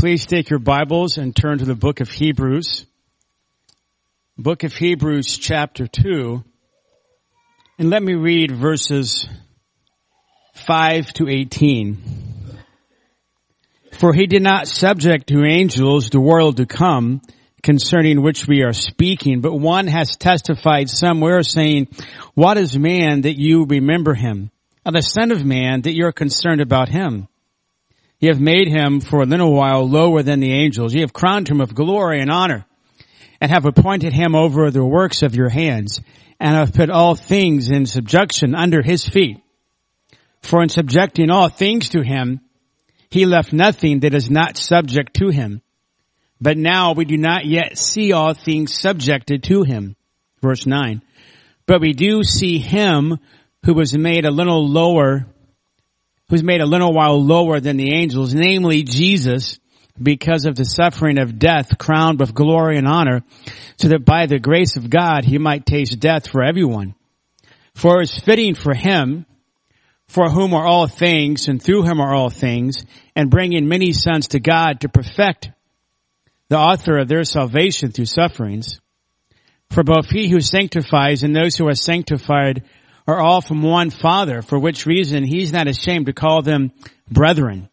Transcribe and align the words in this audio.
Please 0.00 0.24
take 0.24 0.48
your 0.48 0.58
Bibles 0.58 1.18
and 1.18 1.36
turn 1.36 1.58
to 1.58 1.66
the 1.66 1.74
book 1.74 2.00
of 2.00 2.08
Hebrews. 2.08 2.86
Book 4.38 4.64
of 4.64 4.72
Hebrews 4.72 5.36
chapter 5.36 5.86
2. 5.86 6.42
And 7.78 7.90
let 7.90 8.02
me 8.02 8.14
read 8.14 8.50
verses 8.50 9.28
5 10.54 11.12
to 11.12 11.28
18. 11.28 11.98
For 13.92 14.14
he 14.14 14.26
did 14.26 14.42
not 14.42 14.68
subject 14.68 15.26
to 15.26 15.44
angels 15.44 16.08
the 16.08 16.18
world 16.18 16.56
to 16.56 16.64
come 16.64 17.20
concerning 17.62 18.22
which 18.22 18.48
we 18.48 18.62
are 18.62 18.72
speaking, 18.72 19.42
but 19.42 19.54
one 19.54 19.86
has 19.86 20.16
testified 20.16 20.88
somewhere 20.88 21.42
saying, 21.42 21.88
what 22.32 22.56
is 22.56 22.74
man 22.74 23.20
that 23.20 23.38
you 23.38 23.66
remember 23.66 24.14
him? 24.14 24.50
And 24.86 24.96
the 24.96 25.02
son 25.02 25.30
of 25.30 25.44
man 25.44 25.82
that 25.82 25.92
you're 25.92 26.10
concerned 26.10 26.62
about 26.62 26.88
him? 26.88 27.28
You 28.20 28.28
have 28.28 28.40
made 28.40 28.68
him 28.68 29.00
for 29.00 29.22
a 29.22 29.26
little 29.26 29.52
while 29.52 29.88
lower 29.88 30.22
than 30.22 30.40
the 30.40 30.52
angels. 30.52 30.94
You 30.94 31.00
have 31.00 31.12
crowned 31.12 31.48
him 31.48 31.58
with 31.58 31.74
glory 31.74 32.20
and 32.20 32.30
honor 32.30 32.66
and 33.40 33.50
have 33.50 33.64
appointed 33.64 34.12
him 34.12 34.34
over 34.34 34.70
the 34.70 34.84
works 34.84 35.22
of 35.22 35.34
your 35.34 35.48
hands 35.48 36.00
and 36.38 36.54
have 36.54 36.74
put 36.74 36.90
all 36.90 37.14
things 37.14 37.70
in 37.70 37.86
subjection 37.86 38.54
under 38.54 38.82
his 38.82 39.06
feet. 39.06 39.42
For 40.42 40.62
in 40.62 40.68
subjecting 40.68 41.30
all 41.30 41.48
things 41.48 41.88
to 41.90 42.02
him, 42.02 42.40
he 43.08 43.24
left 43.24 43.54
nothing 43.54 44.00
that 44.00 44.14
is 44.14 44.30
not 44.30 44.58
subject 44.58 45.14
to 45.14 45.30
him. 45.30 45.62
But 46.42 46.58
now 46.58 46.92
we 46.92 47.06
do 47.06 47.16
not 47.16 47.46
yet 47.46 47.78
see 47.78 48.12
all 48.12 48.34
things 48.34 48.78
subjected 48.78 49.42
to 49.44 49.62
him. 49.62 49.96
Verse 50.42 50.66
9. 50.66 51.02
But 51.66 51.80
we 51.80 51.92
do 51.94 52.22
see 52.22 52.58
him 52.58 53.18
who 53.64 53.74
was 53.74 53.96
made 53.96 54.24
a 54.24 54.30
little 54.30 54.66
lower 54.66 55.26
who's 56.30 56.42
made 56.44 56.60
a 56.60 56.66
little 56.66 56.94
while 56.94 57.22
lower 57.22 57.60
than 57.60 57.76
the 57.76 57.92
angels, 57.92 58.32
namely 58.32 58.84
Jesus, 58.84 59.58
because 60.00 60.46
of 60.46 60.54
the 60.54 60.64
suffering 60.64 61.18
of 61.18 61.38
death, 61.38 61.76
crowned 61.76 62.20
with 62.20 62.32
glory 62.32 62.78
and 62.78 62.86
honor, 62.86 63.22
so 63.76 63.88
that 63.88 64.04
by 64.04 64.26
the 64.26 64.38
grace 64.38 64.76
of 64.76 64.88
God 64.88 65.24
he 65.24 65.38
might 65.38 65.66
taste 65.66 65.98
death 65.98 66.28
for 66.28 66.42
everyone. 66.42 66.94
For 67.74 68.00
it 68.00 68.04
is 68.04 68.18
fitting 68.18 68.54
for 68.54 68.74
him, 68.74 69.26
for 70.06 70.30
whom 70.30 70.54
are 70.54 70.66
all 70.66 70.86
things, 70.86 71.48
and 71.48 71.62
through 71.62 71.82
him 71.82 72.00
are 72.00 72.14
all 72.14 72.30
things, 72.30 72.84
and 73.14 73.30
bringing 73.30 73.68
many 73.68 73.92
sons 73.92 74.28
to 74.28 74.40
God 74.40 74.80
to 74.80 74.88
perfect 74.88 75.50
the 76.48 76.58
author 76.58 76.98
of 76.98 77.08
their 77.08 77.24
salvation 77.24 77.90
through 77.92 78.06
sufferings. 78.06 78.80
For 79.70 79.84
both 79.84 80.10
he 80.10 80.28
who 80.28 80.40
sanctifies 80.40 81.22
and 81.22 81.34
those 81.34 81.56
who 81.56 81.68
are 81.68 81.74
sanctified 81.74 82.64
are 83.10 83.20
all 83.20 83.40
from 83.40 83.62
one 83.62 83.90
father, 83.90 84.42
for 84.42 84.58
which 84.58 84.86
reason 84.86 85.24
he's 85.24 85.52
not 85.52 85.68
ashamed 85.68 86.06
to 86.06 86.12
call 86.12 86.42
them 86.42 86.72
brethren, 87.10 87.68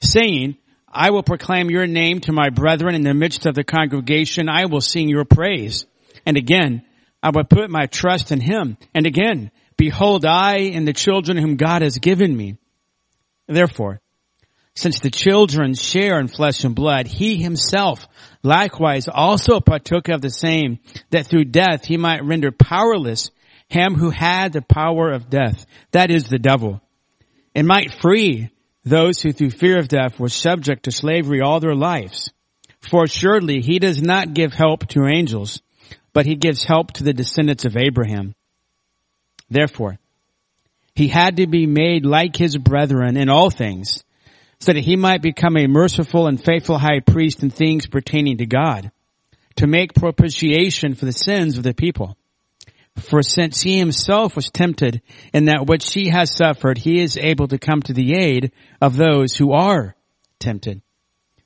saying, 0.00 0.56
I 0.92 1.10
will 1.10 1.22
proclaim 1.22 1.70
your 1.70 1.86
name 1.86 2.20
to 2.22 2.32
my 2.32 2.50
brethren 2.50 2.94
in 2.94 3.02
the 3.02 3.14
midst 3.14 3.46
of 3.46 3.54
the 3.54 3.64
congregation. 3.64 4.48
I 4.48 4.64
will 4.64 4.80
sing 4.80 5.08
your 5.08 5.24
praise. 5.24 5.86
And 6.26 6.36
again, 6.36 6.82
I 7.22 7.30
will 7.30 7.44
put 7.44 7.70
my 7.70 7.86
trust 7.86 8.32
in 8.32 8.40
him. 8.40 8.76
And 8.94 9.06
again, 9.06 9.50
behold, 9.76 10.24
I 10.24 10.56
and 10.74 10.88
the 10.88 10.92
children 10.92 11.36
whom 11.36 11.56
God 11.56 11.82
has 11.82 11.98
given 11.98 12.36
me. 12.36 12.56
Therefore, 13.46 14.00
since 14.74 15.00
the 15.00 15.10
children 15.10 15.74
share 15.74 16.18
in 16.18 16.28
flesh 16.28 16.64
and 16.64 16.74
blood, 16.74 17.06
he 17.06 17.36
himself 17.36 18.06
likewise 18.42 19.08
also 19.08 19.60
partook 19.60 20.08
of 20.08 20.22
the 20.22 20.30
same, 20.30 20.78
that 21.10 21.26
through 21.26 21.44
death 21.44 21.84
he 21.84 21.96
might 21.96 22.24
render 22.24 22.50
powerless 22.50 23.30
him 23.70 23.94
who 23.94 24.10
had 24.10 24.52
the 24.52 24.62
power 24.62 25.10
of 25.10 25.30
death, 25.30 25.64
that 25.92 26.10
is 26.10 26.24
the 26.24 26.38
devil, 26.38 26.82
and 27.54 27.66
might 27.66 27.94
free 27.94 28.50
those 28.84 29.20
who 29.20 29.32
through 29.32 29.50
fear 29.50 29.78
of 29.78 29.88
death 29.88 30.18
were 30.18 30.28
subject 30.28 30.84
to 30.84 30.92
slavery 30.92 31.40
all 31.40 31.60
their 31.60 31.74
lives. 31.74 32.30
For 32.80 33.06
surely 33.06 33.60
he 33.60 33.78
does 33.78 34.02
not 34.02 34.34
give 34.34 34.52
help 34.52 34.86
to 34.88 35.06
angels, 35.06 35.62
but 36.12 36.26
he 36.26 36.34
gives 36.34 36.64
help 36.64 36.92
to 36.94 37.04
the 37.04 37.12
descendants 37.12 37.64
of 37.64 37.76
Abraham. 37.76 38.34
Therefore, 39.50 39.98
he 40.94 41.08
had 41.08 41.36
to 41.36 41.46
be 41.46 41.66
made 41.66 42.04
like 42.04 42.36
his 42.36 42.56
brethren 42.56 43.16
in 43.16 43.28
all 43.28 43.50
things, 43.50 44.02
so 44.58 44.72
that 44.72 44.84
he 44.84 44.96
might 44.96 45.22
become 45.22 45.56
a 45.56 45.66
merciful 45.66 46.26
and 46.26 46.42
faithful 46.42 46.78
high 46.78 47.00
priest 47.00 47.42
in 47.42 47.50
things 47.50 47.86
pertaining 47.86 48.38
to 48.38 48.46
God, 48.46 48.90
to 49.56 49.66
make 49.66 49.94
propitiation 49.94 50.94
for 50.94 51.04
the 51.04 51.12
sins 51.12 51.56
of 51.56 51.62
the 51.62 51.74
people. 51.74 52.16
For 52.96 53.22
since 53.22 53.60
he 53.60 53.78
himself 53.78 54.36
was 54.36 54.50
tempted 54.50 55.00
in 55.32 55.46
that 55.46 55.66
which 55.66 55.92
he 55.92 56.08
has 56.08 56.34
suffered, 56.34 56.78
he 56.78 57.00
is 57.00 57.16
able 57.16 57.48
to 57.48 57.58
come 57.58 57.82
to 57.82 57.92
the 57.92 58.14
aid 58.14 58.52
of 58.80 58.96
those 58.96 59.34
who 59.34 59.52
are 59.52 59.94
tempted. 60.38 60.82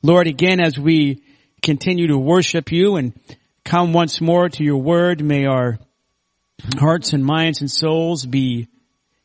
Lord, 0.03 0.27
again, 0.27 0.61
as 0.61 0.79
we 0.79 1.23
continue 1.63 2.09
to 2.09 2.19
worship 2.19 2.73
you 2.73 2.97
and 2.97 3.19
come 3.65 3.93
once 3.93 4.21
more 4.21 4.49
to 4.49 4.65
your 4.65 4.77
word, 4.77 5.23
may 5.23 5.47
our 5.47 5.79
hearts 6.79 7.13
and 7.13 7.25
minds 7.25 7.61
and 7.61 7.71
souls 7.71 8.27
be 8.27 8.69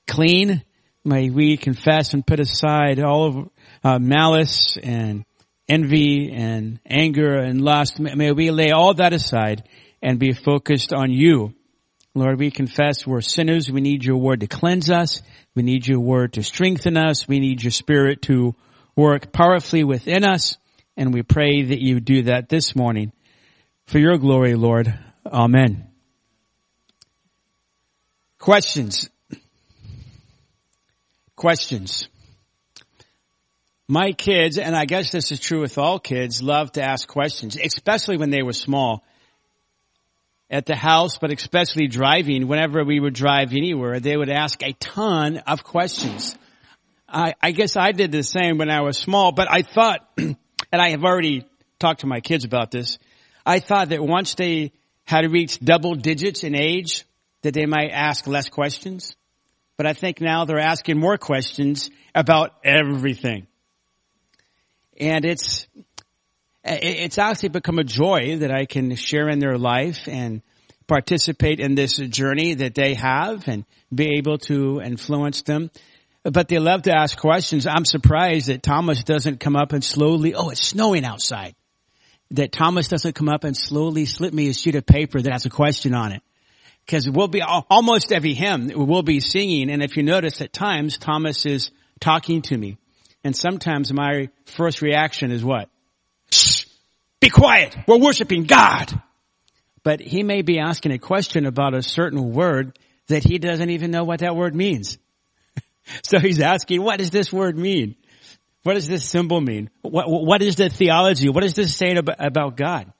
clean. 0.07 0.63
May 1.03 1.30
we 1.30 1.57
confess 1.57 2.13
and 2.13 2.25
put 2.25 2.40
aside 2.40 3.00
all 3.00 3.25
of 3.25 3.50
uh, 3.84 4.00
malice 4.00 4.78
and 4.81 5.25
envy 5.68 6.31
and 6.31 6.80
anger 6.86 7.38
and 7.38 7.62
lust. 7.62 8.00
May 8.00 8.31
we 8.31 8.51
lay 8.51 8.72
all 8.72 8.94
that 8.96 9.13
aside 9.13 9.63
and 10.01 10.19
be 10.19 10.34
focused 10.34 10.94
on 10.94 11.12
you 11.12 11.53
Lord, 12.15 12.39
we 12.39 12.49
confess 12.49 13.05
we're 13.05 13.21
sinners. 13.21 13.71
We 13.71 13.81
need 13.81 14.03
your 14.03 14.17
word 14.17 14.39
to 14.41 14.47
cleanse 14.47 14.89
us. 14.89 15.21
We 15.55 15.61
need 15.61 15.87
your 15.87 15.99
word 15.99 16.33
to 16.33 16.43
strengthen 16.43 16.97
us. 16.97 17.27
We 17.27 17.39
need 17.39 17.61
your 17.61 17.71
spirit 17.71 18.23
to 18.23 18.55
work 18.95 19.31
powerfully 19.31 19.83
within 19.83 20.23
us. 20.23 20.57
And 20.97 21.13
we 21.13 21.21
pray 21.21 21.61
that 21.63 21.79
you 21.79 21.99
do 21.99 22.23
that 22.23 22.49
this 22.49 22.75
morning 22.75 23.13
for 23.85 23.99
your 23.99 24.17
glory, 24.17 24.55
Lord. 24.55 24.97
Amen. 25.25 25.87
Questions. 28.39 29.09
Questions. 31.35 32.09
My 33.87 34.11
kids, 34.11 34.57
and 34.57 34.75
I 34.75 34.85
guess 34.85 35.11
this 35.11 35.31
is 35.31 35.39
true 35.39 35.61
with 35.61 35.77
all 35.77 35.99
kids, 35.99 36.43
love 36.43 36.71
to 36.73 36.83
ask 36.83 37.07
questions, 37.07 37.55
especially 37.55 38.17
when 38.17 38.29
they 38.29 38.43
were 38.43 38.53
small 38.53 39.03
at 40.49 40.65
the 40.65 40.75
house, 40.75 41.17
but 41.17 41.31
especially 41.31 41.87
driving, 41.87 42.47
whenever 42.47 42.83
we 42.83 42.99
would 42.99 43.13
drive 43.13 43.51
anywhere, 43.51 43.99
they 43.99 44.17
would 44.17 44.29
ask 44.29 44.63
a 44.63 44.73
ton 44.73 45.37
of 45.37 45.63
questions. 45.63 46.35
I, 47.07 47.33
I 47.41 47.51
guess 47.51 47.77
I 47.77 47.91
did 47.91 48.11
the 48.11 48.23
same 48.23 48.57
when 48.57 48.69
I 48.69 48.81
was 48.81 48.97
small, 48.97 49.31
but 49.31 49.47
I 49.51 49.61
thought, 49.61 50.07
and 50.17 50.35
I 50.71 50.91
have 50.91 51.03
already 51.03 51.45
talked 51.79 52.01
to 52.01 52.07
my 52.07 52.19
kids 52.19 52.45
about 52.45 52.71
this, 52.71 52.97
I 53.45 53.59
thought 53.59 53.89
that 53.89 54.03
once 54.03 54.35
they 54.35 54.73
had 55.05 55.31
reached 55.31 55.63
double 55.63 55.95
digits 55.95 56.43
in 56.43 56.55
age, 56.55 57.05
that 57.41 57.53
they 57.53 57.65
might 57.65 57.89
ask 57.91 58.27
less 58.27 58.49
questions. 58.49 59.15
But 59.77 59.85
I 59.85 59.93
think 59.93 60.19
now 60.19 60.45
they're 60.45 60.59
asking 60.59 60.99
more 60.99 61.17
questions 61.17 61.89
about 62.13 62.51
everything. 62.63 63.47
And 64.99 65.23
it's, 65.23 65.67
it's 66.63 67.17
actually 67.17 67.49
become 67.49 67.79
a 67.79 67.83
joy 67.83 68.37
that 68.37 68.51
I 68.51 68.65
can 68.65 68.95
share 68.95 69.29
in 69.29 69.39
their 69.39 69.57
life 69.57 70.07
and 70.07 70.41
participate 70.87 71.59
in 71.59 71.75
this 71.75 71.97
journey 71.97 72.55
that 72.55 72.75
they 72.75 72.95
have 72.95 73.47
and 73.47 73.65
be 73.93 74.17
able 74.17 74.39
to 74.39 74.81
influence 74.81 75.43
them. 75.43 75.71
But 76.23 76.49
they 76.49 76.59
love 76.59 76.81
to 76.83 76.91
ask 76.91 77.17
questions. 77.17 77.65
I'm 77.65 77.85
surprised 77.85 78.47
that 78.47 78.61
Thomas 78.61 79.03
doesn't 79.03 79.39
come 79.39 79.55
up 79.55 79.71
and 79.71 79.83
slowly, 79.83 80.35
oh, 80.35 80.49
it's 80.49 80.61
snowing 80.61 81.05
outside. 81.05 81.55
That 82.31 82.51
Thomas 82.51 82.87
doesn't 82.87 83.13
come 83.13 83.29
up 83.29 83.45
and 83.45 83.55
slowly 83.55 84.05
slip 84.05 84.33
me 84.33 84.49
a 84.49 84.53
sheet 84.53 84.75
of 84.75 84.85
paper 84.85 85.21
that 85.21 85.31
has 85.31 85.45
a 85.45 85.49
question 85.49 85.93
on 85.93 86.11
it. 86.11 86.21
Cause 86.87 87.07
we'll 87.09 87.27
be, 87.27 87.41
almost 87.41 88.11
every 88.11 88.33
hymn, 88.33 88.71
we'll 88.75 89.03
be 89.03 89.19
singing. 89.19 89.69
And 89.69 89.83
if 89.83 89.95
you 89.95 90.03
notice 90.03 90.41
at 90.41 90.51
times, 90.51 90.97
Thomas 90.97 91.45
is 91.45 91.71
talking 91.99 92.41
to 92.43 92.57
me. 92.57 92.77
And 93.23 93.35
sometimes 93.35 93.93
my 93.93 94.29
first 94.45 94.81
reaction 94.81 95.31
is 95.31 95.43
what? 95.43 95.69
Be 97.19 97.30
quiet. 97.30 97.75
We're 97.88 98.00
worshiping 98.00 98.44
God. 98.44 99.01
But 99.83 100.01
he 100.01 100.24
may 100.24 100.42
be 100.42 100.60
asking 100.60 100.92
a 100.92 101.00
question 101.00 101.45
about 101.45 101.74
a 101.74 101.81
certain 101.81 102.31
word 102.31 102.77
that 103.07 103.24
he 103.24 103.38
doesn't 103.38 103.69
even 103.69 103.92
know 103.92 104.04
what 104.04 104.19
that 104.19 104.36
word 104.36 104.56
means. 104.56 104.98
so 106.04 106.19
he's 106.19 106.39
asking, 106.39 106.81
what 106.81 107.00
does 107.00 107.10
this 107.10 107.31
word 107.31 107.57
mean? 107.57 107.95
What 108.63 108.74
does 108.74 108.88
this 108.88 109.07
symbol 109.07 109.42
mean? 109.42 109.69
What, 109.81 110.06
what 110.10 110.42
is 110.42 110.57
the 110.57 110.69
theology? 110.69 111.30
What 111.30 111.42
does 111.42 111.54
this 111.54 111.75
say 111.75 111.95
about, 111.95 112.18
about 112.19 112.57
God? 112.57 112.92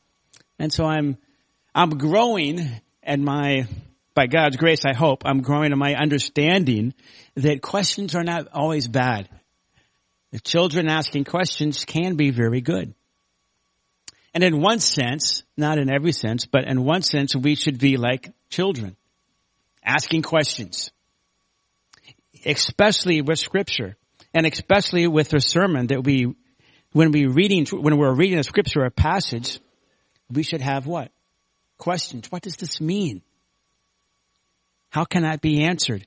And 0.58 0.72
so 0.72 0.86
I'm, 0.86 1.18
I'm 1.76 1.92
growing 1.92 2.70
and 3.04 3.24
my, 3.24 3.68
by 4.14 4.28
God's 4.28 4.58
grace, 4.58 4.86
I 4.86 4.94
hope, 4.94 5.24
I'm 5.26 5.42
growing 5.42 5.72
in 5.72 5.78
my 5.78 5.96
understanding 5.96 6.94
that 7.36 7.62
questions 7.62 8.16
are 8.16 8.24
not 8.24 8.48
always 8.54 8.88
bad. 8.88 9.30
The 10.32 10.40
children 10.40 10.88
asking 10.90 11.26
questions 11.26 11.86
can 11.86 12.16
be 12.16 12.30
very 12.30 12.62
good. 12.62 12.94
And 14.34 14.44
in 14.44 14.62
one 14.62 14.80
sense, 14.80 15.44
not 15.58 15.78
in 15.78 15.90
every 15.90 16.12
sense, 16.12 16.46
but 16.46 16.66
in 16.66 16.84
one 16.84 17.02
sense, 17.02 17.36
we 17.36 17.56
should 17.56 17.80
be 17.80 17.98
like 17.98 18.32
children, 18.50 18.96
asking 19.84 20.22
questions, 20.22 20.92
especially 22.46 23.22
with 23.22 23.40
scripture 23.40 23.98
and 24.34 24.46
especially 24.46 25.08
with 25.08 25.30
the 25.30 25.42
sermon 25.42 25.88
that 25.88 26.04
we, 26.04 26.34
when 26.92 27.12
we 27.12 27.26
reading, 27.26 27.66
when 27.66 27.98
we're 27.98 28.14
reading 28.14 28.40
a 28.40 28.44
scripture 28.44 28.82
or 28.82 28.86
a 28.86 28.92
passage, 28.92 29.60
we 30.32 30.44
should 30.44 30.62
have 30.62 30.86
what? 30.86 31.12
Questions. 31.78 32.32
What 32.32 32.44
does 32.44 32.56
this 32.56 32.80
mean? 32.80 33.22
How 34.90 35.06
can 35.06 35.24
that 35.24 35.42
be 35.42 35.64
answered? 35.64 36.06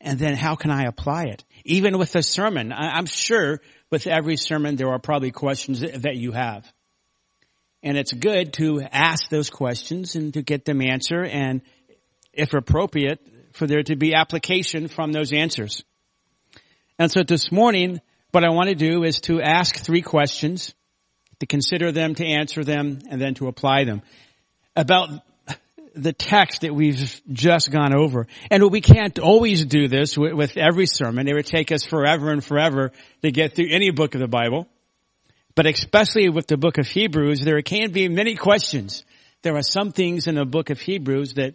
And 0.00 0.18
then 0.18 0.34
how 0.34 0.56
can 0.56 0.70
I 0.70 0.84
apply 0.84 1.24
it? 1.24 1.44
Even 1.64 1.98
with 1.98 2.16
a 2.16 2.22
sermon, 2.22 2.72
I'm 2.72 3.06
sure 3.06 3.60
with 3.90 4.06
every 4.06 4.36
sermon 4.36 4.76
there 4.76 4.88
are 4.88 4.98
probably 4.98 5.30
questions 5.30 5.80
that 5.80 6.16
you 6.16 6.32
have. 6.32 6.70
And 7.82 7.96
it's 7.96 8.12
good 8.12 8.52
to 8.54 8.82
ask 8.82 9.28
those 9.28 9.50
questions 9.50 10.14
and 10.14 10.34
to 10.34 10.42
get 10.42 10.64
them 10.64 10.82
answered 10.82 11.26
and 11.28 11.62
if 12.32 12.54
appropriate, 12.54 13.20
for 13.52 13.66
there 13.66 13.82
to 13.82 13.96
be 13.96 14.14
application 14.14 14.88
from 14.88 15.12
those 15.12 15.32
answers. 15.32 15.82
And 16.98 17.10
so 17.10 17.22
this 17.22 17.50
morning, 17.50 18.00
what 18.30 18.44
I 18.44 18.50
want 18.50 18.68
to 18.68 18.74
do 18.74 19.02
is 19.02 19.20
to 19.22 19.40
ask 19.40 19.76
three 19.76 20.02
questions, 20.02 20.74
to 21.40 21.46
consider 21.46 21.90
them, 21.90 22.14
to 22.14 22.24
answer 22.24 22.62
them, 22.62 23.00
and 23.10 23.20
then 23.20 23.34
to 23.34 23.48
apply 23.48 23.84
them. 23.84 24.02
About 24.76 25.08
the 25.94 26.12
text 26.12 26.60
that 26.60 26.74
we've 26.74 27.20
just 27.32 27.70
gone 27.70 27.94
over. 27.94 28.26
And 28.50 28.70
we 28.70 28.80
can't 28.80 29.18
always 29.18 29.64
do 29.64 29.88
this 29.88 30.16
with, 30.16 30.56
every 30.56 30.86
sermon. 30.86 31.26
It 31.28 31.34
would 31.34 31.46
take 31.46 31.72
us 31.72 31.84
forever 31.84 32.30
and 32.30 32.44
forever 32.44 32.92
to 33.22 33.32
get 33.32 33.54
through 33.54 33.68
any 33.70 33.90
book 33.90 34.14
of 34.14 34.20
the 34.20 34.28
Bible. 34.28 34.68
But 35.60 35.66
especially 35.66 36.30
with 36.30 36.46
the 36.46 36.56
book 36.56 36.78
of 36.78 36.88
Hebrews, 36.88 37.40
there 37.40 37.60
can 37.60 37.92
be 37.92 38.08
many 38.08 38.34
questions. 38.34 39.04
There 39.42 39.56
are 39.56 39.62
some 39.62 39.92
things 39.92 40.26
in 40.26 40.36
the 40.36 40.46
book 40.46 40.70
of 40.70 40.80
Hebrews 40.80 41.34
that 41.34 41.54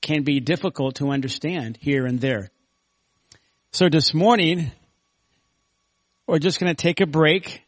can 0.00 0.24
be 0.24 0.40
difficult 0.40 0.96
to 0.96 1.10
understand 1.10 1.78
here 1.80 2.06
and 2.06 2.20
there. 2.20 2.50
So 3.70 3.88
this 3.88 4.12
morning, 4.14 4.72
we're 6.26 6.40
just 6.40 6.58
going 6.58 6.74
to 6.74 6.82
take 6.82 7.00
a 7.00 7.06
break 7.06 7.62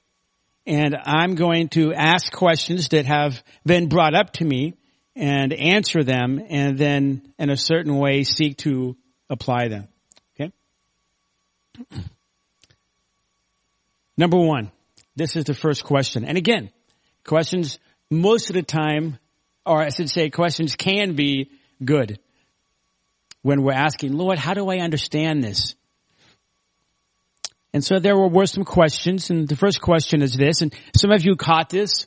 and 0.66 0.96
I'm 1.04 1.36
going 1.36 1.68
to 1.68 1.94
ask 1.94 2.32
questions 2.32 2.88
that 2.88 3.06
have 3.06 3.40
been 3.64 3.88
brought 3.88 4.16
up 4.16 4.32
to 4.32 4.44
me 4.44 4.74
and 5.14 5.52
answer 5.52 6.02
them 6.02 6.44
and 6.50 6.76
then 6.76 7.22
in 7.38 7.50
a 7.50 7.56
certain 7.56 7.98
way 7.98 8.24
seek 8.24 8.56
to 8.56 8.96
apply 9.30 9.68
them. 9.68 9.86
Okay? 10.34 10.52
Number 14.16 14.38
one, 14.38 14.72
this 15.16 15.36
is 15.36 15.44
the 15.44 15.54
first 15.54 15.84
question. 15.84 16.24
And 16.24 16.38
again, 16.38 16.70
questions 17.24 17.78
most 18.10 18.50
of 18.50 18.54
the 18.54 18.62
time, 18.62 19.18
or 19.64 19.82
I 19.82 19.90
should 19.90 20.10
say 20.10 20.30
questions 20.30 20.76
can 20.76 21.14
be 21.14 21.50
good 21.84 22.18
when 23.42 23.62
we're 23.62 23.72
asking, 23.72 24.12
Lord, 24.12 24.38
how 24.38 24.54
do 24.54 24.68
I 24.70 24.78
understand 24.78 25.42
this? 25.42 25.74
And 27.74 27.82
so 27.84 27.98
there 27.98 28.16
were 28.16 28.46
some 28.46 28.64
questions, 28.64 29.30
and 29.30 29.48
the 29.48 29.56
first 29.56 29.80
question 29.80 30.20
is 30.20 30.34
this, 30.34 30.60
and 30.60 30.74
some 30.94 31.10
of 31.10 31.24
you 31.24 31.36
caught 31.36 31.70
this, 31.70 32.06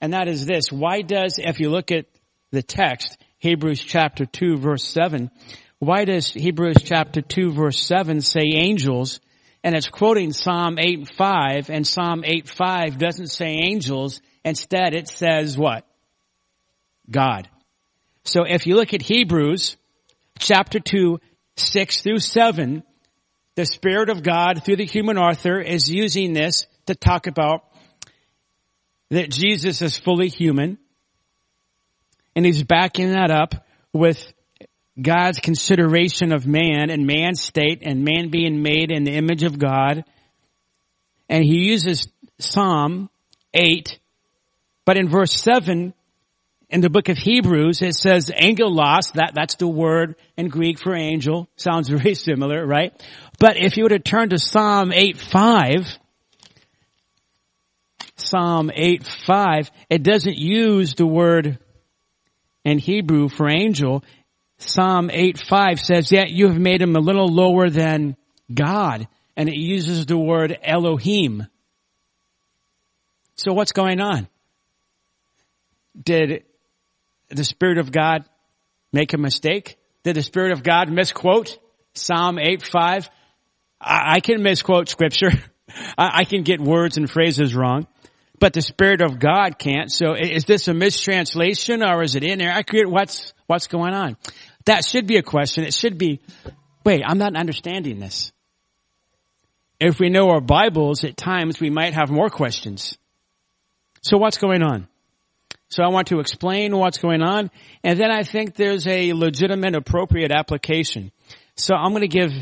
and 0.00 0.12
that 0.12 0.28
is 0.28 0.46
this. 0.46 0.70
Why 0.70 1.02
does, 1.02 1.38
if 1.38 1.58
you 1.58 1.70
look 1.70 1.90
at 1.90 2.06
the 2.52 2.62
text, 2.62 3.18
Hebrews 3.38 3.82
chapter 3.82 4.24
2 4.24 4.58
verse 4.58 4.84
7, 4.84 5.30
why 5.80 6.04
does 6.04 6.32
Hebrews 6.32 6.76
chapter 6.84 7.20
2 7.20 7.50
verse 7.50 7.80
7 7.80 8.20
say 8.20 8.52
angels, 8.54 9.20
and 9.64 9.74
it's 9.74 9.88
quoting 9.88 10.32
Psalm 10.32 10.78
8 10.78 11.08
5, 11.16 11.70
and 11.70 11.86
Psalm 11.86 12.24
8 12.24 12.48
5 12.48 12.98
doesn't 12.98 13.28
say 13.28 13.46
angels, 13.46 14.20
instead 14.44 14.94
it 14.94 15.08
says 15.08 15.56
what? 15.56 15.86
God. 17.10 17.48
So 18.24 18.44
if 18.44 18.66
you 18.66 18.76
look 18.76 18.94
at 18.94 19.02
Hebrews 19.02 19.76
chapter 20.38 20.80
2, 20.80 21.18
6 21.56 22.00
through 22.00 22.18
7, 22.18 22.82
the 23.54 23.66
Spirit 23.66 24.08
of 24.08 24.22
God 24.22 24.64
through 24.64 24.76
the 24.76 24.86
human 24.86 25.18
author 25.18 25.60
is 25.60 25.90
using 25.90 26.32
this 26.32 26.66
to 26.86 26.94
talk 26.94 27.26
about 27.26 27.64
that 29.10 29.30
Jesus 29.30 29.82
is 29.82 29.98
fully 29.98 30.28
human. 30.28 30.78
And 32.34 32.46
he's 32.46 32.62
backing 32.62 33.10
that 33.10 33.30
up 33.30 33.66
with 33.92 34.32
God's 35.00 35.38
consideration 35.38 36.32
of 36.32 36.46
man 36.46 36.90
and 36.90 37.06
man's 37.06 37.42
state 37.42 37.82
and 37.82 38.04
man 38.04 38.30
being 38.30 38.62
made 38.62 38.90
in 38.90 39.04
the 39.04 39.12
image 39.12 39.42
of 39.42 39.58
God. 39.58 40.04
And 41.28 41.42
he 41.44 41.70
uses 41.70 42.08
Psalm 42.38 43.08
8, 43.54 43.98
but 44.84 44.96
in 44.98 45.08
verse 45.08 45.32
7, 45.32 45.94
in 46.68 46.80
the 46.80 46.90
book 46.90 47.08
of 47.08 47.18
Hebrews, 47.18 47.82
it 47.82 47.94
says 47.94 48.30
angelos, 48.30 49.12
that, 49.12 49.32
that's 49.34 49.56
the 49.56 49.68
word 49.68 50.16
in 50.36 50.48
Greek 50.48 50.78
for 50.78 50.94
angel. 50.94 51.48
Sounds 51.56 51.88
very 51.88 52.14
similar, 52.14 52.66
right? 52.66 52.92
But 53.38 53.56
if 53.56 53.76
you 53.76 53.84
were 53.84 53.90
to 53.90 53.98
turn 53.98 54.30
to 54.30 54.38
Psalm 54.38 54.92
8, 54.92 55.18
5, 55.18 55.98
Psalm 58.16 58.70
8, 58.74 59.04
5, 59.04 59.70
it 59.90 60.02
doesn't 60.02 60.36
use 60.36 60.94
the 60.94 61.06
word 61.06 61.58
in 62.64 62.78
Hebrew 62.78 63.28
for 63.28 63.48
angel. 63.48 64.02
Psalm 64.68 65.10
8, 65.12 65.42
5 65.46 65.80
says, 65.80 66.12
yet 66.12 66.30
you 66.30 66.48
have 66.48 66.58
made 66.58 66.80
him 66.80 66.96
a 66.96 67.00
little 67.00 67.28
lower 67.28 67.68
than 67.70 68.16
God. 68.52 69.08
And 69.36 69.48
it 69.48 69.56
uses 69.56 70.06
the 70.06 70.18
word 70.18 70.58
Elohim. 70.62 71.46
So 73.36 73.52
what's 73.52 73.72
going 73.72 74.00
on? 74.00 74.28
Did 76.00 76.44
the 77.28 77.44
Spirit 77.44 77.78
of 77.78 77.90
God 77.90 78.24
make 78.92 79.14
a 79.14 79.18
mistake? 79.18 79.76
Did 80.04 80.16
the 80.16 80.22
Spirit 80.22 80.52
of 80.52 80.62
God 80.62 80.90
misquote 80.90 81.58
Psalm 81.94 82.38
8 82.38 82.62
5? 82.66 83.10
I, 83.80 84.14
I 84.14 84.20
can 84.20 84.42
misquote 84.42 84.88
scripture. 84.88 85.30
I, 85.98 86.20
I 86.20 86.24
can 86.24 86.42
get 86.42 86.60
words 86.60 86.96
and 86.96 87.10
phrases 87.10 87.54
wrong, 87.54 87.86
but 88.38 88.52
the 88.52 88.62
Spirit 88.62 89.00
of 89.00 89.18
God 89.18 89.58
can't. 89.58 89.90
So 89.90 90.14
is 90.14 90.44
this 90.44 90.68
a 90.68 90.74
mistranslation 90.74 91.82
or 91.82 92.02
is 92.02 92.14
it 92.14 92.24
inaccurate? 92.24 92.90
What's, 92.90 93.32
what's 93.46 93.66
going 93.66 93.94
on? 93.94 94.16
That 94.66 94.84
should 94.84 95.06
be 95.06 95.16
a 95.16 95.22
question. 95.22 95.64
It 95.64 95.74
should 95.74 95.98
be, 95.98 96.20
wait, 96.84 97.02
I'm 97.06 97.18
not 97.18 97.36
understanding 97.36 97.98
this. 97.98 98.32
If 99.80 99.98
we 99.98 100.10
know 100.10 100.30
our 100.30 100.40
Bibles, 100.40 101.04
at 101.04 101.16
times 101.16 101.60
we 101.60 101.70
might 101.70 101.94
have 101.94 102.10
more 102.10 102.30
questions. 102.30 102.96
So 104.00 104.16
what's 104.18 104.38
going 104.38 104.62
on? 104.62 104.86
So 105.68 105.82
I 105.82 105.88
want 105.88 106.08
to 106.08 106.20
explain 106.20 106.76
what's 106.76 106.98
going 106.98 107.22
on, 107.22 107.50
and 107.82 107.98
then 107.98 108.10
I 108.10 108.24
think 108.24 108.54
there's 108.54 108.86
a 108.86 109.14
legitimate, 109.14 109.74
appropriate 109.74 110.30
application. 110.30 111.12
So 111.56 111.74
I'm 111.74 111.92
going 111.92 112.02
to 112.02 112.08
give 112.08 112.32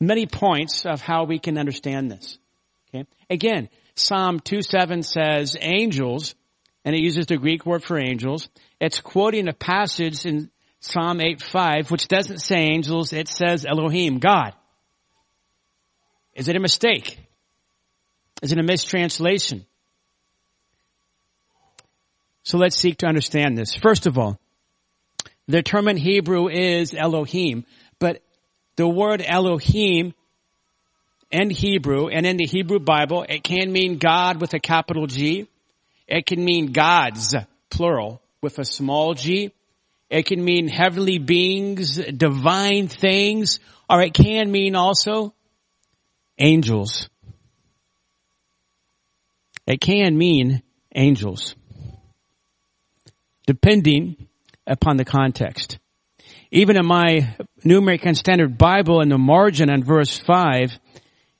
many 0.00 0.26
points 0.26 0.84
of 0.84 1.00
how 1.00 1.24
we 1.24 1.38
can 1.38 1.56
understand 1.56 2.10
this. 2.10 2.38
Okay. 2.88 3.06
Again, 3.30 3.68
Psalm 3.94 4.40
2.7 4.40 5.04
says 5.04 5.56
angels, 5.60 6.34
and 6.84 6.96
it 6.96 7.00
uses 7.00 7.26
the 7.26 7.36
Greek 7.36 7.64
word 7.64 7.84
for 7.84 7.98
angels. 7.98 8.48
It's 8.80 9.00
quoting 9.00 9.46
a 9.48 9.52
passage 9.52 10.26
in 10.26 10.50
Psalm 10.82 11.18
8.5, 11.18 11.92
which 11.92 12.08
doesn't 12.08 12.38
say 12.38 12.56
angels, 12.56 13.12
it 13.12 13.28
says 13.28 13.64
Elohim, 13.64 14.18
God. 14.18 14.52
Is 16.34 16.48
it 16.48 16.56
a 16.56 16.60
mistake? 16.60 17.20
Is 18.42 18.50
it 18.50 18.58
a 18.58 18.64
mistranslation? 18.64 19.64
So 22.42 22.58
let's 22.58 22.76
seek 22.76 22.98
to 22.98 23.06
understand 23.06 23.56
this. 23.56 23.76
First 23.76 24.08
of 24.08 24.18
all, 24.18 24.40
the 25.46 25.62
term 25.62 25.86
in 25.86 25.96
Hebrew 25.96 26.48
is 26.48 26.94
Elohim, 26.94 27.64
but 28.00 28.20
the 28.74 28.88
word 28.88 29.22
Elohim 29.24 30.14
in 31.30 31.50
Hebrew 31.50 32.08
and 32.08 32.26
in 32.26 32.36
the 32.36 32.46
Hebrew 32.46 32.80
Bible, 32.80 33.24
it 33.28 33.44
can 33.44 33.70
mean 33.70 33.98
God 33.98 34.40
with 34.40 34.52
a 34.54 34.58
capital 34.58 35.06
G. 35.06 35.46
It 36.08 36.26
can 36.26 36.44
mean 36.44 36.72
gods, 36.72 37.36
plural, 37.70 38.20
with 38.40 38.58
a 38.58 38.64
small 38.64 39.14
g. 39.14 39.52
It 40.12 40.26
can 40.26 40.44
mean 40.44 40.68
heavenly 40.68 41.16
beings, 41.16 41.96
divine 41.96 42.88
things, 42.88 43.60
or 43.88 44.02
it 44.02 44.12
can 44.12 44.52
mean 44.52 44.76
also 44.76 45.34
angels. 46.38 47.08
It 49.66 49.80
can 49.80 50.18
mean 50.18 50.62
angels 50.94 51.54
depending 53.46 54.28
upon 54.66 54.98
the 54.98 55.06
context. 55.06 55.78
Even 56.50 56.76
in 56.76 56.84
my 56.84 57.34
New 57.64 57.78
American 57.78 58.14
Standard 58.14 58.58
Bible 58.58 59.00
in 59.00 59.08
the 59.08 59.16
margin 59.16 59.70
on 59.70 59.82
verse 59.82 60.18
5, 60.18 60.78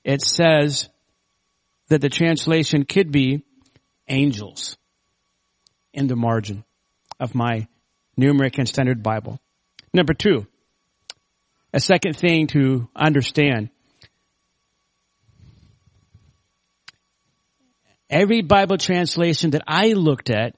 it 0.03 0.23
says 0.23 0.89
that 1.89 2.01
the 2.01 2.09
translation 2.09 2.87
could 2.87 3.13
be 3.13 3.45
angels 4.09 4.79
in 5.93 6.07
the 6.07 6.17
margin 6.17 6.65
of 7.21 7.35
my 7.35 7.69
New 8.17 8.31
American 8.31 8.67
Standard 8.67 9.03
Bible. 9.03 9.39
Number 9.93 10.15
two, 10.15 10.47
a 11.73 11.81
second 11.81 12.17
thing 12.17 12.47
to 12.49 12.89
understand. 12.95 13.71
Every 18.11 18.43
Bible 18.43 18.77
translation 18.77 19.53
that 19.53 19.63
I 19.67 19.95
looked 19.95 20.29
at 20.29 20.55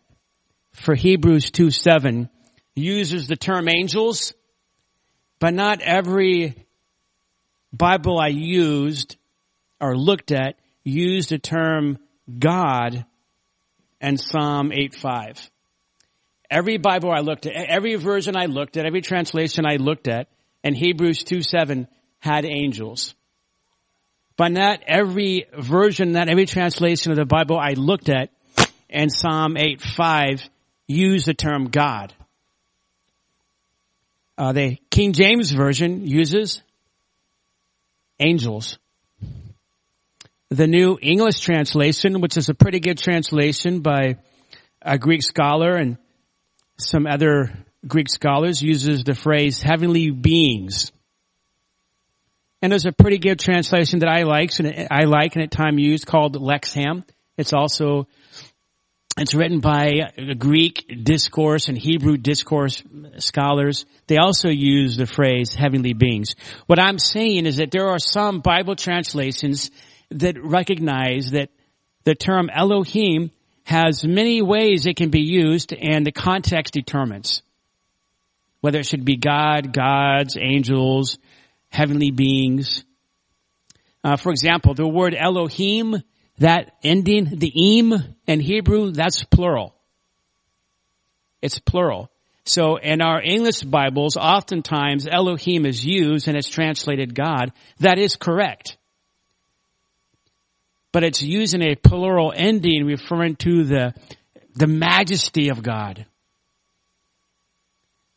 for 0.72 0.94
Hebrews 0.94 1.52
2 1.52 1.70
7 1.70 2.28
uses 2.74 3.28
the 3.28 3.36
term 3.36 3.68
angels, 3.68 4.34
but 5.38 5.54
not 5.54 5.80
every 5.80 6.56
Bible 7.72 8.18
I 8.18 8.28
used 8.28 9.16
or 9.80 9.96
looked 9.96 10.32
at 10.32 10.56
used 10.82 11.30
the 11.30 11.38
term 11.38 11.98
God 12.38 13.04
and 14.00 14.20
Psalm 14.20 14.70
8.5. 14.70 15.50
Every 16.50 16.76
Bible 16.76 17.10
I 17.10 17.20
looked 17.20 17.46
at, 17.46 17.54
every 17.54 17.94
version 17.96 18.36
I 18.36 18.46
looked 18.46 18.76
at, 18.76 18.86
every 18.86 19.00
translation 19.00 19.64
I 19.66 19.76
looked 19.76 20.08
at, 20.08 20.28
and 20.62 20.76
Hebrews 20.76 21.24
2.7 21.24 21.86
had 22.18 22.44
angels. 22.44 23.14
But 24.36 24.52
not 24.52 24.80
every 24.86 25.46
version, 25.56 26.12
not 26.12 26.28
every 26.28 26.46
translation 26.46 27.12
of 27.12 27.16
the 27.16 27.24
Bible 27.24 27.58
I 27.58 27.74
looked 27.74 28.08
at 28.08 28.30
and 28.94 29.12
Psalm 29.12 29.56
8.5 29.56 30.48
use 30.86 31.24
the 31.24 31.34
term 31.34 31.68
God. 31.68 32.14
Uh, 34.38 34.52
the 34.52 34.78
King 34.90 35.12
James 35.12 35.50
Version 35.50 36.06
uses 36.06 36.62
angels. 38.18 38.78
The 40.50 40.66
New 40.66 40.98
English 41.00 41.40
Translation, 41.40 42.20
which 42.20 42.36
is 42.36 42.48
a 42.48 42.54
pretty 42.54 42.80
good 42.80 42.98
translation 42.98 43.80
by 43.80 44.16
a 44.80 44.98
Greek 44.98 45.22
scholar 45.22 45.74
and 45.74 45.98
some 46.76 47.06
other 47.06 47.52
Greek 47.86 48.08
scholars, 48.08 48.62
uses 48.62 49.04
the 49.04 49.14
phrase 49.14 49.62
heavenly 49.62 50.10
beings. 50.10 50.92
And 52.62 52.72
there's 52.72 52.86
a 52.86 52.92
pretty 52.92 53.18
good 53.18 53.38
translation 53.38 53.98
that 53.98 54.08
I 54.08 54.22
like, 54.22 54.58
and 54.58 54.88
I 54.90 55.04
like 55.04 55.36
and 55.36 55.44
at 55.44 55.50
time 55.50 55.78
used 55.78 56.06
called 56.06 56.34
Lexham. 56.36 57.04
It's 57.36 57.52
also 57.52 58.06
it's 59.16 59.34
written 59.34 59.60
by 59.60 60.12
Greek 60.38 61.04
discourse 61.04 61.68
and 61.68 61.78
Hebrew 61.78 62.16
discourse 62.16 62.82
scholars. 63.18 63.86
They 64.08 64.16
also 64.16 64.48
use 64.48 64.96
the 64.96 65.06
phrase 65.06 65.54
heavenly 65.54 65.92
beings. 65.92 66.34
What 66.66 66.80
I'm 66.80 66.98
saying 66.98 67.46
is 67.46 67.58
that 67.58 67.70
there 67.70 67.88
are 67.88 68.00
some 68.00 68.40
Bible 68.40 68.74
translations 68.74 69.70
that 70.10 70.42
recognize 70.42 71.30
that 71.30 71.50
the 72.02 72.16
term 72.16 72.50
Elohim 72.52 73.30
has 73.64 74.04
many 74.04 74.42
ways 74.42 74.86
it 74.86 74.96
can 74.96 75.10
be 75.10 75.22
used 75.22 75.72
and 75.72 76.06
the 76.06 76.12
context 76.12 76.74
determines 76.74 77.42
whether 78.60 78.78
it 78.78 78.86
should 78.86 79.04
be 79.04 79.16
God, 79.16 79.72
gods, 79.72 80.36
angels, 80.40 81.18
heavenly 81.68 82.10
beings. 82.10 82.84
Uh, 84.02 84.16
for 84.16 84.30
example, 84.30 84.74
the 84.74 84.86
word 84.86 85.14
Elohim 85.14 86.02
that 86.38 86.72
ending, 86.82 87.38
the 87.38 87.78
im 87.78 87.94
in 88.26 88.40
Hebrew, 88.40 88.90
that's 88.90 89.24
plural. 89.24 89.74
It's 91.42 91.58
plural. 91.58 92.10
So 92.44 92.76
in 92.76 93.00
our 93.00 93.22
English 93.22 93.62
Bibles, 93.62 94.16
oftentimes 94.16 95.06
Elohim 95.06 95.64
is 95.64 95.84
used 95.84 96.28
and 96.28 96.36
it's 96.36 96.48
translated 96.48 97.14
God. 97.14 97.52
That 97.80 97.98
is 97.98 98.16
correct. 98.16 98.76
But 100.94 101.02
it's 101.02 101.20
using 101.20 101.60
a 101.60 101.74
plural 101.74 102.32
ending 102.34 102.86
referring 102.86 103.34
to 103.36 103.64
the, 103.64 103.94
the 104.54 104.68
majesty 104.68 105.48
of 105.48 105.60
God. 105.60 106.06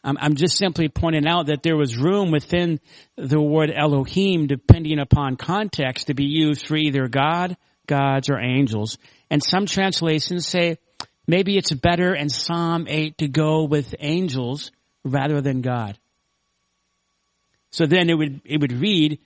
I'm, 0.03 0.36
just 0.36 0.57
simply 0.57 0.88
pointing 0.88 1.27
out 1.27 1.48
that 1.48 1.63
there 1.63 1.75
was 1.75 1.98
room 1.98 2.31
within 2.31 2.79
the 3.17 3.41
word 3.41 3.74
Elohim, 3.75 4.46
depending 4.46 5.00
upon 5.00 5.38
context, 5.38 6.07
to 6.07 6.13
be 6.13 6.25
used 6.25 6.67
for 6.67 6.77
either 6.77 7.07
God 7.07 7.57
gods, 7.88 8.29
or 8.29 8.39
angels. 8.39 9.00
And 9.31 9.41
some 9.41 9.65
translations 9.65 10.46
say 10.46 10.77
maybe 11.25 11.57
it's 11.57 11.74
better 11.74 12.13
in 12.13 12.29
Psalm 12.29 12.86
8 12.88 13.17
to 13.17 13.27
go 13.27 13.63
with 13.63 13.96
angels 14.00 14.72
rather 15.03 15.41
than 15.41 15.62
God. 15.62 15.98
So 17.72 17.86
then 17.86 18.10
it 18.10 18.13
would, 18.13 18.41
it 18.46 18.62
would 18.62 18.74
read, 18.74 19.19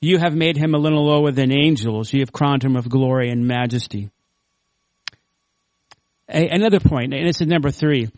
you 0.00 0.18
have 0.18 0.34
made 0.34 0.56
him 0.56 0.74
a 0.74 0.78
little 0.78 1.04
lower 1.04 1.30
than 1.30 1.52
angels. 1.52 2.12
You 2.12 2.20
have 2.20 2.32
crowned 2.32 2.64
him 2.64 2.74
with 2.74 2.88
glory 2.88 3.30
and 3.30 3.46
majesty. 3.46 4.10
A, 6.28 6.48
another 6.48 6.80
point, 6.80 7.12
and 7.12 7.28
this 7.28 7.40
is 7.40 7.46
number 7.46 7.70
three. 7.70 8.10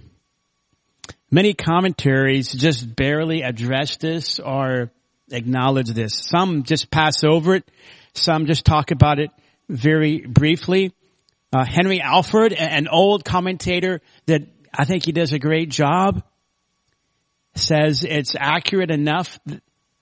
Many 1.31 1.55
commentaries 1.55 2.53
just 2.53 2.95
barely 2.95 3.43
address 3.43 3.97
this 3.97 4.39
or 4.39 4.91
acknowledge 5.31 5.89
this. 5.89 6.15
Some 6.15 6.63
just 6.63 6.91
pass 6.91 7.25
over 7.25 7.57
it. 7.57 7.65
Some 8.13 8.47
just 8.47 8.67
talk 8.67 8.91
about 8.91 9.19
it 9.19 9.31
very 9.69 10.21
briefly. 10.21 10.93
Uh, 11.53 11.65
Henry 11.65 12.01
Alford, 12.01 12.53
an 12.53 12.87
old 12.87 13.25
commentator 13.25 14.03
that 14.27 14.43
I 14.73 14.85
think 14.85 15.05
he 15.05 15.13
does 15.13 15.33
a 15.33 15.39
great 15.39 15.71
job, 15.71 16.23
says 17.55 18.05
it's 18.05 18.37
accurate 18.39 18.91
enough, 18.91 19.39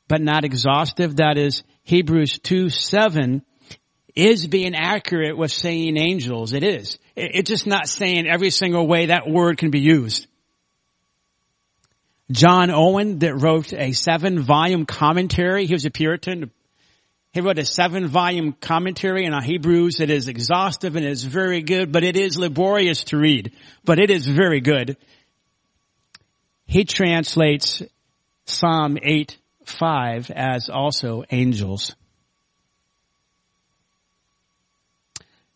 but 0.08 0.20
not 0.20 0.44
exhaustive. 0.44 1.16
That 1.16 1.38
is 1.38 1.62
Hebrews 1.82 2.38
2, 2.38 2.70
7 2.70 3.42
is 4.14 4.46
being 4.46 4.74
accurate 4.74 5.36
with 5.36 5.52
saying 5.52 5.96
angels. 5.96 6.52
It 6.52 6.62
is. 6.62 6.98
It's 7.16 7.48
just 7.48 7.66
not 7.66 7.88
saying 7.88 8.26
every 8.26 8.50
single 8.50 8.86
way 8.86 9.06
that 9.06 9.28
word 9.28 9.58
can 9.58 9.70
be 9.70 9.80
used. 9.80 10.26
John 12.30 12.70
Owen 12.70 13.18
that 13.20 13.34
wrote 13.34 13.72
a 13.72 13.92
seven 13.92 14.40
volume 14.40 14.86
commentary. 14.86 15.66
He 15.66 15.74
was 15.74 15.84
a 15.84 15.90
Puritan, 15.90 16.50
he 17.32 17.40
wrote 17.40 17.58
a 17.58 17.64
seven 17.64 18.08
volume 18.08 18.52
commentary 18.52 19.26
on 19.26 19.42
Hebrews. 19.42 20.00
It 20.00 20.10
is 20.10 20.26
exhaustive 20.26 20.96
and 20.96 21.04
it 21.04 21.12
is 21.12 21.22
very 21.22 21.62
good, 21.62 21.92
but 21.92 22.02
it 22.02 22.16
is 22.16 22.36
laborious 22.36 23.04
to 23.04 23.18
read, 23.18 23.52
but 23.84 24.00
it 24.00 24.10
is 24.10 24.26
very 24.26 24.60
good. 24.60 24.96
He 26.66 26.84
translates 26.84 27.82
Psalm 28.46 28.98
8, 29.00 29.36
5 29.64 30.30
as 30.30 30.68
also 30.68 31.24
angels. 31.30 31.94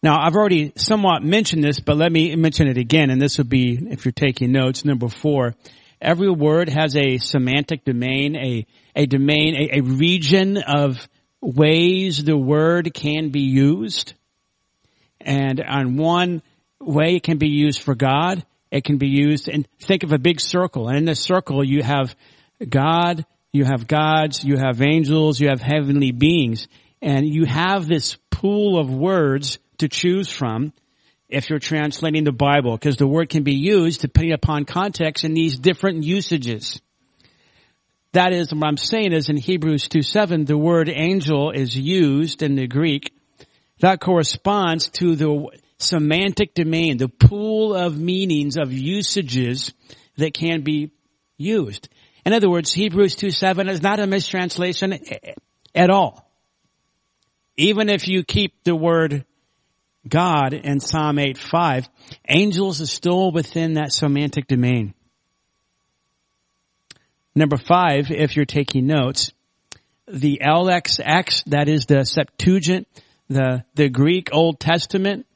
Now, 0.02 0.20
I've 0.20 0.34
already 0.34 0.72
somewhat 0.76 1.22
mentioned 1.22 1.64
this, 1.64 1.80
but 1.80 1.96
let 1.96 2.12
me 2.12 2.36
mention 2.36 2.66
it 2.68 2.76
again, 2.76 3.08
and 3.08 3.22
this 3.22 3.38
would 3.38 3.48
be, 3.48 3.78
if 3.90 4.04
you're 4.04 4.12
taking 4.12 4.52
notes, 4.52 4.84
number 4.84 5.08
four. 5.08 5.54
Every 5.98 6.30
word 6.30 6.68
has 6.68 6.94
a 6.94 7.16
semantic 7.16 7.86
domain, 7.86 8.36
a, 8.36 8.66
a 8.94 9.06
domain, 9.06 9.54
a, 9.54 9.78
a 9.78 9.80
region 9.80 10.58
of 10.58 11.08
ways 11.40 12.22
the 12.22 12.36
word 12.36 12.92
can 12.92 13.30
be 13.30 13.40
used. 13.40 14.12
And 15.22 15.62
on 15.62 15.96
one 15.96 16.42
way 16.78 17.16
it 17.16 17.22
can 17.22 17.38
be 17.38 17.48
used 17.48 17.80
for 17.82 17.94
God, 17.94 18.44
it 18.70 18.84
can 18.84 18.98
be 18.98 19.08
used 19.08 19.48
and 19.48 19.66
think 19.78 20.02
of 20.02 20.12
a 20.12 20.18
big 20.18 20.40
circle. 20.40 20.88
And 20.88 20.98
in 20.98 21.04
this 21.06 21.20
circle 21.20 21.64
you 21.64 21.82
have 21.82 22.14
God, 22.68 23.24
you 23.54 23.64
have 23.64 23.86
gods, 23.86 24.42
you 24.42 24.56
have 24.56 24.82
angels, 24.82 25.38
you 25.38 25.48
have 25.48 25.62
heavenly 25.62 26.10
beings. 26.10 26.66
And 27.00 27.24
you 27.24 27.44
have 27.44 27.86
this 27.86 28.16
pool 28.28 28.80
of 28.80 28.92
words 28.92 29.60
to 29.78 29.88
choose 29.88 30.28
from 30.28 30.72
if 31.28 31.48
you're 31.48 31.60
translating 31.60 32.24
the 32.24 32.32
Bible, 32.32 32.72
because 32.72 32.96
the 32.96 33.06
word 33.06 33.28
can 33.28 33.44
be 33.44 33.54
used 33.54 34.00
depending 34.00 34.32
upon 34.32 34.64
context 34.64 35.22
in 35.22 35.34
these 35.34 35.56
different 35.56 36.02
usages. 36.02 36.82
That 38.10 38.32
is, 38.32 38.52
what 38.52 38.66
I'm 38.66 38.76
saying 38.76 39.12
is 39.12 39.28
in 39.28 39.36
Hebrews 39.36 39.86
2 39.88 40.02
7, 40.02 40.46
the 40.46 40.58
word 40.58 40.88
angel 40.88 41.52
is 41.52 41.76
used 41.76 42.42
in 42.42 42.56
the 42.56 42.66
Greek. 42.66 43.12
That 43.78 44.00
corresponds 44.00 44.88
to 44.98 45.14
the 45.14 45.48
semantic 45.78 46.54
domain, 46.54 46.96
the 46.96 47.08
pool 47.08 47.72
of 47.72 47.96
meanings, 47.96 48.56
of 48.56 48.72
usages 48.72 49.72
that 50.16 50.34
can 50.34 50.62
be 50.62 50.90
used. 51.36 51.88
In 52.24 52.32
other 52.32 52.48
words, 52.48 52.72
Hebrews 52.72 53.16
2 53.16 53.30
7 53.30 53.68
is 53.68 53.82
not 53.82 54.00
a 54.00 54.06
mistranslation 54.06 54.98
at 55.74 55.90
all. 55.90 56.30
Even 57.56 57.88
if 57.88 58.08
you 58.08 58.24
keep 58.24 58.64
the 58.64 58.74
word 58.74 59.24
God 60.08 60.52
in 60.54 60.80
Psalm 60.80 61.18
8 61.18 61.38
5, 61.38 61.88
angels 62.28 62.80
is 62.80 62.90
still 62.90 63.30
within 63.30 63.74
that 63.74 63.92
semantic 63.92 64.46
domain. 64.46 64.94
Number 67.34 67.56
five, 67.56 68.10
if 68.10 68.36
you're 68.36 68.44
taking 68.44 68.86
notes, 68.86 69.32
the 70.06 70.40
LXX, 70.44 71.44
that 71.46 71.68
is 71.68 71.86
the 71.86 72.04
Septuagint, 72.04 72.86
the, 73.28 73.64
the 73.74 73.88
Greek 73.88 74.28
Old 74.32 74.60
Testament 74.60 75.26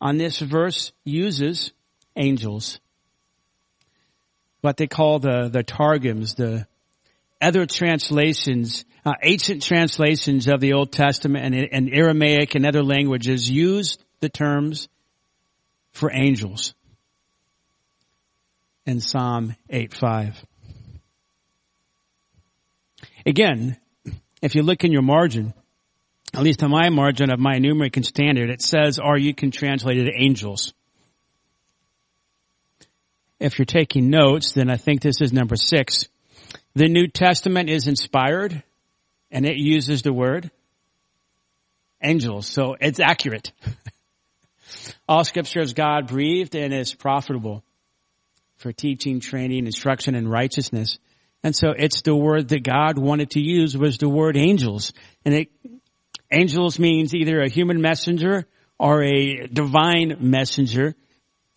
on 0.00 0.18
this 0.18 0.38
verse 0.40 0.92
uses 1.04 1.72
angels. 2.14 2.80
What 4.66 4.78
they 4.78 4.88
call 4.88 5.20
the, 5.20 5.48
the 5.48 5.62
Targums, 5.62 6.34
the 6.34 6.66
other 7.40 7.66
translations, 7.66 8.84
uh, 9.04 9.12
ancient 9.22 9.62
translations 9.62 10.48
of 10.48 10.58
the 10.58 10.72
Old 10.72 10.90
Testament 10.90 11.54
and, 11.54 11.68
and 11.70 11.88
Aramaic 11.94 12.56
and 12.56 12.66
other 12.66 12.82
languages 12.82 13.48
use 13.48 13.96
the 14.18 14.28
terms 14.28 14.88
for 15.92 16.10
angels 16.12 16.74
in 18.86 18.98
Psalm 18.98 19.54
8.5. 19.70 20.34
Again, 23.24 23.76
if 24.42 24.56
you 24.56 24.64
look 24.64 24.82
in 24.82 24.90
your 24.90 25.02
margin, 25.02 25.54
at 26.34 26.42
least 26.42 26.64
on 26.64 26.72
my 26.72 26.88
margin 26.90 27.30
of 27.30 27.38
my 27.38 27.58
New 27.58 27.70
American 27.70 28.02
Standard, 28.02 28.50
it 28.50 28.62
says, 28.62 28.98
or 28.98 29.16
you 29.16 29.32
can 29.32 29.52
translate 29.52 29.96
it 29.96 30.12
angels. 30.18 30.74
If 33.38 33.58
you're 33.58 33.66
taking 33.66 34.10
notes, 34.10 34.52
then 34.52 34.70
I 34.70 34.76
think 34.76 35.02
this 35.02 35.20
is 35.20 35.32
number 35.32 35.56
six. 35.56 36.08
The 36.74 36.88
New 36.88 37.08
Testament 37.08 37.68
is 37.68 37.86
inspired 37.86 38.62
and 39.30 39.44
it 39.44 39.56
uses 39.56 40.02
the 40.02 40.12
word 40.12 40.50
angels. 42.02 42.46
So 42.46 42.76
it's 42.80 43.00
accurate. 43.00 43.52
All 45.08 45.24
scripture 45.24 45.60
is 45.60 45.74
God 45.74 46.06
breathed 46.08 46.54
and 46.54 46.72
is 46.72 46.94
profitable 46.94 47.62
for 48.56 48.72
teaching, 48.72 49.20
training, 49.20 49.66
instruction, 49.66 50.14
and 50.14 50.30
righteousness. 50.30 50.98
And 51.42 51.54
so 51.54 51.70
it's 51.76 52.02
the 52.02 52.16
word 52.16 52.48
that 52.48 52.62
God 52.62 52.98
wanted 52.98 53.30
to 53.30 53.40
use 53.40 53.76
was 53.76 53.98
the 53.98 54.08
word 54.08 54.36
angels. 54.36 54.92
And 55.24 55.34
it, 55.34 55.48
angels 56.32 56.78
means 56.78 57.14
either 57.14 57.40
a 57.40 57.48
human 57.48 57.80
messenger 57.80 58.46
or 58.78 59.02
a 59.02 59.46
divine 59.46 60.16
messenger, 60.20 60.94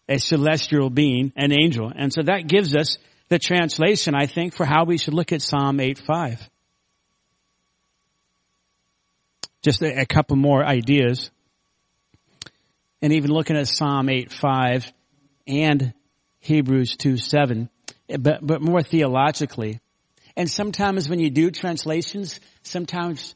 a 0.09 0.17
celestial 0.17 0.89
being, 0.89 1.31
an 1.35 1.53
angel. 1.53 1.91
And 1.95 2.11
so 2.11 2.23
that 2.23 2.47
gives 2.47 2.75
us 2.75 2.97
the 3.29 3.37
translation, 3.37 4.15
I 4.15 4.25
think, 4.25 4.55
for 4.55 4.65
how 4.65 4.83
we 4.83 4.97
should 4.97 5.13
look 5.13 5.31
at 5.31 5.43
Psalm 5.43 5.77
8.5. 5.77 6.39
Just 9.61 9.83
a, 9.83 10.01
a 10.01 10.05
couple 10.05 10.35
more 10.35 10.65
ideas. 10.65 11.29
And 13.01 13.13
even 13.13 13.29
looking 13.31 13.55
at 13.55 13.67
Psalm 13.67 14.07
8.5 14.07 14.91
and 15.47 15.93
Hebrews 16.39 16.97
2.7, 16.97 17.69
but, 18.19 18.45
but 18.45 18.61
more 18.61 18.81
theologically. 18.81 19.79
And 20.35 20.49
sometimes 20.49 21.07
when 21.07 21.19
you 21.19 21.29
do 21.29 21.51
translations, 21.51 22.39
sometimes 22.63 23.35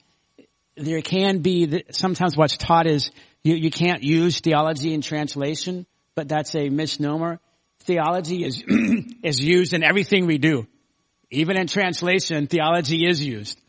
there 0.76 1.02
can 1.02 1.40
be, 1.40 1.84
sometimes 1.92 2.36
what's 2.36 2.58
taught 2.58 2.88
is 2.88 3.12
you, 3.44 3.56
you 3.56 3.70
can't 3.70 4.02
use 4.02 4.40
theology 4.40 4.94
in 4.94 5.02
translation, 5.02 5.86
but 6.16 6.28
that's 6.28 6.56
a 6.56 6.70
misnomer. 6.70 7.40
Theology 7.82 8.44
is, 8.44 8.64
is 9.24 9.40
used 9.40 9.74
in 9.74 9.84
everything 9.84 10.26
we 10.26 10.38
do. 10.38 10.68
Even 11.30 11.58
in 11.58 11.68
translation, 11.68 12.48
theology 12.48 13.08
is 13.08 13.24
used 13.24 13.60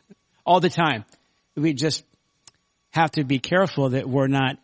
all 0.44 0.60
the 0.60 0.68
time. 0.68 1.04
We 1.56 1.72
just 1.72 2.04
have 2.90 3.12
to 3.12 3.24
be 3.24 3.38
careful 3.38 3.90
that 3.90 4.08
we're 4.08 4.28
not 4.28 4.56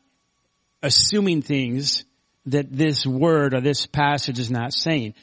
assuming 0.82 1.42
things 1.42 2.04
that 2.46 2.70
this 2.70 3.06
word 3.06 3.54
or 3.54 3.60
this 3.60 3.87
passage 3.87 4.38
is 4.38 4.50
not 4.50 4.72
saying. 4.72 5.14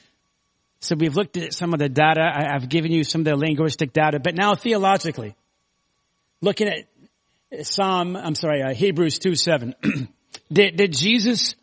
So 0.80 0.96
we've 0.96 1.16
looked 1.16 1.38
at 1.38 1.54
some 1.54 1.74
of 1.74 1.80
the 1.80 1.90
data. 1.90 2.22
I, 2.22 2.54
have 2.54 2.70
given 2.70 2.92
you 2.92 3.04
some 3.04 3.22
of 3.22 3.26
the 3.26 3.36
linguistic 3.36 3.94
data, 3.94 4.20
but 4.20 4.36
now 4.36 4.56
theologically, 4.56 5.36
looking 6.42 6.68
at 6.68 7.66
Psalm, 7.66 8.16
I'm 8.16 8.36
sorry, 8.36 8.62
uh, 8.62 8.74
Hebrews 8.74 9.20
2, 9.20 9.36
7. 9.36 9.76
did, 10.52 10.76
did 10.76 10.94
Jesus, 10.94 11.56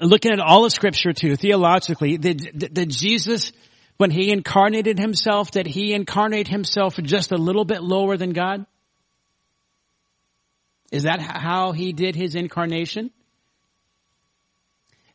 looking 0.00 0.32
at 0.32 0.40
all 0.40 0.64
of 0.64 0.72
scripture 0.72 1.12
too, 1.12 1.36
theologically, 1.36 2.18
did, 2.18 2.72
did 2.72 2.90
Jesus, 2.90 3.52
when 3.96 4.10
he 4.10 4.30
incarnated 4.30 4.98
himself, 4.98 5.50
did 5.50 5.66
he 5.66 5.92
incarnate 5.92 6.48
himself 6.48 6.96
just 7.02 7.32
a 7.32 7.36
little 7.36 7.64
bit 7.64 7.82
lower 7.82 8.16
than 8.16 8.32
God? 8.32 8.66
Is 10.90 11.04
that 11.04 11.20
how 11.20 11.72
he 11.72 11.92
did 11.92 12.16
his 12.16 12.34
incarnation? 12.34 13.10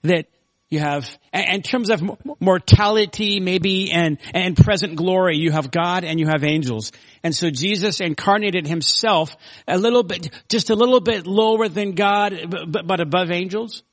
That 0.04 0.28
you 0.70 0.80
have, 0.80 1.18
in 1.34 1.62
terms 1.62 1.90
of 1.90 2.02
mortality, 2.40 3.40
maybe, 3.40 3.92
and, 3.92 4.18
and 4.34 4.58
present 4.58 4.96
glory, 4.96 5.38
you 5.38 5.52
have 5.52 5.70
God 5.70 6.04
and 6.04 6.20
you 6.20 6.28
have 6.28 6.44
angels. 6.44 6.92
And 7.24 7.36
so 7.36 7.50
Jesus 7.50 8.00
incarnated 8.00 8.68
himself 8.68 9.36
a 9.68 9.78
little 9.78 10.04
bit, 10.04 10.30
just 10.50 10.70
a 10.70 10.76
little 10.76 11.02
bit 11.02 11.28
lower 11.28 11.70
than 11.70 11.92
God, 11.92 12.34
but, 12.70 12.88
but 12.88 13.00
above 13.00 13.32
angels. 13.32 13.84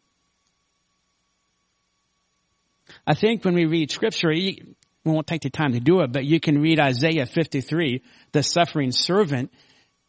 I 3.06 3.14
think 3.14 3.44
when 3.44 3.54
we 3.54 3.64
read 3.64 3.90
scripture, 3.90 4.28
we 4.28 4.74
won't 5.04 5.26
take 5.26 5.42
the 5.42 5.50
time 5.50 5.72
to 5.72 5.80
do 5.80 6.00
it, 6.00 6.12
but 6.12 6.24
you 6.24 6.38
can 6.38 6.60
read 6.60 6.78
Isaiah 6.78 7.26
53, 7.26 8.02
the 8.32 8.42
suffering 8.42 8.92
servant. 8.92 9.52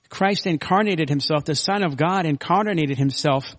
Christ 0.10 0.46
incarnated 0.46 1.10
himself, 1.10 1.46
the 1.46 1.56
Son 1.56 1.84
of 1.84 1.98
God 1.98 2.26
incarnated 2.26 2.98
himself 2.98 3.56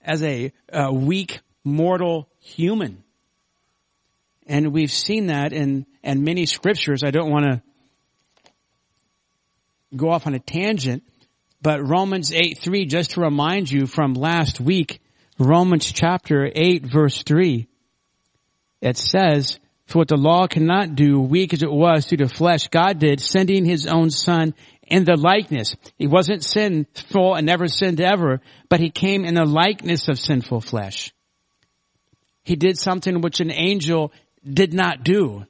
as 0.00 0.22
a, 0.22 0.52
a 0.72 0.92
weak, 0.92 1.40
mortal 1.64 2.28
human. 2.40 3.02
And 4.46 4.72
we've 4.72 4.92
seen 4.92 5.26
that 5.26 5.52
in, 5.52 5.84
in 6.02 6.24
many 6.24 6.46
scriptures. 6.46 7.02
I 7.04 7.10
don't 7.10 7.30
want 7.30 7.44
to 7.44 7.62
go 9.94 10.10
off 10.10 10.26
on 10.26 10.34
a 10.34 10.38
tangent, 10.38 11.02
but 11.60 11.86
Romans 11.86 12.32
8, 12.32 12.58
3, 12.58 12.86
just 12.86 13.12
to 13.12 13.20
remind 13.20 13.70
you 13.70 13.86
from 13.86 14.14
last 14.14 14.60
week, 14.60 15.00
Romans 15.38 15.92
chapter 15.92 16.50
8 16.54 16.86
verse 16.86 17.22
3, 17.22 17.68
it 18.80 18.96
says, 18.96 19.58
for 19.86 19.98
what 19.98 20.08
the 20.08 20.16
law 20.16 20.46
cannot 20.48 20.96
do, 20.96 21.20
weak 21.20 21.52
as 21.52 21.62
it 21.62 21.70
was 21.70 22.06
through 22.06 22.18
the 22.18 22.28
flesh, 22.28 22.68
God 22.68 22.98
did, 22.98 23.20
sending 23.20 23.64
his 23.64 23.86
own 23.86 24.10
son 24.10 24.54
in 24.82 25.04
the 25.04 25.16
likeness. 25.16 25.76
He 25.96 26.08
wasn't 26.08 26.42
sinful 26.42 27.34
and 27.34 27.46
never 27.46 27.68
sinned 27.68 28.00
ever, 28.00 28.40
but 28.68 28.80
he 28.80 28.90
came 28.90 29.24
in 29.24 29.34
the 29.34 29.44
likeness 29.44 30.08
of 30.08 30.18
sinful 30.18 30.62
flesh. 30.62 31.12
He 32.42 32.56
did 32.56 32.78
something 32.78 33.20
which 33.20 33.40
an 33.40 33.52
angel 33.52 34.12
did 34.44 34.74
not 34.74 35.04
do. 35.04 35.44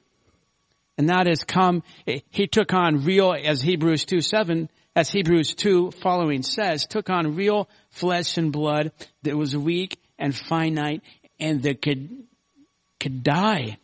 And 0.99 1.09
that 1.09 1.27
is 1.27 1.43
come, 1.43 1.83
he 2.05 2.47
took 2.47 2.73
on 2.73 3.05
real, 3.05 3.33
as 3.33 3.61
Hebrews 3.61 4.05
2 4.05 4.21
7, 4.21 4.69
as 4.97 5.11
Hebrews 5.11 5.53
2 5.53 5.91
following 5.91 6.41
says, 6.41 6.87
took 6.87 7.11
on 7.11 7.35
real 7.35 7.69
flesh 7.91 8.35
and 8.39 8.51
blood 8.51 8.91
that 9.21 9.37
was 9.37 9.55
weak 9.55 10.01
and 10.17 10.35
finite 10.35 11.03
and 11.39 11.61
that 11.61 11.83
could, 11.83 12.23
could 12.99 13.21
die. 13.21 13.77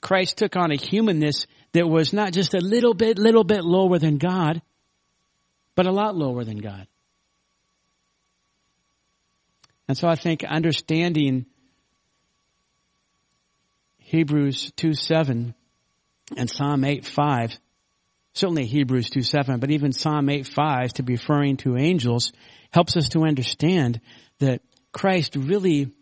Christ 0.00 0.38
took 0.38 0.54
on 0.54 0.70
a 0.70 0.76
humanness 0.76 1.48
that 1.72 1.88
was 1.88 2.12
not 2.12 2.32
just 2.32 2.54
a 2.54 2.60
little 2.60 2.94
bit, 2.94 3.18
little 3.18 3.42
bit 3.42 3.64
lower 3.64 3.98
than 3.98 4.18
God, 4.18 4.62
but 5.74 5.86
a 5.86 5.90
lot 5.90 6.14
lower 6.14 6.44
than 6.44 6.58
God. 6.58 6.86
And 9.88 9.98
so 9.98 10.06
I 10.06 10.14
think 10.14 10.44
understanding 10.44 11.44
Hebrews 13.98 14.70
2 14.76 14.94
7 14.94 15.56
and 16.36 16.48
Psalm 16.48 16.84
8 16.84 17.04
5, 17.04 17.58
certainly 18.38 18.66
Hebrews 18.66 19.10
2 19.10 19.22
7, 19.22 19.60
but 19.60 19.70
even 19.70 19.92
Psalm 19.92 20.28
8 20.28 20.46
5 20.46 20.92
to 20.94 21.02
be 21.02 21.14
referring 21.14 21.56
to 21.58 21.76
angels 21.76 22.32
helps 22.70 22.96
us 22.96 23.10
to 23.10 23.24
understand 23.24 24.00
that 24.38 24.62
Christ 24.92 25.36
really 25.36 25.92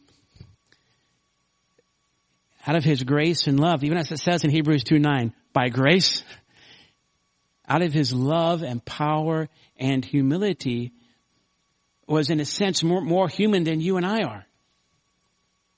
out 2.67 2.77
of 2.77 2.85
his 2.85 3.03
grace 3.03 3.47
and 3.47 3.61
love, 3.61 3.85
even 3.85 3.97
as 3.97 4.11
it 4.11 4.19
says 4.19 4.45
in 4.45 4.51
Hebrews 4.51 4.85
2 4.85 4.99
9, 4.99 5.33
by 5.53 5.69
grace, 5.69 6.25
out 7.69 7.83
of 7.83 7.93
his 7.93 8.13
love 8.13 8.63
and 8.63 8.85
power 8.85 9.49
and 9.77 10.05
humility, 10.05 10.93
was 12.07 12.31
in 12.31 12.41
a 12.41 12.45
sense 12.45 12.83
more, 12.83 13.01
more 13.01 13.29
human 13.29 13.65
than 13.65 13.81
you 13.81 13.97
and 13.97 14.07
I 14.07 14.23
are. 14.23 14.47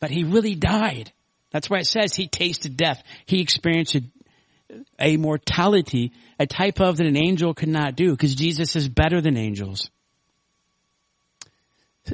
But 0.00 0.10
he 0.10 0.24
really 0.24 0.54
died. 0.54 1.12
That's 1.50 1.70
why 1.70 1.78
it 1.78 1.86
says 1.86 2.14
he 2.14 2.28
tasted 2.28 2.76
death. 2.76 3.02
He 3.26 3.40
experienced 3.40 3.96
a, 4.98 5.16
mortality, 5.16 6.12
a 6.38 6.46
type 6.46 6.80
of 6.80 6.96
that 6.96 7.06
an 7.06 7.16
angel 7.16 7.54
could 7.54 7.68
not 7.68 7.96
do, 7.96 8.10
because 8.10 8.34
Jesus 8.34 8.76
is 8.76 8.88
better 8.88 9.20
than 9.20 9.36
angels. 9.36 9.90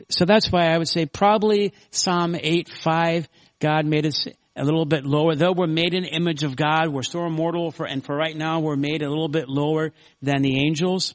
So 0.09 0.25
that's 0.25 0.51
why 0.51 0.67
I 0.73 0.79
would 0.79 0.89
say 0.89 1.07
probably 1.07 1.73
Psalm 1.91 2.37
8, 2.39 2.69
5, 2.69 3.29
God 3.61 3.87
made 3.87 4.07
us 4.07 4.27
a 4.57 4.65
little 4.65 4.85
bit 4.85 5.05
lower. 5.05 5.35
Though 5.35 5.53
we're 5.53 5.67
made 5.67 5.95
in 5.95 6.05
image 6.05 6.43
of 6.43 6.57
God, 6.57 6.89
we're 6.89 7.03
still 7.03 7.27
immortal 7.27 7.71
for, 7.71 7.87
and 7.87 8.05
for 8.05 8.15
right 8.15 8.37
now 8.37 8.61
we're 8.61 8.77
made 8.77 9.03
a 9.03 9.09
little 9.09 9.29
bit 9.29 9.49
lower 9.49 9.93
than 10.23 10.43
the 10.43 10.59
angels. 10.65 11.15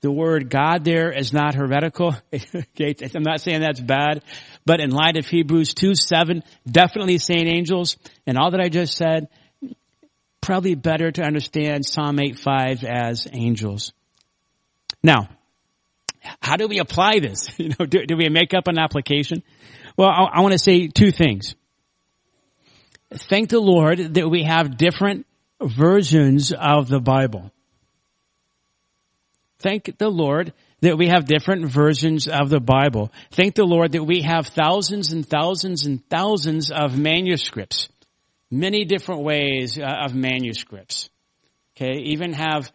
The 0.00 0.10
word 0.10 0.48
God 0.48 0.84
there 0.84 1.12
is 1.12 1.32
not 1.32 1.54
heretical. 1.54 2.14
I'm 2.32 3.22
not 3.22 3.40
saying 3.40 3.60
that's 3.60 3.80
bad, 3.80 4.22
but 4.64 4.80
in 4.80 4.90
light 4.90 5.18
of 5.18 5.26
Hebrews 5.26 5.74
2, 5.74 5.94
7, 5.94 6.42
definitely 6.70 7.18
saying 7.18 7.46
angels, 7.46 7.98
and 8.26 8.38
all 8.38 8.52
that 8.52 8.60
I 8.60 8.70
just 8.70 8.96
said, 8.96 9.28
probably 10.40 10.74
better 10.74 11.10
to 11.10 11.22
understand 11.22 11.84
Psalm 11.84 12.18
8, 12.18 12.38
5 12.38 12.84
as 12.84 13.26
angels. 13.32 13.92
Now, 15.02 15.28
how 16.40 16.56
do 16.56 16.68
we 16.68 16.78
apply 16.78 17.20
this? 17.20 17.48
You 17.58 17.70
know, 17.78 17.86
do, 17.86 18.04
do 18.06 18.16
we 18.16 18.28
make 18.28 18.54
up 18.54 18.68
an 18.68 18.78
application? 18.78 19.42
Well, 19.96 20.08
I, 20.08 20.38
I 20.38 20.40
want 20.40 20.52
to 20.52 20.58
say 20.58 20.88
two 20.88 21.10
things 21.10 21.54
thank 23.12 23.50
the 23.50 23.60
Lord 23.60 24.14
that 24.14 24.28
we 24.28 24.44
have 24.44 24.76
different 24.76 25.26
versions 25.60 26.52
of 26.52 26.88
the 26.88 27.00
Bible. 27.00 27.50
Thank 29.58 29.98
the 29.98 30.08
Lord 30.08 30.52
that 30.80 30.96
we 30.96 31.08
have 31.08 31.26
different 31.26 31.66
versions 31.66 32.28
of 32.28 32.48
the 32.48 32.60
Bible. 32.60 33.12
Thank 33.32 33.54
the 33.54 33.64
Lord 33.64 33.92
that 33.92 34.04
we 34.04 34.22
have 34.22 34.46
thousands 34.46 35.12
and 35.12 35.28
thousands 35.28 35.84
and 35.84 36.08
thousands 36.08 36.70
of 36.70 36.98
manuscripts. 36.98 37.88
Many 38.50 38.84
different 38.84 39.22
ways 39.22 39.78
uh, 39.78 39.84
of 39.84 40.14
manuscripts. 40.14 41.08
Okay, 41.76 42.00
even 42.00 42.32
have 42.32 42.70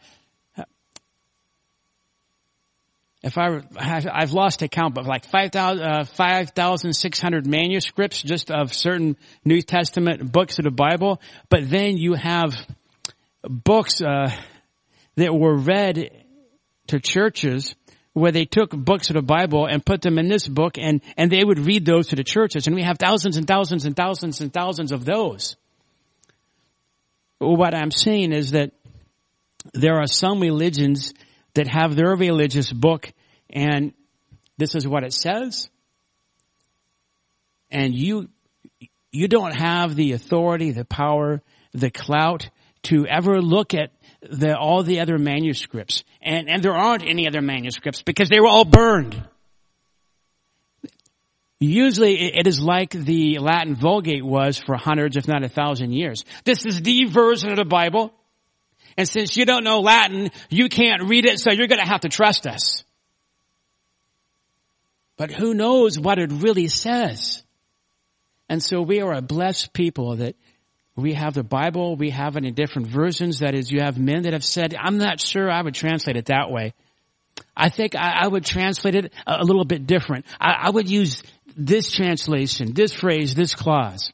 if 3.25 3.39
I, 3.39 3.59
I've 3.75 4.33
lost 4.33 4.61
account, 4.61 4.93
but 4.93 5.05
like 5.05 5.25
5,600 5.25 5.81
uh, 5.81 6.03
5, 6.05 7.47
manuscripts 7.47 8.21
just 8.21 8.51
of 8.51 8.71
certain 8.71 9.17
New 9.43 9.63
Testament 9.63 10.31
books 10.31 10.59
of 10.59 10.65
the 10.65 10.71
Bible. 10.71 11.19
But 11.49 11.67
then 11.67 11.97
you 11.97 12.13
have 12.13 12.53
books, 13.41 13.99
uh, 13.99 14.29
that 15.15 15.33
were 15.33 15.57
read 15.57 16.11
to 16.87 16.99
churches 16.99 17.75
where 18.13 18.31
they 18.31 18.45
took 18.45 18.69
books 18.69 19.09
of 19.09 19.15
the 19.15 19.23
Bible 19.23 19.65
and 19.65 19.83
put 19.83 20.01
them 20.01 20.19
in 20.19 20.27
this 20.27 20.47
book 20.47 20.77
and, 20.77 21.01
and 21.17 21.31
they 21.31 21.43
would 21.43 21.59
read 21.59 21.83
those 21.83 22.09
to 22.09 22.15
the 22.15 22.23
churches. 22.23 22.67
And 22.67 22.75
we 22.75 22.83
have 22.83 22.99
thousands 22.99 23.37
and 23.37 23.47
thousands 23.47 23.85
and 23.85 23.95
thousands 23.95 24.39
and 24.39 24.53
thousands 24.53 24.91
of 24.91 25.03
those. 25.03 25.55
What 27.39 27.73
I'm 27.75 27.91
saying 27.91 28.31
is 28.31 28.51
that 28.51 28.71
there 29.73 29.99
are 29.99 30.07
some 30.07 30.39
religions 30.39 31.13
that 31.53 31.67
have 31.67 31.95
their 31.95 32.15
religious 32.15 32.71
book 32.71 33.11
and 33.49 33.93
this 34.57 34.75
is 34.75 34.87
what 34.87 35.03
it 35.03 35.13
says. 35.13 35.69
And 37.69 37.93
you, 37.93 38.29
you 39.11 39.27
don't 39.27 39.55
have 39.55 39.95
the 39.95 40.13
authority, 40.13 40.71
the 40.71 40.85
power, 40.85 41.41
the 41.73 41.89
clout 41.89 42.49
to 42.83 43.05
ever 43.07 43.41
look 43.41 43.73
at 43.73 43.91
the, 44.21 44.57
all 44.57 44.83
the 44.83 44.99
other 45.01 45.17
manuscripts. 45.17 46.03
And, 46.21 46.49
and 46.49 46.63
there 46.63 46.73
aren't 46.73 47.03
any 47.03 47.27
other 47.27 47.41
manuscripts 47.41 48.01
because 48.01 48.29
they 48.29 48.39
were 48.39 48.47
all 48.47 48.65
burned. 48.65 49.21
Usually 51.65 52.15
it 52.37 52.47
is 52.47 52.61
like 52.61 52.91
the 52.91 53.39
Latin 53.39 53.75
Vulgate 53.75 54.25
was 54.25 54.57
for 54.57 54.75
hundreds, 54.75 55.17
if 55.17 55.27
not 55.27 55.43
a 55.43 55.49
thousand 55.49 55.91
years. 55.93 56.23
This 56.43 56.65
is 56.65 56.81
the 56.81 57.05
version 57.05 57.49
of 57.49 57.57
the 57.57 57.65
Bible. 57.65 58.13
And 58.97 59.07
since 59.07 59.35
you 59.35 59.45
don't 59.45 59.63
know 59.63 59.81
Latin, 59.81 60.31
you 60.49 60.69
can't 60.69 61.03
read 61.03 61.25
it, 61.25 61.39
so 61.39 61.51
you're 61.51 61.67
gonna 61.67 61.87
have 61.87 62.01
to 62.01 62.09
trust 62.09 62.47
us. 62.47 62.83
But 65.17 65.31
who 65.31 65.53
knows 65.53 65.97
what 65.97 66.19
it 66.19 66.31
really 66.31 66.67
says? 66.67 67.43
And 68.49 68.61
so 68.61 68.81
we 68.81 69.01
are 69.01 69.13
a 69.13 69.21
blessed 69.21 69.73
people 69.73 70.17
that 70.17 70.35
we 70.95 71.13
have 71.13 71.33
the 71.33 71.43
Bible, 71.43 71.95
we 71.95 72.11
have 72.11 72.37
it 72.37 72.45
in 72.45 72.53
different 72.53 72.87
versions. 72.87 73.39
That 73.39 73.53
is, 73.53 73.71
you 73.71 73.81
have 73.81 73.97
men 73.97 74.23
that 74.23 74.33
have 74.33 74.45
said, 74.45 74.75
I'm 74.79 74.97
not 74.97 75.19
sure 75.19 75.49
I 75.49 75.61
would 75.61 75.73
translate 75.73 76.15
it 76.15 76.25
that 76.25 76.51
way. 76.51 76.73
I 77.55 77.69
think 77.69 77.95
I, 77.95 78.23
I 78.23 78.27
would 78.27 78.45
translate 78.45 78.95
it 78.95 79.13
a, 79.27 79.41
a 79.41 79.43
little 79.43 79.65
bit 79.65 79.87
different. 79.87 80.25
I, 80.39 80.53
I 80.63 80.69
would 80.69 80.89
use 80.89 81.21
this 81.55 81.91
translation, 81.91 82.73
this 82.73 82.93
phrase, 82.93 83.35
this 83.35 83.55
clause. 83.55 84.11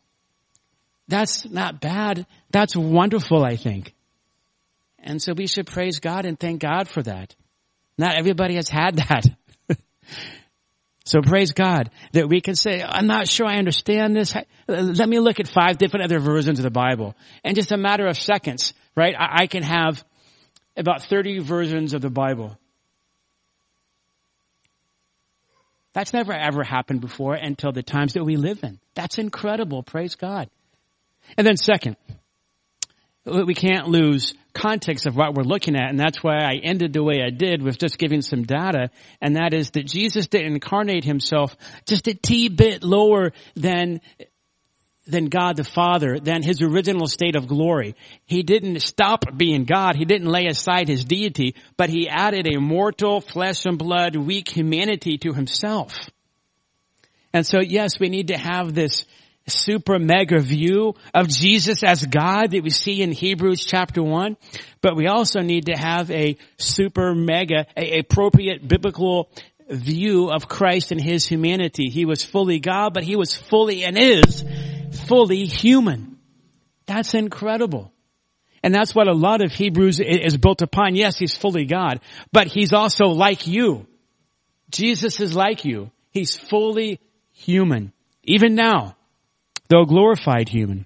That's 1.08 1.50
not 1.50 1.82
bad. 1.82 2.26
That's 2.52 2.76
wonderful, 2.76 3.44
I 3.44 3.56
think. 3.56 3.94
And 5.00 5.22
so 5.22 5.34
we 5.34 5.48
should 5.48 5.68
praise 5.68 6.00
God 6.00 6.26
and 6.26 6.40
thank 6.40 6.62
God 6.62 6.88
for 6.88 7.02
that. 7.04 7.36
Not 7.98 8.16
everybody 8.16 8.56
has 8.56 8.70
had 8.70 8.98
that. 8.98 9.26
So 11.04 11.22
praise 11.22 11.52
God 11.52 11.90
that 12.14 12.30
we 12.30 12.42
can 12.42 12.56
say, 12.56 12.84
I'm 12.84 13.08
not 13.08 13.28
sure 13.28 13.48
I 13.48 13.58
understand 13.58 14.16
this. 14.16 14.36
Let 14.68 15.10
me 15.10 15.20
look 15.20 15.40
at 15.40 15.48
five 15.48 15.78
different 15.78 16.06
other 16.06 16.20
versions 16.20 16.60
of 16.60 16.64
the 16.64 16.72
Bible. 16.72 17.16
In 17.44 17.56
just 17.56 17.72
a 17.72 17.78
matter 17.78 18.06
of 18.06 18.18
seconds, 18.18 18.74
right, 18.96 19.16
I 19.18 19.48
can 19.48 19.64
have 19.64 20.04
about 20.78 21.04
30 21.04 21.40
versions 21.40 21.94
of 21.94 22.02
the 22.02 22.10
Bible. 22.10 22.58
That's 25.94 26.14
never 26.14 26.34
ever 26.34 26.64
happened 26.64 27.02
before 27.02 27.36
until 27.36 27.72
the 27.72 27.84
times 27.84 28.14
that 28.14 28.24
we 28.24 28.38
live 28.38 28.64
in. 28.64 28.80
That's 28.96 29.18
incredible. 29.18 29.84
Praise 29.84 30.16
God. 30.16 30.50
And 31.38 31.46
then 31.46 31.58
second, 31.58 31.98
we 33.26 33.54
can't 33.54 33.88
lose 33.88 34.34
context 34.54 35.06
of 35.06 35.16
what 35.16 35.36
we're 35.36 35.44
looking 35.44 35.76
at, 35.76 35.90
and 35.90 36.00
that's 36.00 36.24
why 36.24 36.38
I 36.38 36.56
ended 36.56 36.94
the 36.94 37.04
way 37.04 37.22
I 37.26 37.30
did 37.30 37.62
with 37.62 37.78
just 37.78 37.98
giving 37.98 38.22
some 38.22 38.44
data, 38.44 38.90
and 39.22 39.36
that 39.36 39.54
is 39.54 39.72
that 39.72 39.86
Jesus 39.86 40.28
didn't 40.28 40.54
incarnate 40.54 41.04
himself 41.04 41.56
just 41.86 42.08
a 42.08 42.14
t 42.14 42.50
bit 42.50 42.84
lower 42.84 43.32
than 43.56 44.02
than 45.12 45.26
God 45.26 45.58
the 45.58 45.64
Father, 45.64 46.20
than 46.20 46.42
his 46.42 46.62
original 46.62 47.08
state 47.08 47.36
of 47.36 47.48
glory. 47.48 47.96
He 48.26 48.44
didn't 48.44 48.80
stop 48.82 49.26
being 49.38 49.66
God. 49.66 49.96
He 49.96 50.06
didn't 50.06 50.30
lay 50.30 50.48
aside 50.48 50.88
his 50.88 51.06
deity, 51.06 51.56
but 51.78 51.90
he 51.90 52.10
added 52.10 52.48
a 52.48 52.60
mortal, 52.60 53.22
flesh 53.22 53.66
and 53.66 53.78
blood, 53.78 54.16
weak 54.16 54.50
humanity 54.50 55.18
to 55.20 55.34
himself. 55.34 56.10
And 57.34 57.46
so 57.46 57.60
yes, 57.60 58.00
we 58.00 58.10
need 58.10 58.28
to 58.28 58.38
have 58.38 58.74
this 58.74 59.06
super 59.48 60.00
mega 60.00 60.40
view 60.40 60.94
of 61.14 61.28
Jesus 61.28 61.84
as 61.84 62.06
God 62.06 62.52
that 62.52 62.64
we 62.64 62.70
see 62.70 63.02
in 63.02 63.12
Hebrews 63.12 63.66
chapter 63.66 64.04
1, 64.04 64.38
but 64.82 64.96
we 64.96 65.08
also 65.08 65.42
need 65.42 65.66
to 65.66 65.78
have 65.78 66.12
a 66.12 66.38
super 66.58 67.16
mega, 67.16 67.66
a 67.76 68.00
appropriate 68.00 68.68
biblical 68.68 69.30
view 69.72 70.30
of 70.30 70.48
Christ 70.48 70.92
and 70.92 71.02
His 71.02 71.26
humanity. 71.26 71.90
He 71.90 72.06
was 72.06 72.24
fully 72.24 72.60
God, 72.60 72.94
but 72.94 73.04
He 73.04 73.16
was 73.16 73.36
fully 73.36 73.84
and 73.84 73.98
is 73.98 74.44
fully 75.08 75.46
human. 75.46 76.18
That's 76.86 77.14
incredible. 77.14 77.92
And 78.64 78.76
that's 78.76 78.94
what 78.94 79.08
a 79.08 79.14
lot 79.14 79.42
of 79.42 79.52
Hebrews 79.52 80.00
is 80.00 80.38
built 80.38 80.62
upon. 80.62 80.96
Yes, 80.96 81.18
He's 81.18 81.36
fully 81.36 81.66
God, 81.66 82.02
but 82.32 82.48
He's 82.48 82.74
also 82.74 83.06
like 83.08 83.48
you. 83.48 83.88
Jesus 84.70 85.20
is 85.20 85.36
like 85.36 85.66
you. 85.66 85.92
He's 86.12 86.36
fully 86.36 87.00
human. 87.32 87.94
Even 88.24 88.56
now, 88.56 88.96
though 89.68 89.86
glorified 89.86 90.50
human. 90.50 90.86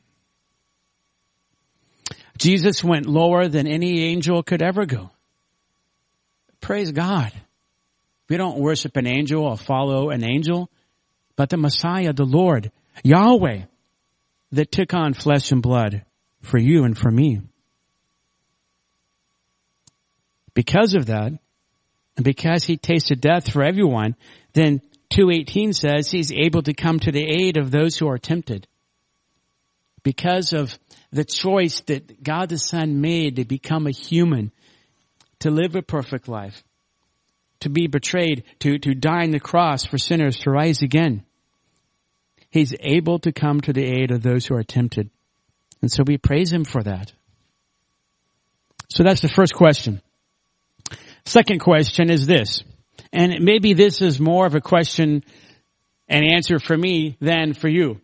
Jesus 2.37 2.83
went 2.83 3.05
lower 3.05 3.47
than 3.47 3.67
any 3.67 4.03
angel 4.03 4.43
could 4.43 4.61
ever 4.61 4.85
go. 4.85 5.09
Praise 6.61 6.91
God. 6.91 7.31
We 8.29 8.38
don't 8.38 8.59
worship 8.59 8.97
an 8.97 9.07
angel 9.07 9.43
or 9.43 9.57
follow 9.57 10.09
an 10.09 10.23
angel, 10.23 10.69
but 11.35 11.49
the 11.49 11.57
Messiah, 11.57 12.13
the 12.13 12.25
Lord, 12.25 12.71
Yahweh, 13.03 13.63
that 14.51 14.71
took 14.71 14.93
on 14.93 15.13
flesh 15.13 15.51
and 15.51 15.61
blood 15.61 16.03
for 16.41 16.57
you 16.57 16.83
and 16.83 16.97
for 16.97 17.11
me. 17.11 17.41
Because 20.53 20.95
of 20.95 21.07
that, 21.07 21.33
and 22.15 22.23
because 22.23 22.63
he 22.63 22.77
tasted 22.77 23.19
death 23.19 23.51
for 23.51 23.63
everyone, 23.63 24.15
then 24.53 24.81
218 25.09 25.73
says 25.73 26.09
he's 26.09 26.31
able 26.31 26.63
to 26.63 26.73
come 26.73 26.99
to 26.99 27.11
the 27.11 27.23
aid 27.23 27.57
of 27.57 27.71
those 27.71 27.97
who 27.97 28.07
are 28.07 28.17
tempted 28.17 28.67
because 30.05 30.53
of 30.53 30.77
the 31.11 31.25
choice 31.25 31.81
that 31.81 32.23
God 32.23 32.49
the 32.49 32.57
Son 32.57 33.01
made 33.01 33.38
to 33.38 33.45
become 33.45 33.88
a 33.88 33.91
human, 33.91 34.51
to 35.39 35.49
live 35.49 35.75
a 35.75 35.81
perfect 35.81 36.27
life, 36.27 36.63
to 37.61 37.69
be 37.69 37.87
betrayed, 37.87 38.43
to, 38.59 38.77
to 38.79 38.93
die 38.93 39.23
on 39.23 39.31
the 39.31 39.39
cross 39.39 39.85
for 39.85 39.97
sinners, 39.97 40.39
to 40.39 40.51
rise 40.51 40.81
again. 40.81 41.23
He's 42.49 42.73
able 42.79 43.19
to 43.19 43.31
come 43.31 43.61
to 43.61 43.73
the 43.73 43.83
aid 43.83 44.11
of 44.11 44.21
those 44.21 44.45
who 44.45 44.55
are 44.55 44.63
tempted. 44.63 45.09
And 45.81 45.91
so 45.91 46.03
we 46.05 46.17
praise 46.17 46.51
Him 46.51 46.63
for 46.63 46.83
that. 46.83 47.11
So 48.89 49.03
that's 49.03 49.21
the 49.21 49.29
first 49.29 49.53
question. 49.53 50.01
Second 51.25 51.59
question 51.59 52.09
is 52.09 52.25
this, 52.25 52.63
and 53.11 53.43
maybe 53.43 53.73
this 53.73 54.01
is 54.01 54.19
more 54.19 54.45
of 54.45 54.55
a 54.55 54.61
question 54.61 55.23
and 56.07 56.25
answer 56.25 56.59
for 56.59 56.77
me 56.77 57.17
than 57.19 57.53
for 57.53 57.67
you 57.67 57.99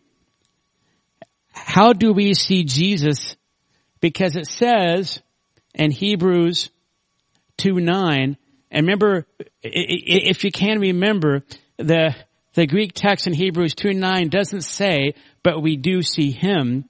how 1.52 1.92
do 1.92 2.12
we 2.12 2.34
see 2.34 2.64
Jesus? 2.64 3.36
Because 4.00 4.36
it 4.36 4.46
says 4.46 5.22
in 5.74 5.90
Hebrews 5.90 6.70
2 7.58 7.74
9, 7.74 8.36
and 8.72 8.86
remember, 8.86 9.26
if 9.62 10.42
you 10.42 10.50
can 10.50 10.80
remember, 10.80 11.44
the, 11.76 12.16
the 12.54 12.66
Greek 12.66 12.92
text 12.94 13.28
in 13.28 13.32
Hebrews 13.32 13.74
2 13.74 13.94
9 13.94 14.28
doesn't 14.28 14.62
say, 14.62 15.14
but 15.44 15.62
we 15.62 15.76
do 15.76 16.02
see 16.02 16.32
him. 16.32 16.88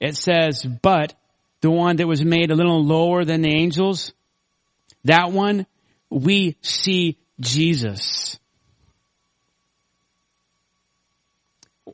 It 0.00 0.16
says, 0.16 0.64
but 0.82 1.14
the 1.60 1.70
one 1.70 1.96
that 1.96 2.06
was 2.06 2.24
made 2.24 2.50
a 2.50 2.56
little 2.56 2.82
lower 2.82 3.24
than 3.24 3.42
the 3.42 3.54
angels, 3.54 4.12
that 5.04 5.30
one, 5.30 5.66
we 6.08 6.56
see 6.62 7.18
Jesus. 7.38 8.38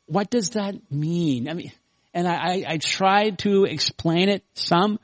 what 0.08 0.30
does 0.30 0.50
that 0.50 0.74
mean? 0.90 1.48
I 1.48 1.54
mean, 1.54 1.72
and 2.14 2.26
I, 2.26 2.34
I, 2.34 2.64
I 2.68 2.78
tried 2.78 3.38
to 3.40 3.64
explain 3.64 4.28
it 4.28 4.42
some 4.54 4.98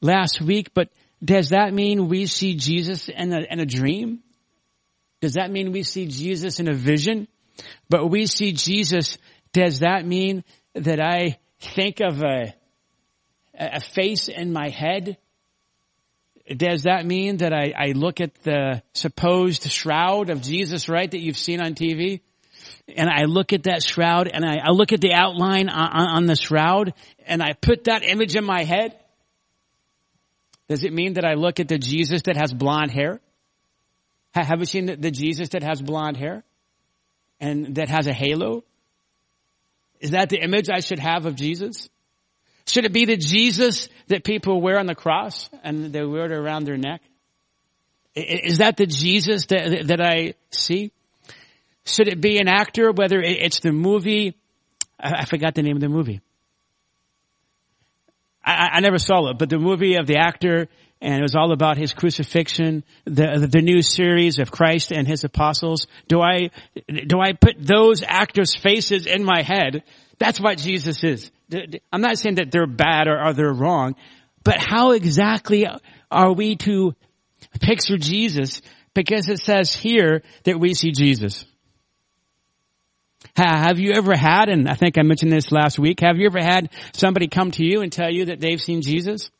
last 0.00 0.40
week, 0.40 0.70
but 0.74 0.88
does 1.24 1.50
that 1.50 1.72
mean 1.72 2.08
we 2.08 2.26
see 2.26 2.54
Jesus 2.54 3.08
in 3.08 3.32
a, 3.32 3.40
in 3.50 3.60
a 3.60 3.66
dream? 3.66 4.20
Does 5.20 5.34
that 5.34 5.50
mean 5.50 5.72
we 5.72 5.82
see 5.82 6.06
Jesus 6.06 6.60
in 6.60 6.68
a 6.68 6.74
vision? 6.74 7.26
But 7.88 8.08
we 8.08 8.26
see 8.26 8.52
Jesus, 8.52 9.18
does 9.52 9.80
that 9.80 10.06
mean 10.06 10.44
that 10.74 11.00
I 11.00 11.38
think 11.60 12.00
of 12.00 12.22
a, 12.22 12.54
a 13.58 13.80
face 13.80 14.28
in 14.28 14.52
my 14.52 14.68
head? 14.68 15.18
Does 16.56 16.84
that 16.84 17.04
mean 17.04 17.38
that 17.38 17.52
I, 17.52 17.72
I 17.76 17.92
look 17.92 18.20
at 18.20 18.34
the 18.42 18.82
supposed 18.92 19.70
shroud 19.70 20.30
of 20.30 20.40
Jesus, 20.40 20.88
right, 20.88 21.10
that 21.10 21.20
you've 21.20 21.36
seen 21.36 21.60
on 21.60 21.74
TV? 21.74 22.20
and 22.96 23.08
I 23.08 23.24
look 23.24 23.52
at 23.52 23.64
that 23.64 23.82
shroud 23.82 24.28
and 24.28 24.44
I, 24.44 24.56
I 24.64 24.70
look 24.70 24.92
at 24.92 25.00
the 25.00 25.12
outline 25.12 25.68
on, 25.68 26.16
on, 26.16 26.26
the 26.26 26.36
shroud 26.36 26.94
and 27.26 27.42
I 27.42 27.52
put 27.52 27.84
that 27.84 28.02
image 28.02 28.34
in 28.34 28.44
my 28.44 28.64
head? 28.64 28.98
Does 30.68 30.84
it 30.84 30.92
mean 30.92 31.14
that 31.14 31.24
I 31.24 31.34
look 31.34 31.60
at 31.60 31.68
the 31.68 31.78
Jesus 31.78 32.22
that 32.22 32.36
has 32.36 32.52
blonde 32.52 32.90
hair? 32.90 33.20
Have 34.34 34.60
you 34.60 34.66
seen 34.66 34.86
the, 35.00 35.10
Jesus 35.10 35.50
that 35.50 35.62
has 35.62 35.80
blonde 35.80 36.16
hair 36.16 36.44
and 37.40 37.74
that 37.76 37.88
has 37.88 38.06
a 38.06 38.12
halo? 38.12 38.62
Is 40.00 40.10
that 40.10 40.28
the 40.28 40.38
image 40.38 40.68
I 40.68 40.80
should 40.80 40.98
have 40.98 41.26
of 41.26 41.34
Jesus? 41.34 41.88
Should 42.66 42.84
it 42.84 42.92
be 42.92 43.06
the 43.06 43.16
Jesus 43.16 43.88
that 44.08 44.24
people 44.24 44.60
wear 44.60 44.78
on 44.78 44.86
the 44.86 44.94
cross 44.94 45.48
and 45.64 45.92
they 45.92 46.04
wear 46.04 46.26
it 46.26 46.32
around 46.32 46.64
their 46.64 46.76
neck? 46.76 47.00
Is 48.14 48.58
that 48.58 48.76
the 48.76 48.86
Jesus 48.86 49.46
that, 49.46 49.86
that 49.86 50.00
I 50.00 50.34
see? 50.50 50.92
Should 51.84 52.08
it 52.08 52.20
be 52.20 52.38
an 52.38 52.48
actor, 52.48 52.92
whether 52.92 53.20
it's 53.20 53.60
the 53.60 53.72
movie? 53.72 54.36
I 55.00 55.24
forgot 55.24 55.54
the 55.54 55.62
name 55.62 55.76
of 55.76 55.80
the 55.80 55.88
movie. 55.88 56.20
I, 58.52 58.68
I 58.74 58.80
never 58.80 58.98
saw 58.98 59.30
it, 59.30 59.38
but 59.38 59.50
the 59.50 59.58
movie 59.58 59.96
of 59.96 60.06
the 60.06 60.18
actor 60.18 60.68
and 61.00 61.14
it 61.14 61.22
was 61.22 61.36
all 61.36 61.52
about 61.52 61.78
his 61.78 61.92
crucifixion, 61.92 62.82
the, 63.04 63.48
the 63.48 63.62
new 63.62 63.82
series 63.82 64.38
of 64.38 64.50
Christ 64.50 64.90
and 64.90 65.06
his 65.06 65.22
apostles. 65.22 65.86
Do 66.08 66.20
I, 66.20 66.50
do 66.88 67.20
I 67.20 67.34
put 67.34 67.54
those 67.58 68.02
actors' 68.04 68.56
faces 68.56 69.06
in 69.06 69.22
my 69.22 69.42
head? 69.42 69.84
That's 70.18 70.40
what 70.40 70.58
Jesus 70.58 71.04
is. 71.04 71.30
I'm 71.92 72.00
not 72.00 72.18
saying 72.18 72.36
that 72.36 72.50
they're 72.50 72.66
bad 72.66 73.06
or, 73.06 73.26
or 73.26 73.32
they're 73.32 73.52
wrong, 73.52 73.94
but 74.42 74.56
how 74.58 74.90
exactly 74.90 75.66
are 76.10 76.32
we 76.32 76.56
to 76.56 76.94
picture 77.60 77.96
Jesus? 77.96 78.60
Because 78.92 79.28
it 79.28 79.38
says 79.38 79.72
here 79.72 80.22
that 80.44 80.58
we 80.58 80.74
see 80.74 80.90
Jesus. 80.90 81.44
Have 83.38 83.78
you 83.78 83.92
ever 83.92 84.16
had, 84.16 84.48
and 84.48 84.68
I 84.68 84.74
think 84.74 84.98
I 84.98 85.02
mentioned 85.02 85.30
this 85.30 85.52
last 85.52 85.78
week, 85.78 86.00
have 86.00 86.16
you 86.16 86.26
ever 86.26 86.42
had 86.42 86.70
somebody 86.92 87.28
come 87.28 87.52
to 87.52 87.64
you 87.64 87.82
and 87.82 87.92
tell 87.92 88.10
you 88.10 88.26
that 88.26 88.40
they've 88.40 88.60
seen 88.60 88.82
Jesus? 88.82 89.30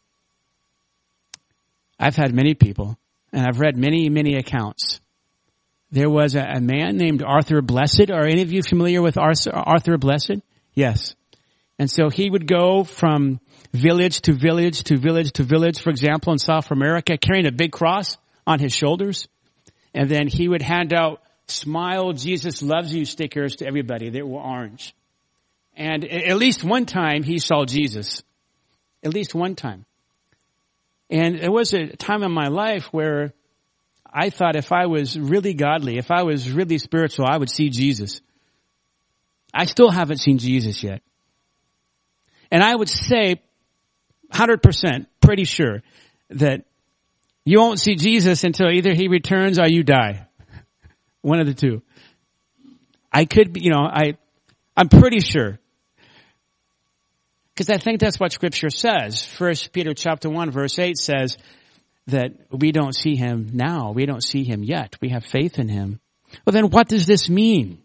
I've 1.98 2.14
had 2.14 2.32
many 2.32 2.54
people, 2.54 2.96
and 3.32 3.44
I've 3.44 3.58
read 3.58 3.76
many, 3.76 4.08
many 4.08 4.36
accounts. 4.36 5.00
There 5.90 6.08
was 6.08 6.36
a, 6.36 6.42
a 6.42 6.60
man 6.60 6.96
named 6.96 7.24
Arthur 7.24 7.60
Blessitt. 7.60 8.14
Are 8.14 8.24
any 8.24 8.42
of 8.42 8.52
you 8.52 8.62
familiar 8.62 9.02
with 9.02 9.18
Arthur, 9.18 9.50
Arthur 9.52 9.98
Blessitt? 9.98 10.42
Yes. 10.74 11.16
And 11.78 11.90
so 11.90 12.08
he 12.08 12.30
would 12.30 12.46
go 12.46 12.84
from 12.84 13.40
village 13.72 14.20
to 14.22 14.32
village 14.32 14.84
to 14.84 14.96
village 14.96 15.32
to 15.32 15.42
village, 15.42 15.80
for 15.80 15.90
example, 15.90 16.32
in 16.32 16.38
South 16.38 16.70
America, 16.70 17.18
carrying 17.18 17.46
a 17.46 17.52
big 17.52 17.72
cross 17.72 18.16
on 18.46 18.60
his 18.60 18.72
shoulders. 18.72 19.26
And 19.92 20.08
then 20.08 20.28
he 20.28 20.46
would 20.46 20.62
hand 20.62 20.92
out 20.92 21.20
smile 21.50 22.12
Jesus 22.12 22.62
loves 22.62 22.92
you 22.92 23.04
stickers 23.04 23.56
to 23.56 23.66
everybody 23.66 24.10
They 24.10 24.22
were 24.22 24.40
orange. 24.40 24.94
And 25.76 26.04
at 26.04 26.36
least 26.36 26.64
one 26.64 26.86
time 26.86 27.22
he 27.22 27.38
saw 27.38 27.64
Jesus. 27.64 28.22
At 29.02 29.14
least 29.14 29.34
one 29.34 29.54
time. 29.54 29.84
And 31.10 31.36
it 31.36 31.50
was 31.50 31.72
a 31.72 31.96
time 31.96 32.22
in 32.22 32.32
my 32.32 32.48
life 32.48 32.86
where 32.92 33.32
I 34.12 34.30
thought 34.30 34.56
if 34.56 34.72
I 34.72 34.86
was 34.86 35.18
really 35.18 35.54
godly, 35.54 35.98
if 35.98 36.10
I 36.10 36.22
was 36.22 36.50
really 36.50 36.78
spiritual, 36.78 37.26
I 37.28 37.36
would 37.36 37.50
see 37.50 37.70
Jesus. 37.70 38.20
I 39.54 39.64
still 39.64 39.90
haven't 39.90 40.18
seen 40.18 40.38
Jesus 40.38 40.82
yet. 40.82 41.02
And 42.50 42.62
I 42.62 42.74
would 42.74 42.88
say 42.88 43.40
100% 44.32 45.06
pretty 45.20 45.44
sure 45.44 45.82
that 46.30 46.64
you 47.44 47.60
won't 47.60 47.80
see 47.80 47.94
Jesus 47.94 48.44
until 48.44 48.70
either 48.70 48.92
he 48.92 49.08
returns 49.08 49.58
or 49.58 49.66
you 49.66 49.82
die. 49.82 50.27
One 51.22 51.40
of 51.40 51.46
the 51.46 51.54
two. 51.54 51.82
I 53.12 53.24
could 53.24 53.52
be, 53.52 53.62
you 53.62 53.70
know, 53.70 53.80
I, 53.80 54.16
I'm 54.76 54.88
pretty 54.88 55.20
sure 55.20 55.58
because 57.54 57.70
I 57.70 57.78
think 57.78 57.98
that's 57.98 58.20
what 58.20 58.32
scripture 58.32 58.70
says. 58.70 59.24
First 59.24 59.72
Peter 59.72 59.92
chapter 59.92 60.30
1 60.30 60.50
verse 60.50 60.78
8 60.78 60.96
says 60.96 61.36
that 62.06 62.32
we 62.52 62.70
don't 62.70 62.94
see 62.94 63.16
him 63.16 63.50
now. 63.52 63.90
We 63.90 64.06
don't 64.06 64.22
see 64.22 64.44
him 64.44 64.62
yet. 64.62 64.96
We 65.00 65.08
have 65.08 65.24
faith 65.24 65.58
in 65.58 65.68
him. 65.68 65.98
Well 66.46 66.52
then 66.52 66.70
what 66.70 66.88
does 66.88 67.06
this 67.06 67.28
mean? 67.28 67.82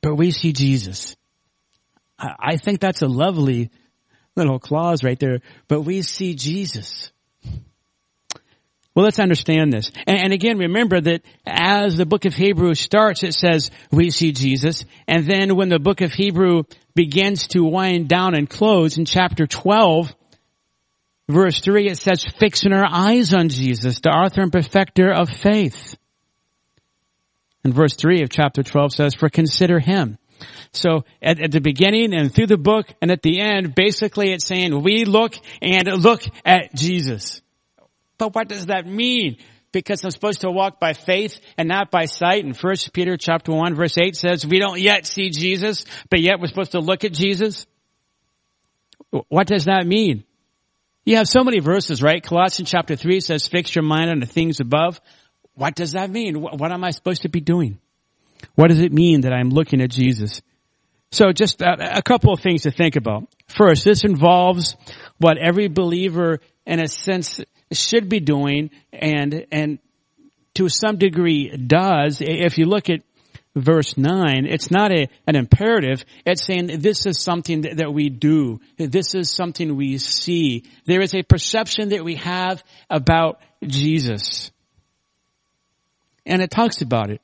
But 0.00 0.14
we 0.14 0.30
see 0.30 0.52
Jesus. 0.52 1.16
I 2.18 2.56
think 2.56 2.80
that's 2.80 3.02
a 3.02 3.06
lovely 3.06 3.70
little 4.36 4.58
clause 4.58 5.04
right 5.04 5.18
there. 5.18 5.40
But 5.68 5.82
we 5.82 6.02
see 6.02 6.34
Jesus. 6.34 7.12
Well, 8.94 9.04
let's 9.04 9.20
understand 9.20 9.72
this. 9.72 9.92
And, 10.06 10.20
and, 10.20 10.32
again, 10.32 10.58
remember 10.58 11.00
that 11.00 11.22
as 11.46 11.96
the 11.96 12.06
book 12.06 12.24
of 12.24 12.34
Hebrew 12.34 12.74
starts, 12.74 13.22
it 13.22 13.34
says, 13.34 13.70
we 13.92 14.10
see 14.10 14.32
Jesus. 14.32 14.84
And 15.06 15.26
then 15.26 15.54
when 15.54 15.68
the 15.68 15.78
book 15.78 16.00
of 16.00 16.12
Hebrew 16.12 16.64
begins 16.94 17.46
to 17.48 17.64
wind 17.64 18.08
down 18.08 18.34
and 18.34 18.50
close 18.50 18.98
in 18.98 19.04
chapter 19.04 19.46
12, 19.46 20.12
verse 21.28 21.60
3, 21.60 21.88
it 21.88 21.98
says, 21.98 22.24
fixing 22.24 22.72
our 22.72 22.86
eyes 22.90 23.32
on 23.32 23.48
Jesus, 23.48 24.00
the 24.00 24.10
author 24.10 24.42
and 24.42 24.52
perfecter 24.52 25.12
of 25.12 25.30
faith. 25.30 25.96
And 27.62 27.72
verse 27.72 27.94
3 27.94 28.22
of 28.22 28.30
chapter 28.30 28.64
12 28.64 28.92
says, 28.92 29.14
for 29.14 29.28
consider 29.28 29.78
him. 29.78 30.18
So 30.72 31.04
at, 31.22 31.40
at, 31.40 31.52
the 31.52 31.60
beginning 31.60 32.14
and 32.14 32.34
through 32.34 32.46
the 32.46 32.56
book 32.56 32.86
and 33.02 33.10
at 33.10 33.22
the 33.22 33.40
end, 33.40 33.74
basically 33.74 34.32
it's 34.32 34.46
saying 34.46 34.82
we 34.82 35.04
look 35.04 35.34
and 35.60 35.86
look 36.02 36.22
at 36.44 36.74
Jesus. 36.74 37.42
But 38.20 38.34
what 38.34 38.48
does 38.48 38.66
that 38.66 38.86
mean? 38.86 39.38
Because 39.72 40.04
I'm 40.04 40.10
supposed 40.10 40.42
to 40.42 40.50
walk 40.50 40.78
by 40.78 40.92
faith 40.92 41.40
and 41.56 41.66
not 41.66 41.90
by 41.90 42.04
sight. 42.04 42.44
And 42.44 42.54
First 42.54 42.92
Peter 42.92 43.16
chapter 43.16 43.50
1 43.50 43.74
verse 43.74 43.96
8 43.96 44.14
says 44.14 44.46
we 44.46 44.58
don't 44.58 44.78
yet 44.78 45.06
see 45.06 45.30
Jesus, 45.30 45.86
but 46.10 46.20
yet 46.20 46.38
we're 46.38 46.48
supposed 46.48 46.72
to 46.72 46.80
look 46.80 47.02
at 47.04 47.14
Jesus. 47.14 47.66
What 49.28 49.46
does 49.46 49.64
that 49.64 49.86
mean? 49.86 50.24
You 51.06 51.16
have 51.16 51.28
so 51.28 51.42
many 51.42 51.60
verses, 51.60 52.02
right? 52.02 52.22
Colossians 52.22 52.70
chapter 52.70 52.94
3 52.94 53.20
says 53.20 53.48
fix 53.48 53.74
your 53.74 53.84
mind 53.84 54.10
on 54.10 54.20
the 54.20 54.26
things 54.26 54.60
above. 54.60 55.00
What 55.54 55.74
does 55.74 55.92
that 55.92 56.10
mean? 56.10 56.42
What 56.42 56.70
am 56.70 56.84
I 56.84 56.90
supposed 56.90 57.22
to 57.22 57.30
be 57.30 57.40
doing? 57.40 57.78
What 58.54 58.68
does 58.68 58.80
it 58.80 58.92
mean 58.92 59.22
that 59.22 59.32
I'm 59.32 59.48
looking 59.48 59.80
at 59.80 59.88
Jesus? 59.88 60.42
So 61.10 61.32
just 61.32 61.62
a 61.62 62.02
couple 62.04 62.34
of 62.34 62.40
things 62.40 62.62
to 62.62 62.70
think 62.70 62.96
about. 62.96 63.28
First, 63.48 63.82
this 63.82 64.04
involves 64.04 64.76
what 65.16 65.38
every 65.38 65.68
believer 65.68 66.40
in 66.66 66.80
a 66.80 66.86
sense 66.86 67.40
should 67.72 68.08
be 68.08 68.20
doing 68.20 68.70
and, 68.92 69.46
and 69.52 69.78
to 70.54 70.68
some 70.68 70.96
degree 70.96 71.56
does. 71.56 72.20
If 72.20 72.58
you 72.58 72.66
look 72.66 72.90
at 72.90 73.00
verse 73.54 73.96
9, 73.96 74.46
it's 74.46 74.70
not 74.70 74.92
a, 74.92 75.08
an 75.26 75.36
imperative. 75.36 76.04
It's 76.26 76.44
saying 76.44 76.80
this 76.80 77.06
is 77.06 77.20
something 77.20 77.62
that, 77.62 77.78
that 77.78 77.92
we 77.92 78.08
do. 78.08 78.60
This 78.76 79.14
is 79.14 79.32
something 79.32 79.76
we 79.76 79.98
see. 79.98 80.64
There 80.86 81.00
is 81.00 81.14
a 81.14 81.22
perception 81.22 81.90
that 81.90 82.04
we 82.04 82.16
have 82.16 82.62
about 82.88 83.40
Jesus. 83.64 84.50
And 86.26 86.42
it 86.42 86.50
talks 86.50 86.82
about 86.82 87.10
it. 87.10 87.20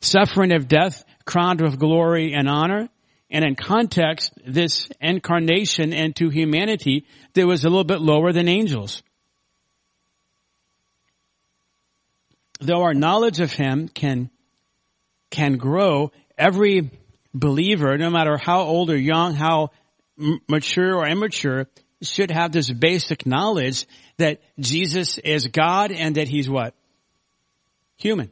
Suffering 0.00 0.52
of 0.52 0.68
death, 0.68 1.04
crowned 1.24 1.60
with 1.60 1.78
glory 1.78 2.34
and 2.34 2.48
honor. 2.48 2.88
And 3.30 3.44
in 3.44 3.56
context, 3.56 4.32
this 4.46 4.88
incarnation 5.00 5.92
into 5.92 6.30
humanity 6.30 7.06
that 7.34 7.46
was 7.46 7.64
a 7.64 7.68
little 7.68 7.84
bit 7.84 8.00
lower 8.00 8.32
than 8.32 8.48
angels. 8.48 9.02
Though 12.60 12.82
our 12.82 12.94
knowledge 12.94 13.40
of 13.40 13.52
Him 13.52 13.88
can, 13.88 14.30
can 15.30 15.56
grow, 15.56 16.12
every 16.38 16.90
believer, 17.34 17.98
no 17.98 18.10
matter 18.10 18.36
how 18.36 18.60
old 18.60 18.90
or 18.90 18.96
young, 18.96 19.34
how 19.34 19.70
mature 20.48 20.94
or 20.94 21.06
immature, 21.06 21.66
should 22.02 22.30
have 22.30 22.52
this 22.52 22.70
basic 22.70 23.26
knowledge 23.26 23.86
that 24.18 24.40
Jesus 24.58 25.18
is 25.18 25.48
God 25.48 25.90
and 25.90 26.14
that 26.14 26.28
He's 26.28 26.48
what? 26.48 26.74
Human. 27.96 28.30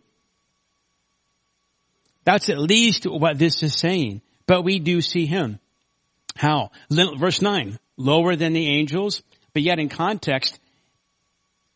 That's 2.25 2.49
at 2.49 2.59
least 2.59 3.05
what 3.05 3.39
this 3.39 3.63
is 3.63 3.75
saying 3.75 4.23
but 4.47 4.63
we 4.63 4.79
do 4.79 5.01
see 5.01 5.27
him. 5.27 5.59
How? 6.37 6.71
Verse 6.91 7.41
9, 7.41 7.79
lower 7.97 8.37
than 8.37 8.53
the 8.53 8.67
angels, 8.69 9.23
but 9.53 9.63
yet 9.63 9.79
in 9.79 9.89
context, 9.89 10.59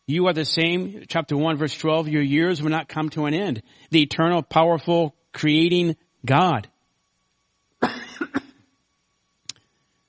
you 0.06 0.26
are 0.26 0.32
the 0.32 0.44
same, 0.44 1.04
chapter 1.06 1.36
1 1.36 1.58
verse 1.58 1.76
12, 1.76 2.08
your 2.08 2.22
years 2.22 2.62
will 2.62 2.70
not 2.70 2.88
come 2.88 3.10
to 3.10 3.26
an 3.26 3.34
end. 3.34 3.62
The 3.90 4.02
eternal, 4.02 4.42
powerful, 4.42 5.14
creating 5.32 5.96
God. 6.24 6.66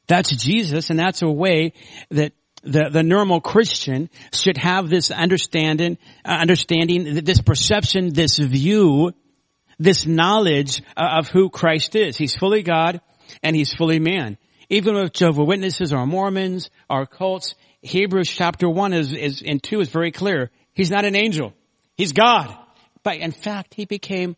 that's 0.08 0.36
Jesus 0.36 0.89
and 0.89 0.98
that's 0.98 1.22
a 1.22 1.30
way 1.30 1.74
that 2.10 2.32
the, 2.63 2.89
the 2.91 3.04
normal 3.04 3.41
Christian 3.41 4.10
should 4.34 4.58
have 4.58 4.89
this 4.89 5.12
understanding, 5.12 5.98
uh, 6.26 6.30
understanding, 6.30 7.24
this 7.24 7.41
perception, 7.41 8.13
this 8.13 8.38
view 8.38 9.13
this 9.79 10.05
knowledge 10.05 10.83
uh, 10.95 11.17
of 11.19 11.29
who 11.29 11.49
Christ 11.49 11.95
is. 11.95 12.17
He's 12.17 12.35
fully 12.35 12.61
God 12.61 13.01
and 13.41 13.55
he's 13.55 13.73
fully 13.73 13.99
man. 13.99 14.37
Even 14.69 14.95
with 14.95 15.13
Jehovah 15.13 15.43
Witnesses 15.43 15.93
or 15.93 16.05
Mormons 16.05 16.69
or 16.89 17.05
cults, 17.05 17.55
Hebrews 17.81 18.29
chapter 18.29 18.69
1 18.69 18.93
is, 18.93 19.13
is, 19.13 19.43
and 19.45 19.63
2 19.63 19.79
is 19.79 19.89
very 19.89 20.11
clear. 20.11 20.51
He's 20.73 20.91
not 20.91 21.05
an 21.05 21.15
angel. 21.15 21.53
He's 21.95 22.13
God. 22.13 22.55
But 23.03 23.17
in 23.17 23.31
fact, 23.31 23.73
he 23.73 23.85
became 23.85 24.35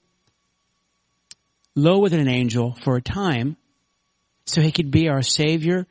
lower 1.75 2.07
than 2.07 2.19
an 2.19 2.29
angel 2.29 2.77
for 2.83 2.95
a 2.95 3.01
time 3.01 3.57
so 4.45 4.61
he 4.61 4.71
could 4.71 4.91
be 4.91 5.09
our 5.09 5.21
Savior 5.21 5.87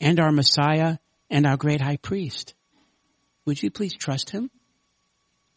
and 0.00 0.18
our 0.18 0.32
Messiah 0.32 0.98
and 1.30 1.46
our 1.46 1.56
great 1.56 1.80
high 1.80 1.96
priest. 1.96 2.54
Would 3.44 3.62
you 3.62 3.70
please 3.70 3.94
trust 3.94 4.30
him? 4.30 4.50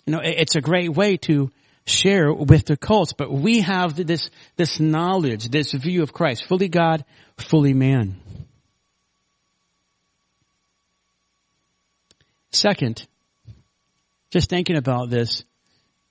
You 0.06 0.14
know, 0.14 0.22
it's 0.24 0.56
a 0.56 0.62
great 0.62 0.90
way 0.90 1.18
to 1.18 1.52
share 1.86 2.34
with 2.34 2.66
the 2.66 2.78
cults, 2.78 3.14
but 3.14 3.32
we 3.32 3.62
have 3.62 3.96
this, 3.96 4.30
this 4.56 4.80
knowledge, 4.80 5.50
this 5.50 5.72
view 5.74 6.04
of 6.04 6.14
Christ, 6.14 6.46
fully 6.46 6.70
God, 6.70 7.04
fully 7.38 7.74
man. 7.74 8.20
Second, 12.52 13.08
just 14.30 14.50
thinking 14.50 14.76
about 14.76 15.10
this, 15.10 15.44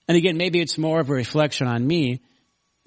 and 0.09 0.16
again, 0.16 0.37
maybe 0.37 0.61
it's 0.61 0.78
more 0.78 1.00
of 1.00 1.11
a 1.11 1.14
reflection 1.14 1.66
on 1.66 1.87
me, 1.87 2.20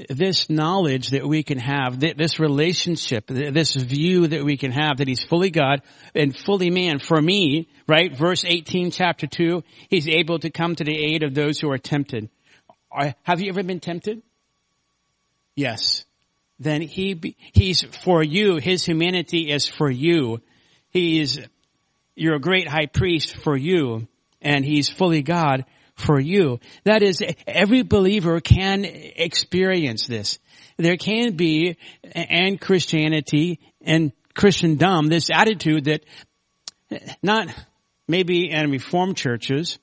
this 0.10 0.50
knowledge 0.50 1.10
that 1.10 1.26
we 1.26 1.44
can 1.44 1.60
have, 1.60 2.00
this 2.00 2.40
relationship, 2.40 3.28
this 3.28 3.76
view 3.76 4.28
that 4.28 4.44
we 4.44 4.58
can 4.58 4.72
have 4.72 4.98
that 4.98 5.08
he's 5.08 5.24
fully 5.24 5.52
God 5.52 5.84
and 6.16 6.36
fully 6.36 6.72
man 6.72 6.98
for 6.98 7.22
me, 7.22 7.70
right? 7.88 8.16
Verse 8.16 8.44
18, 8.44 8.92
chapter 8.92 9.28
2, 9.28 9.64
he's 9.90 10.08
able 10.08 10.40
to 10.40 10.50
come 10.50 10.76
to 10.76 10.84
the 10.84 10.98
aid 10.98 11.22
of 11.22 11.36
those 11.36 11.60
who 11.60 11.70
are 11.70 11.78
tempted. 11.78 12.30
Have 13.24 13.42
you 13.42 13.50
ever 13.50 13.64
been 13.64 13.80
tempted? 13.80 14.22
Yes. 15.56 16.06
Then 16.60 16.82
he, 16.82 17.36
he's 17.54 17.84
for 18.04 18.24
you. 18.24 18.58
His 18.58 18.86
humanity 18.86 19.52
is 19.52 19.68
for 19.68 19.90
you. 19.90 20.42
He's, 20.90 21.40
you're 22.16 22.36
a 22.36 22.40
great 22.40 22.68
high 22.68 22.86
priest 22.86 23.38
for 23.38 23.58
you 23.58 24.08
and 24.42 24.64
he's 24.64 24.90
fully 24.90 25.24
God 25.24 25.66
for 25.96 26.20
you. 26.20 26.60
That 26.84 27.02
is, 27.02 27.24
every 27.48 27.84
believer 27.84 28.40
can 28.40 28.86
experience 28.86 30.08
this. 30.08 30.40
There 30.78 30.98
can 30.98 31.36
be, 31.36 31.78
and 32.14 32.60
Christianity 32.60 33.60
and 33.82 34.12
Christendom, 34.34 35.08
this 35.08 35.30
attitude 35.32 35.86
that 35.86 36.04
not 37.22 37.48
maybe 38.08 38.50
in 38.50 38.72
reformed 38.72 39.18
churches, 39.18 39.80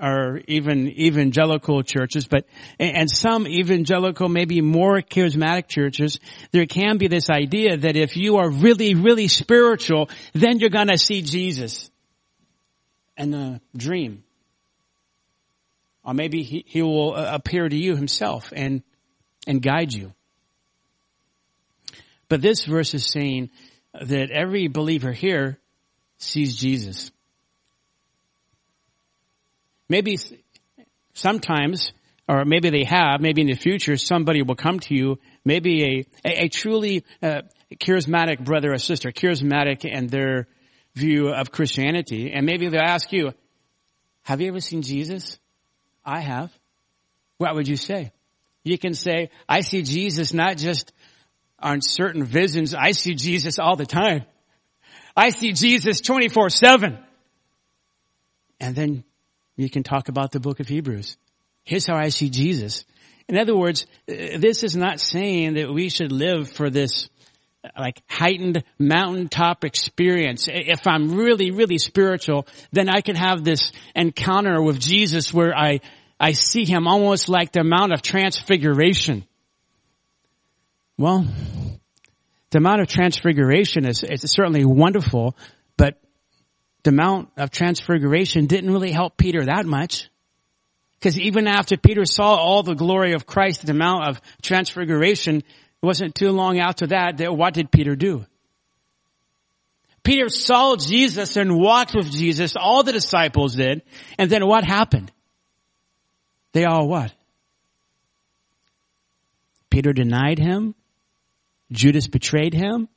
or 0.00 0.40
even 0.48 0.88
evangelical 0.88 1.82
churches, 1.82 2.26
but, 2.26 2.46
and 2.78 3.10
some 3.10 3.46
evangelical, 3.46 4.28
maybe 4.28 4.60
more 4.60 5.00
charismatic 5.00 5.68
churches, 5.68 6.18
there 6.52 6.66
can 6.66 6.98
be 6.98 7.08
this 7.08 7.30
idea 7.30 7.76
that 7.76 7.96
if 7.96 8.16
you 8.16 8.36
are 8.36 8.50
really, 8.50 8.94
really 8.94 9.28
spiritual, 9.28 10.10
then 10.32 10.58
you're 10.58 10.70
gonna 10.70 10.98
see 10.98 11.22
Jesus. 11.22 11.90
And 13.16 13.34
a 13.34 13.60
dream. 13.76 14.24
Or 16.04 16.14
maybe 16.14 16.42
he, 16.42 16.64
he 16.66 16.82
will 16.82 17.14
uh, 17.14 17.30
appear 17.32 17.68
to 17.68 17.76
you 17.76 17.96
himself 17.96 18.52
and, 18.54 18.82
and 19.46 19.62
guide 19.62 19.92
you. 19.92 20.12
But 22.28 22.42
this 22.42 22.64
verse 22.64 22.94
is 22.94 23.06
saying 23.06 23.50
that 23.92 24.30
every 24.30 24.68
believer 24.68 25.12
here 25.12 25.58
sees 26.18 26.56
Jesus. 26.56 27.10
Maybe 29.88 30.18
sometimes, 31.12 31.92
or 32.28 32.44
maybe 32.44 32.70
they 32.70 32.84
have, 32.84 33.20
maybe 33.20 33.42
in 33.42 33.48
the 33.48 33.54
future, 33.54 33.96
somebody 33.96 34.42
will 34.42 34.54
come 34.54 34.80
to 34.80 34.94
you, 34.94 35.18
maybe 35.44 36.06
a, 36.24 36.28
a, 36.28 36.44
a 36.44 36.48
truly 36.48 37.04
uh, 37.22 37.42
charismatic 37.76 38.44
brother 38.44 38.72
or 38.72 38.78
sister, 38.78 39.10
charismatic 39.12 39.84
in 39.84 40.06
their 40.06 40.46
view 40.94 41.28
of 41.28 41.50
Christianity, 41.50 42.32
and 42.32 42.46
maybe 42.46 42.68
they'll 42.68 42.80
ask 42.80 43.12
you, 43.12 43.32
have 44.22 44.40
you 44.40 44.48
ever 44.48 44.60
seen 44.60 44.82
Jesus? 44.82 45.38
I 46.04 46.20
have. 46.20 46.52
What 47.38 47.54
would 47.54 47.68
you 47.68 47.76
say? 47.76 48.12
You 48.62 48.78
can 48.78 48.94
say, 48.94 49.30
I 49.48 49.60
see 49.60 49.82
Jesus 49.82 50.32
not 50.32 50.56
just 50.56 50.92
on 51.58 51.80
certain 51.80 52.24
visions, 52.24 52.74
I 52.74 52.92
see 52.92 53.14
Jesus 53.14 53.58
all 53.58 53.76
the 53.76 53.86
time. 53.86 54.24
I 55.16 55.30
see 55.30 55.52
Jesus 55.52 56.00
24-7. 56.00 56.98
And 58.60 58.74
then 58.74 59.04
you 59.56 59.70
can 59.70 59.82
talk 59.82 60.08
about 60.08 60.32
the 60.32 60.40
book 60.40 60.60
of 60.60 60.68
Hebrews. 60.68 61.16
Here's 61.64 61.86
how 61.86 61.96
I 61.96 62.08
see 62.08 62.30
Jesus. 62.30 62.84
In 63.28 63.38
other 63.38 63.56
words, 63.56 63.86
this 64.06 64.62
is 64.62 64.76
not 64.76 65.00
saying 65.00 65.54
that 65.54 65.72
we 65.72 65.88
should 65.88 66.12
live 66.12 66.50
for 66.50 66.68
this 66.70 67.08
like 67.78 68.02
heightened 68.08 68.62
mountaintop 68.78 69.64
experience. 69.64 70.48
If 70.50 70.86
I'm 70.86 71.14
really, 71.16 71.50
really 71.50 71.78
spiritual, 71.78 72.46
then 72.72 72.90
I 72.90 73.00
can 73.00 73.16
have 73.16 73.42
this 73.42 73.72
encounter 73.96 74.60
with 74.60 74.78
Jesus 74.78 75.32
where 75.32 75.56
I, 75.56 75.80
I 76.20 76.32
see 76.32 76.66
him 76.66 76.86
almost 76.86 77.30
like 77.30 77.52
the 77.52 77.64
Mount 77.64 77.92
of 77.92 78.02
Transfiguration. 78.02 79.24
Well, 80.98 81.26
the 82.50 82.60
Mount 82.60 82.82
of 82.82 82.88
Transfiguration 82.88 83.86
is, 83.86 84.04
is 84.04 84.30
certainly 84.30 84.66
wonderful, 84.66 85.34
but 85.78 85.98
the 86.84 86.92
Mount 86.92 87.30
of 87.36 87.50
Transfiguration 87.50 88.46
didn't 88.46 88.70
really 88.70 88.92
help 88.92 89.16
Peter 89.16 89.44
that 89.46 89.66
much. 89.66 90.08
Because 90.98 91.18
even 91.18 91.46
after 91.46 91.76
Peter 91.76 92.04
saw 92.04 92.36
all 92.36 92.62
the 92.62 92.74
glory 92.74 93.12
of 93.12 93.26
Christ 93.26 93.60
at 93.60 93.66
the 93.66 93.74
Mount 93.74 94.06
of 94.06 94.20
Transfiguration, 94.42 95.38
it 95.38 95.44
wasn't 95.82 96.14
too 96.14 96.30
long 96.30 96.58
after 96.58 96.86
that 96.88 97.18
that 97.18 97.36
what 97.36 97.54
did 97.54 97.70
Peter 97.70 97.96
do? 97.96 98.24
Peter 100.02 100.28
saw 100.28 100.76
Jesus 100.76 101.36
and 101.36 101.58
walked 101.58 101.94
with 101.94 102.10
Jesus, 102.10 102.56
all 102.56 102.82
the 102.82 102.92
disciples 102.92 103.56
did, 103.56 103.82
and 104.18 104.30
then 104.30 104.46
what 104.46 104.62
happened? 104.62 105.10
They 106.52 106.64
all 106.64 106.86
what? 106.86 107.12
Peter 109.70 109.92
denied 109.92 110.38
him. 110.38 110.74
Judas 111.72 112.06
betrayed 112.06 112.54
him. 112.54 112.88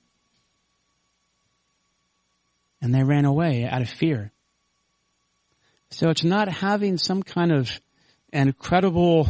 And 2.82 2.94
they 2.94 3.04
ran 3.04 3.26
away 3.26 3.66
out 3.66 3.82
of 3.82 3.90
fear. 3.90 4.32
So 5.90 6.10
it's 6.10 6.24
not 6.24 6.52
having 6.52 6.98
some 6.98 7.24
kind 7.24 7.52
of 7.52 7.72
incredible 8.32 9.28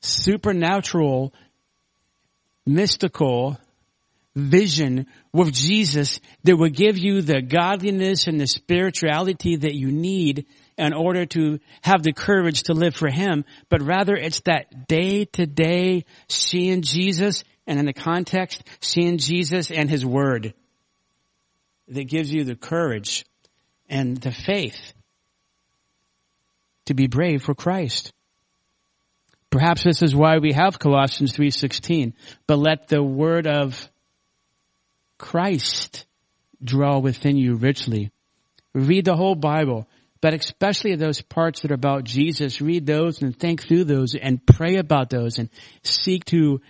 supernatural 0.00 1.32
mystical 2.66 3.58
vision 4.34 5.06
with 5.32 5.52
Jesus 5.52 6.20
that 6.44 6.56
will 6.56 6.70
give 6.70 6.96
you 6.96 7.20
the 7.20 7.42
godliness 7.42 8.26
and 8.26 8.40
the 8.40 8.46
spirituality 8.46 9.56
that 9.56 9.74
you 9.74 9.90
need 9.90 10.46
in 10.78 10.92
order 10.92 11.26
to 11.26 11.58
have 11.82 12.02
the 12.02 12.12
courage 12.12 12.64
to 12.64 12.72
live 12.72 12.94
for 12.94 13.10
Him, 13.10 13.44
but 13.68 13.82
rather 13.82 14.14
it's 14.14 14.40
that 14.40 14.88
day 14.88 15.26
to 15.26 15.46
day 15.46 16.04
seeing 16.28 16.82
Jesus 16.82 17.44
and 17.66 17.78
in 17.78 17.86
the 17.86 17.92
context, 17.92 18.62
seeing 18.80 19.18
Jesus 19.18 19.70
and 19.70 19.90
His 19.90 20.06
Word 20.06 20.54
that 21.90 22.04
gives 22.04 22.32
you 22.32 22.44
the 22.44 22.56
courage 22.56 23.24
and 23.88 24.16
the 24.16 24.32
faith 24.32 24.92
to 26.86 26.94
be 26.94 27.06
brave 27.06 27.42
for 27.42 27.54
Christ. 27.54 28.12
Perhaps 29.50 29.82
this 29.82 30.02
is 30.02 30.14
why 30.14 30.38
we 30.38 30.52
have 30.52 30.78
Colossians 30.78 31.32
3:16. 31.32 32.14
But 32.46 32.58
let 32.58 32.88
the 32.88 33.02
word 33.02 33.46
of 33.46 33.90
Christ 35.18 36.06
dwell 36.62 37.02
within 37.02 37.36
you 37.36 37.54
richly. 37.54 38.10
Read 38.74 39.04
the 39.04 39.16
whole 39.16 39.34
Bible, 39.34 39.88
but 40.20 40.34
especially 40.34 40.94
those 40.94 41.20
parts 41.20 41.62
that 41.62 41.72
are 41.72 41.74
about 41.74 42.04
Jesus. 42.04 42.60
Read 42.60 42.86
those 42.86 43.22
and 43.22 43.36
think 43.36 43.62
through 43.62 43.84
those 43.84 44.14
and 44.14 44.44
pray 44.46 44.76
about 44.76 45.10
those 45.10 45.38
and 45.38 45.48
seek 45.82 46.24
to 46.26 46.60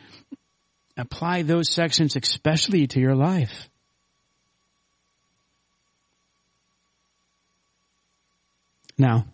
apply 0.96 1.42
those 1.42 1.70
sections 1.70 2.16
especially 2.16 2.87
to 2.88 3.00
your 3.00 3.14
life. 3.14 3.69
Now, 9.00 9.24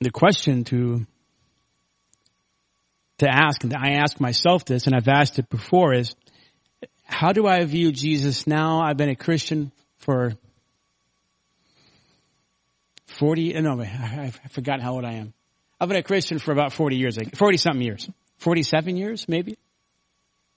the 0.00 0.10
question 0.10 0.62
to 0.64 1.04
to 3.18 3.28
ask, 3.28 3.64
and 3.64 3.74
I 3.74 3.94
ask 3.94 4.20
myself 4.20 4.64
this, 4.64 4.86
and 4.86 4.94
I've 4.94 5.08
asked 5.08 5.40
it 5.40 5.50
before, 5.50 5.92
is 5.92 6.14
how 7.02 7.32
do 7.32 7.48
I 7.48 7.64
view 7.64 7.90
Jesus 7.90 8.46
now? 8.46 8.80
I've 8.80 8.96
been 8.96 9.08
a 9.08 9.16
Christian 9.16 9.72
for 9.96 10.34
40, 13.08 13.56
uh, 13.56 13.60
no, 13.60 13.80
I've 13.80 14.38
forgotten 14.50 14.80
how 14.80 14.92
old 14.92 15.04
I 15.04 15.14
am. 15.14 15.34
I've 15.80 15.88
been 15.88 15.98
a 15.98 16.04
Christian 16.04 16.38
for 16.38 16.52
about 16.52 16.72
40 16.72 16.94
years, 16.94 17.18
40 17.34 17.56
something 17.56 17.82
years. 17.82 18.08
47 18.36 18.96
years, 18.96 19.28
maybe? 19.28 19.58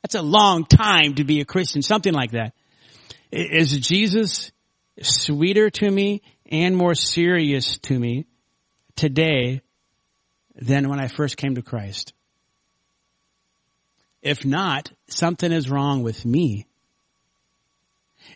That's 0.03 0.13
a 0.13 0.21
long 0.21 0.65
time 0.65 1.15
to 1.15 1.23
be 1.23 1.41
a 1.41 1.45
Christian, 1.45 1.81
something 1.81 2.13
like 2.13 2.33
that. 2.33 2.53
Is 3.31 3.71
Jesus 3.79 4.51
sweeter 5.01 5.69
to 5.69 5.89
me 5.89 6.21
and 6.49 6.75
more 6.75 6.95
serious 6.95 7.77
to 7.79 7.97
me 7.97 8.25
today 8.95 9.61
than 10.55 10.89
when 10.89 10.99
I 10.99 11.07
first 11.07 11.37
came 11.37 11.55
to 11.55 11.61
Christ? 11.61 12.13
If 14.21 14.45
not, 14.45 14.91
something 15.07 15.51
is 15.51 15.69
wrong 15.69 16.03
with 16.03 16.25
me. 16.25 16.67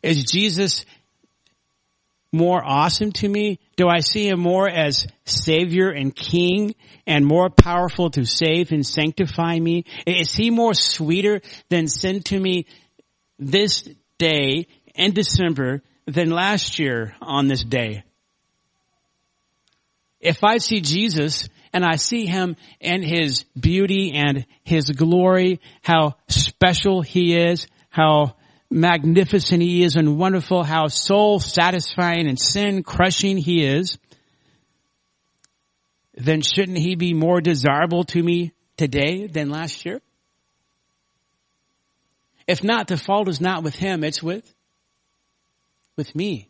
Is 0.02 0.24
Jesus 0.24 0.86
more 2.32 2.62
awesome 2.66 3.12
to 3.14 3.30
me? 3.30 3.60
Do 3.78 3.88
I 3.88 4.00
see 4.00 4.28
him 4.28 4.40
more 4.40 4.68
as 4.68 5.08
savior 5.26 5.90
and 5.90 6.16
king 6.16 6.76
and 7.06 7.26
more 7.26 7.50
powerful 7.50 8.10
to 8.12 8.26
save 8.26 8.72
and 8.72 8.86
sanctify 8.86 9.60
me? 9.60 9.86
Is 10.06 10.34
he 10.34 10.50
more 10.50 10.74
sweeter 10.74 11.42
than 11.70 11.88
sin 11.88 12.22
to 12.24 12.40
me 12.40 12.66
this 13.38 13.88
day 14.18 14.68
in 14.96 15.14
December 15.14 15.82
than 16.08 16.30
last 16.30 16.80
year 16.80 17.16
on 17.22 17.48
this 17.48 17.64
day? 17.64 18.04
If 20.20 20.44
I 20.44 20.58
see 20.58 20.82
Jesus 20.82 21.50
and 21.72 21.86
I 21.86 21.98
see 21.98 22.26
him 22.26 22.56
and 22.82 23.04
his 23.04 23.44
beauty 23.60 24.14
and 24.16 24.46
his 24.64 24.90
glory, 24.90 25.60
how 25.82 26.16
special 26.28 27.02
he 27.02 27.36
is, 27.36 27.68
how 27.90 28.36
magnificent 28.70 29.62
he 29.62 29.84
is 29.84 29.96
and 29.96 30.18
wonderful, 30.18 30.64
how 30.64 30.88
soul 30.88 31.40
satisfying 31.40 32.28
and 32.28 32.40
sin 32.40 32.82
crushing 32.82 33.38
he 33.38 33.64
is, 33.64 33.98
then 36.16 36.42
shouldn't 36.42 36.78
he 36.78 36.96
be 36.96 37.14
more 37.14 37.42
desirable 37.42 38.04
to 38.06 38.24
me 38.24 38.54
today 38.78 39.28
than 39.28 39.50
last 39.50 39.86
year? 39.86 40.02
If 42.48 42.64
not, 42.64 42.88
the 42.88 42.98
fault 42.98 43.28
is 43.28 43.42
not 43.42 43.64
with 43.64 43.76
him, 43.76 44.04
it's 44.04 44.24
with, 44.24 44.55
with 45.98 46.14
me. 46.16 46.50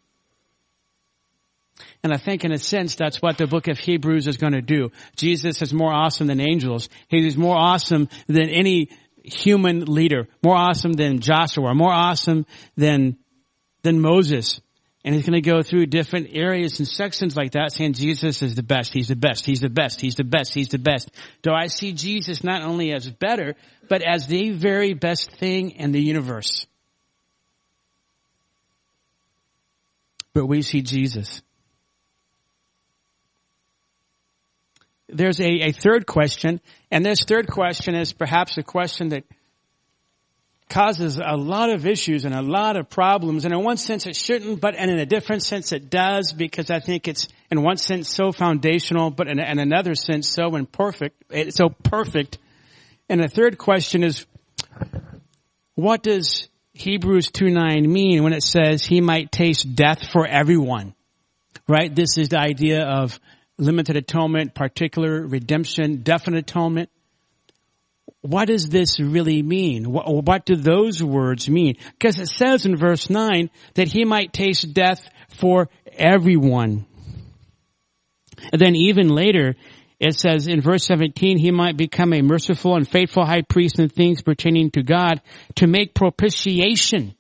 And 2.03 2.13
I 2.13 2.17
think 2.17 2.45
in 2.45 2.51
a 2.51 2.57
sense 2.57 2.95
that's 2.95 3.21
what 3.21 3.37
the 3.37 3.47
book 3.47 3.67
of 3.67 3.77
Hebrews 3.77 4.27
is 4.27 4.37
going 4.37 4.53
to 4.53 4.61
do. 4.61 4.91
Jesus 5.15 5.61
is 5.61 5.73
more 5.73 5.91
awesome 5.91 6.27
than 6.27 6.39
angels. 6.39 6.87
He's 7.07 7.37
more 7.37 7.57
awesome 7.57 8.07
than 8.27 8.49
any 8.49 8.89
human 9.23 9.85
leader, 9.85 10.27
more 10.43 10.55
awesome 10.55 10.93
than 10.93 11.19
Joshua, 11.19 11.73
more 11.73 11.91
awesome 11.91 12.45
than, 12.77 13.17
than 13.81 13.99
Moses. 13.99 14.61
And 15.03 15.13
he's 15.13 15.25
going 15.25 15.41
to 15.41 15.49
go 15.49 15.61
through 15.61 15.87
different 15.87 16.29
areas 16.31 16.79
and 16.79 16.87
sections 16.87 17.35
like 17.35 17.51
that 17.51 17.71
saying 17.71 17.93
Jesus 17.93 18.41
is 18.41 18.55
the 18.55 18.63
best, 18.63 18.93
he's 18.93 19.07
the 19.07 19.15
best, 19.15 19.45
he's 19.45 19.59
the 19.59 19.69
best, 19.69 20.01
he's 20.01 20.15
the 20.15 20.23
best, 20.23 20.53
he's 20.53 20.69
the 20.69 20.79
best. 20.79 21.11
Do 21.41 21.51
I 21.51 21.67
see 21.67 21.93
Jesus 21.93 22.43
not 22.43 22.63
only 22.63 22.91
as 22.91 23.09
better, 23.09 23.55
but 23.87 24.01
as 24.01 24.27
the 24.27 24.51
very 24.51 24.93
best 24.93 25.31
thing 25.31 25.71
in 25.71 25.91
the 25.91 26.01
universe? 26.01 26.65
But 30.35 30.45
we 30.45 30.61
see 30.61 30.83
Jesus. 30.83 31.41
there's 35.07 35.39
a, 35.39 35.67
a 35.67 35.71
third 35.71 36.05
question, 36.05 36.59
and 36.91 37.05
this 37.05 37.21
third 37.21 37.47
question 37.47 37.95
is 37.95 38.13
perhaps 38.13 38.57
a 38.57 38.63
question 38.63 39.09
that 39.09 39.23
causes 40.67 41.19
a 41.23 41.37
lot 41.37 41.69
of 41.69 41.85
issues 41.85 42.25
and 42.25 42.33
a 42.33 42.41
lot 42.41 42.75
of 42.75 42.89
problems. 42.89 43.45
And 43.45 43.53
in 43.53 43.63
one 43.63 43.77
sense 43.77 44.07
it 44.07 44.15
shouldn't, 44.15 44.59
but 44.59 44.75
and 44.75 44.89
in 44.89 44.97
a 44.97 45.05
different 45.05 45.43
sense 45.43 45.71
it 45.71 45.89
does 45.91 46.33
because 46.33 46.71
I 46.71 46.79
think 46.79 47.07
it's 47.07 47.27
in 47.51 47.61
one 47.61 47.77
sense 47.77 48.09
so 48.09 48.31
foundational, 48.31 49.11
but 49.11 49.27
in, 49.27 49.39
in 49.39 49.59
another 49.59 49.93
sense 49.93 50.27
so 50.27 50.55
imperfect, 50.55 51.23
it's 51.29 51.55
so 51.55 51.69
perfect. 51.69 52.39
And 53.07 53.21
the 53.21 53.27
third 53.27 53.59
question 53.59 54.03
is, 54.03 54.25
what 55.75 56.01
does 56.01 56.49
Hebrews 56.75 57.29
2.9 57.29 57.87
mean 57.87 58.23
when 58.23 58.33
it 58.33 58.43
says 58.43 58.83
he 58.83 58.99
might 58.99 59.31
taste 59.31 59.75
death 59.75 60.11
for 60.11 60.27
everyone? 60.27 60.93
Right? 61.67 61.93
This 61.93 62.17
is 62.17 62.29
the 62.29 62.39
idea 62.39 62.83
of 62.83 63.17
limited 63.57 63.95
atonement, 63.95 64.53
particular 64.53 65.25
redemption, 65.25 66.03
definite 66.03 66.39
atonement. 66.39 66.89
What 68.19 68.49
does 68.49 68.67
this 68.67 68.99
really 68.99 69.41
mean? 69.41 69.91
What, 69.91 70.25
what 70.25 70.45
do 70.45 70.55
those 70.55 71.01
words 71.01 71.49
mean? 71.49 71.77
Because 71.97 72.19
it 72.19 72.27
says 72.27 72.65
in 72.65 72.75
verse 72.75 73.09
9 73.09 73.49
that 73.75 73.87
he 73.87 74.03
might 74.03 74.33
taste 74.33 74.73
death 74.73 75.07
for 75.29 75.69
everyone. 75.93 76.85
And 78.51 78.59
then 78.59 78.75
even 78.75 79.09
later, 79.09 79.55
it 79.99 80.15
says 80.15 80.47
in 80.47 80.61
verse 80.61 80.85
17, 80.85 81.37
he 81.37 81.51
might 81.51 81.77
become 81.77 82.13
a 82.13 82.21
merciful 82.21 82.75
and 82.75 82.87
faithful 82.87 83.25
high 83.25 83.41
priest 83.41 83.79
in 83.79 83.89
things 83.89 84.21
pertaining 84.21 84.71
to 84.71 84.83
God 84.83 85.21
to 85.55 85.67
make 85.67 85.93
propitiation. 85.93 87.15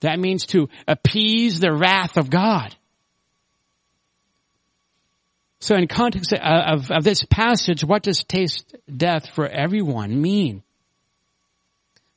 That 0.00 0.18
means 0.20 0.46
to 0.46 0.68
appease 0.86 1.60
the 1.60 1.72
wrath 1.72 2.16
of 2.16 2.30
God. 2.30 2.74
So 5.60 5.76
in 5.76 5.88
context 5.88 6.32
of, 6.34 6.90
of 6.90 7.04
this 7.04 7.24
passage, 7.24 7.82
what 7.82 8.02
does 8.02 8.22
taste 8.22 8.76
death 8.94 9.30
for 9.34 9.48
everyone 9.48 10.20
mean? 10.20 10.62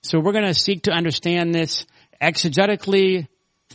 So 0.02 0.20
we're 0.20 0.34
going 0.34 0.46
to 0.46 0.54
seek 0.54 0.84
to 0.84 0.92
understand 0.92 1.56
this 1.56 1.86
exegetically, 2.22 3.28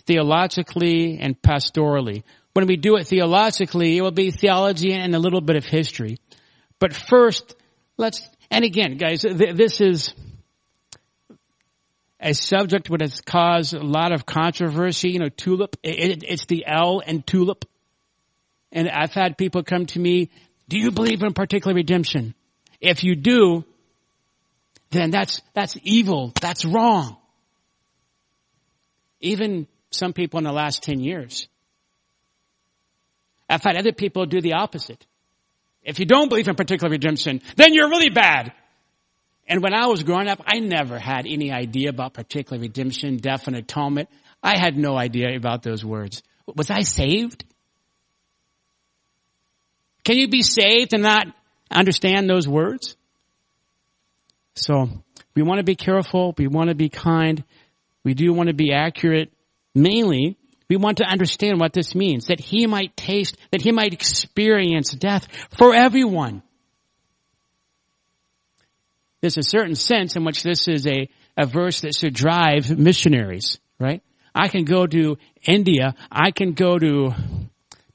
theologically, 0.07 1.19
and 1.19 1.41
pastorally. 1.41 2.23
When 2.55 2.67
we 2.67 2.77
do 2.77 2.97
it 2.97 3.07
theologically, 3.07 3.97
it 3.97 4.03
will 4.03 4.11
be 4.11 4.31
theology 4.31 4.93
and 4.93 5.15
a 5.15 5.19
little 5.19 5.41
bit 5.41 5.57
of 5.57 5.65
history. 5.65 6.19
But 6.79 6.93
first, 6.93 7.55
let's, 7.97 8.29
and 8.51 8.65
again, 8.65 8.97
guys, 8.97 9.23
th- 9.23 9.57
this 9.57 9.81
is 9.81 10.15
a 12.21 12.35
subject 12.35 12.91
that 12.91 13.01
has 13.01 13.21
caused 13.21 13.75
a 13.75 13.83
lot 13.83 14.13
of 14.13 14.27
controversy. 14.27 15.11
You 15.11 15.21
know, 15.21 15.29
tulip, 15.29 15.77
it, 15.83 16.23
it's 16.27 16.47
the 16.47 16.65
L 16.67 17.03
and 17.05 17.27
tulip. 17.27 17.65
And 18.71 18.89
I've 18.89 19.13
had 19.13 19.37
people 19.39 19.63
come 19.63 19.87
to 19.87 19.99
me, 19.99 20.31
do 20.69 20.79
you 20.79 20.91
believe 20.91 21.23
in 21.23 21.35
particular 21.35 21.75
redemption? 21.75 22.35
If 22.81 23.05
you 23.05 23.15
do, 23.15 23.65
then 24.91 25.11
that's, 25.11 25.41
that's 25.55 25.77
evil. 25.83 26.33
That's 26.41 26.65
wrong. 26.65 27.17
Even 29.21 29.67
some 29.91 30.13
people 30.13 30.39
in 30.39 30.45
the 30.45 30.53
last 30.53 30.83
10 30.83 31.01
years. 31.01 31.49
I've 33.53 33.63
had 33.63 33.77
other 33.77 33.93
people 33.93 34.25
do 34.27 34.41
the 34.41 34.55
opposite. 34.55 35.07
If 35.83 35.99
you 35.99 36.07
don't 36.07 36.29
believe 36.29 36.49
in 36.49 36.55
particular 36.55 36.91
redemption, 36.91 37.43
then 37.57 37.75
you're 37.75 37.89
really 37.89 38.11
bad. 38.11 38.53
And 39.47 39.63
when 39.63 39.75
I 39.75 39.87
was 39.87 40.03
growing 40.05 40.29
up, 40.29 40.41
I 40.47 40.61
never 40.61 40.99
had 40.99 41.27
any 41.27 41.53
idea 41.53 41.91
about 41.91 42.15
particular 42.15 42.61
redemption, 42.61 43.17
death, 43.19 43.49
and 43.49 43.57
atonement. 43.57 44.09
I 44.43 44.57
had 44.59 44.77
no 44.77 44.97
idea 44.97 45.37
about 45.37 45.63
those 45.63 45.85
words. 45.85 46.23
Was 46.47 46.71
I 46.71 46.81
saved? 46.81 47.45
Can 50.05 50.17
you 50.17 50.29
be 50.29 50.43
saved 50.43 50.95
and 50.95 51.03
not 51.03 51.27
understand 51.71 52.29
those 52.31 52.49
words? 52.49 52.97
So 54.55 54.89
we 55.35 55.43
want 55.43 55.59
to 55.59 55.65
be 55.65 55.77
careful. 55.77 56.35
We 56.39 56.47
want 56.47 56.71
to 56.71 56.75
be 56.75 56.89
kind. 56.89 57.45
We 58.05 58.15
do 58.15 58.33
want 58.33 58.49
to 58.49 58.55
be 58.55 58.73
accurate. 58.73 59.33
Mainly, 59.75 60.39
we 60.73 60.77
want 60.77 60.97
to 60.99 61.05
understand 61.05 61.61
what 61.61 61.75
this 61.75 61.95
means. 61.95 62.29
That 62.29 62.41
he 62.41 62.67
might 62.67 62.97
taste, 62.97 63.37
that 63.51 63.61
he 63.61 63.73
might 63.73 63.93
experience 63.93 64.91
death 64.93 65.29
for 65.51 65.75
everyone. 65.75 66.43
There's 69.21 69.37
a 69.37 69.43
certain 69.43 69.75
sense 69.75 70.17
in 70.17 70.25
which 70.25 70.43
this 70.43 70.69
is 70.69 70.87
a, 70.87 71.11
a 71.37 71.45
verse 71.45 71.83
that 71.83 71.95
should 71.95 72.15
drive 72.15 72.71
missionaries, 72.79 73.59
right? 73.79 74.03
I 74.35 74.49
can 74.49 74.65
go 74.65 74.87
to 74.87 75.19
India. 75.47 75.95
I 76.11 76.31
can 76.31 76.55
go 76.55 76.79
to 76.79 77.13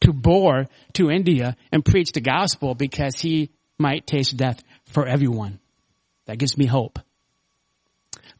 to 0.02 0.14
Bor 0.14 0.68
to 0.94 1.10
India 1.10 1.58
and 1.72 1.84
preach 1.84 2.12
the 2.12 2.22
gospel 2.22 2.76
because 2.76 3.16
he 3.16 3.50
might 3.80 4.06
taste 4.06 4.38
death 4.38 4.62
for 4.86 5.08
everyone. 5.08 5.58
That 6.28 6.38
gives 6.38 6.56
me 6.56 6.68
hope. 6.68 7.00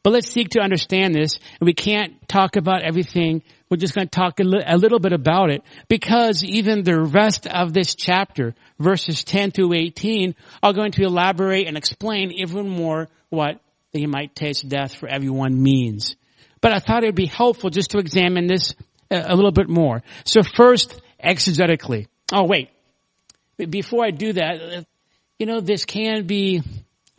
But 0.08 0.14
let's 0.14 0.32
seek 0.32 0.52
to 0.52 0.62
understand 0.62 1.14
this, 1.14 1.38
and 1.60 1.66
we 1.66 1.74
can't 1.74 2.26
talk 2.30 2.56
about 2.56 2.82
everything. 2.82 3.44
We're 3.70 3.76
just 3.76 3.94
going 3.94 4.08
to 4.08 4.10
talk 4.10 4.40
a, 4.40 4.44
li- 4.46 4.64
a 4.66 4.78
little 4.78 5.00
bit 5.00 5.12
about 5.12 5.50
it 5.50 5.64
because 5.90 6.46
even 6.46 6.84
the 6.84 6.98
rest 6.98 7.46
of 7.46 7.74
this 7.74 7.94
chapter, 7.94 8.56
verses 8.80 9.26
10 9.26 9.52
through 9.52 9.74
18, 9.74 10.34
are 10.64 10.72
going 10.72 10.94
to 10.94 11.04
elaborate 11.04 11.68
and 11.68 11.76
explain 11.76 12.32
even 12.32 12.70
more 12.70 13.10
what 13.28 13.60
he 13.92 14.08
might 14.08 14.34
taste 14.34 14.70
death 14.70 14.96
for 14.96 15.10
everyone 15.10 15.62
means. 15.62 16.16
But 16.62 16.72
I 16.72 16.80
thought 16.80 17.04
it 17.04 17.08
would 17.08 17.16
be 17.16 17.26
helpful 17.26 17.70
just 17.70 17.92
to 17.92 17.98
examine 17.98 18.48
this 18.48 18.76
a, 19.12 19.34
a 19.34 19.36
little 19.36 19.52
bit 19.52 19.68
more. 19.68 20.04
So 20.24 20.42
first, 20.42 21.02
exegetically. 21.22 22.08
Oh, 22.32 22.46
wait. 22.46 22.70
Before 23.58 24.06
I 24.06 24.12
do 24.12 24.32
that, 24.32 24.62
uh, 24.62 24.84
you 25.38 25.48
know, 25.48 25.60
this 25.60 25.84
can 25.84 26.26
be, 26.28 26.64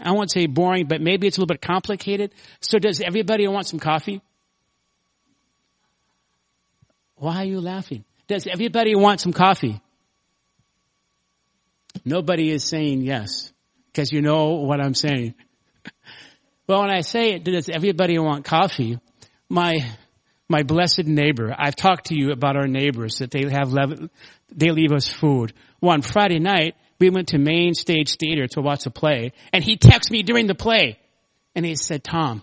I 0.01 0.13
won't 0.13 0.31
say 0.31 0.47
boring, 0.47 0.87
but 0.87 1.01
maybe 1.01 1.27
it's 1.27 1.39
a 1.39 1.41
little 1.41 1.53
bit 1.53 1.61
complicated. 1.61 2.33
So 2.61 2.79
does 2.79 3.01
everybody 3.01 3.47
want 3.49 3.67
some 3.67 3.81
coffee? 3.81 4.23
Why 7.17 7.39
are 7.39 7.45
you 7.45 7.61
laughing? 7.61 8.05
Does 8.29 8.47
everybody 8.47 8.95
want 8.95 9.21
some 9.21 9.33
coffee? 9.33 9.81
Nobody 12.05 12.51
is 12.51 12.65
saying 12.65 13.03
yes, 13.03 13.53
because 13.87 14.13
you 14.13 14.23
know 14.23 14.55
what 14.55 14.81
I'm 14.81 14.95
saying. 14.95 15.35
well, 16.69 16.83
when 16.83 16.91
I 16.91 17.01
say 17.01 17.33
it, 17.33 17.45
does 17.45 17.69
everybody 17.69 18.19
want 18.19 18.45
coffee? 18.45 19.01
My 19.49 19.85
my 20.49 20.63
blessed 20.63 21.05
neighbor. 21.05 21.55
I've 21.57 21.77
talked 21.77 22.07
to 22.07 22.15
you 22.15 22.31
about 22.31 22.57
our 22.57 22.67
neighbors 22.67 23.19
that 23.19 23.31
they 23.31 23.49
have, 23.51 23.71
they 24.51 24.71
leave 24.71 24.93
us 24.93 25.07
food. 25.07 25.53
One 25.81 26.03
Friday 26.03 26.39
night, 26.39 26.75
we 26.99 27.11
went 27.11 27.29
to 27.29 27.39
Main 27.39 27.75
Stage 27.75 28.17
Theater 28.17 28.47
to 28.49 28.61
watch 28.61 28.87
a 28.87 28.91
play, 28.91 29.33
and 29.53 29.63
he 29.63 29.77
texted 29.77 30.11
me 30.11 30.23
during 30.23 30.47
the 30.47 30.55
play, 30.55 30.99
and 31.55 31.65
he 31.65 31.77
said, 31.77 32.03
Tom, 32.03 32.43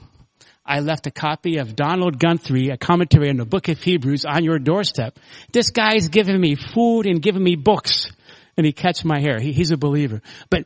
I 0.66 0.80
left 0.80 1.06
a 1.06 1.12
copy 1.12 1.58
of 1.58 1.76
Donald 1.76 2.20
Guthrie, 2.20 2.70
a 2.70 2.78
commentary 2.78 3.30
on 3.30 3.38
the 3.38 3.46
book 3.46 3.68
of 3.68 3.80
Hebrews 3.80 4.26
on 4.26 4.44
your 4.44 4.58
doorstep. 4.58 5.20
This 5.52 5.70
guy's 5.70 6.10
giving 6.10 6.40
me 6.40 6.56
food 6.56 7.06
and 7.06 7.22
giving 7.22 7.44
me 7.44 7.56
books. 7.56 8.12
And 8.58 8.66
he 8.66 8.72
catch 8.72 9.06
my 9.06 9.20
hair. 9.20 9.40
He, 9.40 9.52
he's 9.52 9.70
a 9.70 9.78
believer. 9.78 10.22
But 10.50 10.66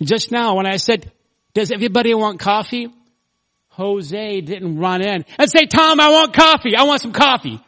just 0.00 0.30
now 0.30 0.54
when 0.54 0.66
I 0.66 0.76
said, 0.76 1.12
does 1.52 1.70
everybody 1.70 2.14
want 2.14 2.40
coffee? 2.40 2.88
Jose 3.70 4.40
didn't 4.40 4.78
run 4.78 5.02
in 5.02 5.24
and 5.38 5.50
say, 5.50 5.66
Tom, 5.66 6.00
I 6.00 6.08
want 6.10 6.32
coffee. 6.32 6.74
I 6.74 6.84
want 6.84 7.02
some 7.02 7.12
coffee. 7.12 7.60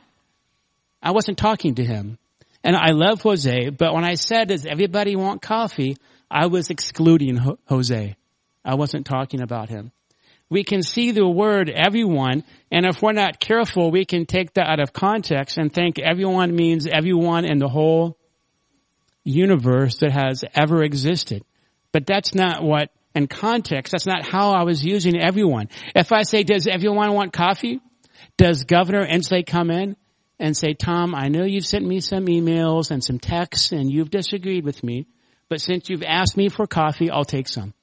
I 1.02 1.10
wasn't 1.10 1.36
talking 1.36 1.74
to 1.74 1.84
him. 1.84 2.18
And 2.62 2.76
I 2.76 2.90
love 2.90 3.22
Jose, 3.22 3.70
but 3.70 3.94
when 3.94 4.04
I 4.04 4.14
said, 4.14 4.48
does 4.48 4.66
everybody 4.66 5.16
want 5.16 5.40
coffee? 5.40 5.96
I 6.30 6.46
was 6.46 6.70
excluding 6.70 7.38
Jose. 7.66 8.16
I 8.64 8.74
wasn't 8.74 9.06
talking 9.06 9.40
about 9.40 9.70
him. 9.70 9.92
we 10.50 10.64
can 10.64 10.82
see 10.82 11.12
the 11.12 11.26
word 11.26 11.70
everyone, 11.70 12.42
and 12.72 12.84
if 12.84 13.00
we're 13.00 13.12
not 13.12 13.38
careful, 13.38 13.92
we 13.92 14.04
can 14.04 14.26
take 14.26 14.54
that 14.54 14.66
out 14.66 14.80
of 14.80 14.92
context 14.92 15.56
and 15.56 15.72
think 15.72 16.00
everyone 16.00 16.54
means 16.54 16.88
everyone 16.88 17.44
in 17.44 17.58
the 17.58 17.68
whole 17.68 18.18
universe 19.22 19.98
that 19.98 20.10
has 20.10 20.44
ever 20.54 20.82
existed. 20.82 21.44
But 21.92 22.04
that's 22.04 22.34
not 22.34 22.64
what, 22.64 22.90
in 23.14 23.28
context, 23.28 23.92
that's 23.92 24.06
not 24.06 24.26
how 24.28 24.50
I 24.50 24.64
was 24.64 24.84
using 24.84 25.20
everyone. 25.20 25.68
If 25.94 26.10
I 26.10 26.22
say, 26.22 26.42
does 26.42 26.66
everyone 26.66 27.12
want 27.12 27.32
coffee? 27.32 27.80
Does 28.36 28.64
Governor 28.64 29.06
Inslee 29.06 29.46
come 29.46 29.70
in 29.70 29.96
and 30.40 30.56
say, 30.56 30.72
Tom, 30.72 31.14
I 31.14 31.28
know 31.28 31.44
you've 31.44 31.66
sent 31.66 31.86
me 31.86 32.00
some 32.00 32.26
emails 32.26 32.90
and 32.90 33.04
some 33.04 33.18
texts 33.18 33.72
and 33.72 33.92
you've 33.92 34.10
disagreed 34.10 34.64
with 34.64 34.82
me, 34.82 35.06
but 35.50 35.60
since 35.60 35.90
you've 35.90 36.02
asked 36.02 36.36
me 36.36 36.48
for 36.48 36.66
coffee, 36.66 37.10
I'll 37.10 37.26
take 37.26 37.46
some. 37.46 37.74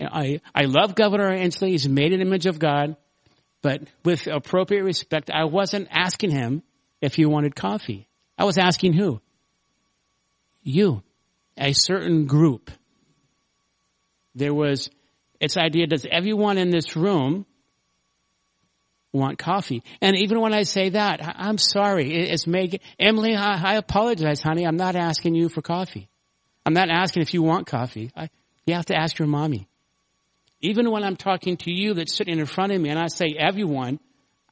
I, 0.00 0.40
I 0.54 0.62
love 0.66 0.94
Governor 0.94 1.36
Inslee. 1.36 1.70
He's 1.70 1.88
made 1.88 2.12
an 2.12 2.20
image 2.20 2.46
of 2.46 2.60
God, 2.60 2.96
but 3.60 3.82
with 4.04 4.28
appropriate 4.28 4.84
respect, 4.84 5.30
I 5.30 5.44
wasn't 5.44 5.88
asking 5.90 6.30
him 6.30 6.62
if 7.00 7.16
he 7.16 7.26
wanted 7.26 7.56
coffee. 7.56 8.08
I 8.38 8.44
was 8.44 8.56
asking 8.56 8.92
who? 8.92 9.20
You. 10.62 11.02
A 11.58 11.72
certain 11.72 12.26
group. 12.26 12.70
There 14.36 14.54
was, 14.54 14.88
its 15.40 15.56
idea, 15.56 15.88
does 15.88 16.06
everyone 16.08 16.56
in 16.56 16.70
this 16.70 16.94
room 16.96 17.46
want 19.12 19.38
coffee? 19.38 19.82
And 20.00 20.16
even 20.16 20.40
when 20.40 20.54
I 20.54 20.62
say 20.62 20.90
that, 20.90 21.20
I'm 21.22 21.58
sorry. 21.58 22.12
It's 22.12 22.46
Meg, 22.46 22.80
Emily, 22.98 23.34
I, 23.34 23.72
I 23.72 23.74
apologize, 23.74 24.40
honey. 24.40 24.66
I'm 24.66 24.76
not 24.76 24.96
asking 24.96 25.34
you 25.34 25.48
for 25.48 25.62
coffee. 25.62 26.08
I'm 26.64 26.74
not 26.74 26.90
asking 26.90 27.22
if 27.22 27.34
you 27.34 27.42
want 27.42 27.66
coffee. 27.66 28.10
I, 28.14 28.28
you 28.66 28.74
have 28.74 28.86
to 28.86 28.96
ask 28.96 29.18
your 29.18 29.28
mommy. 29.28 29.66
Even 30.60 30.90
when 30.90 31.02
I'm 31.02 31.16
talking 31.16 31.56
to 31.58 31.72
you 31.72 31.94
that's 31.94 32.14
sitting 32.14 32.38
in 32.38 32.46
front 32.46 32.72
of 32.72 32.80
me 32.80 32.90
and 32.90 32.98
I 32.98 33.08
say 33.08 33.34
everyone, 33.38 33.98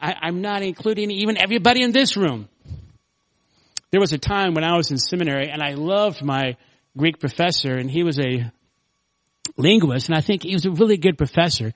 I, 0.00 0.14
I'm 0.22 0.40
not 0.40 0.62
including 0.62 1.10
even 1.10 1.36
everybody 1.40 1.82
in 1.82 1.92
this 1.92 2.16
room. 2.16 2.48
There 3.90 4.00
was 4.00 4.12
a 4.12 4.18
time 4.18 4.54
when 4.54 4.64
I 4.64 4.76
was 4.76 4.90
in 4.90 4.98
seminary 4.98 5.50
and 5.50 5.62
I 5.62 5.74
loved 5.74 6.22
my 6.22 6.56
Greek 6.96 7.20
professor 7.20 7.74
and 7.74 7.90
he 7.90 8.02
was 8.02 8.18
a 8.18 8.50
linguist 9.56 10.08
and 10.08 10.16
I 10.16 10.20
think 10.20 10.42
he 10.42 10.52
was 10.52 10.66
a 10.66 10.70
really 10.70 10.96
good 10.96 11.18
professor. 11.18 11.72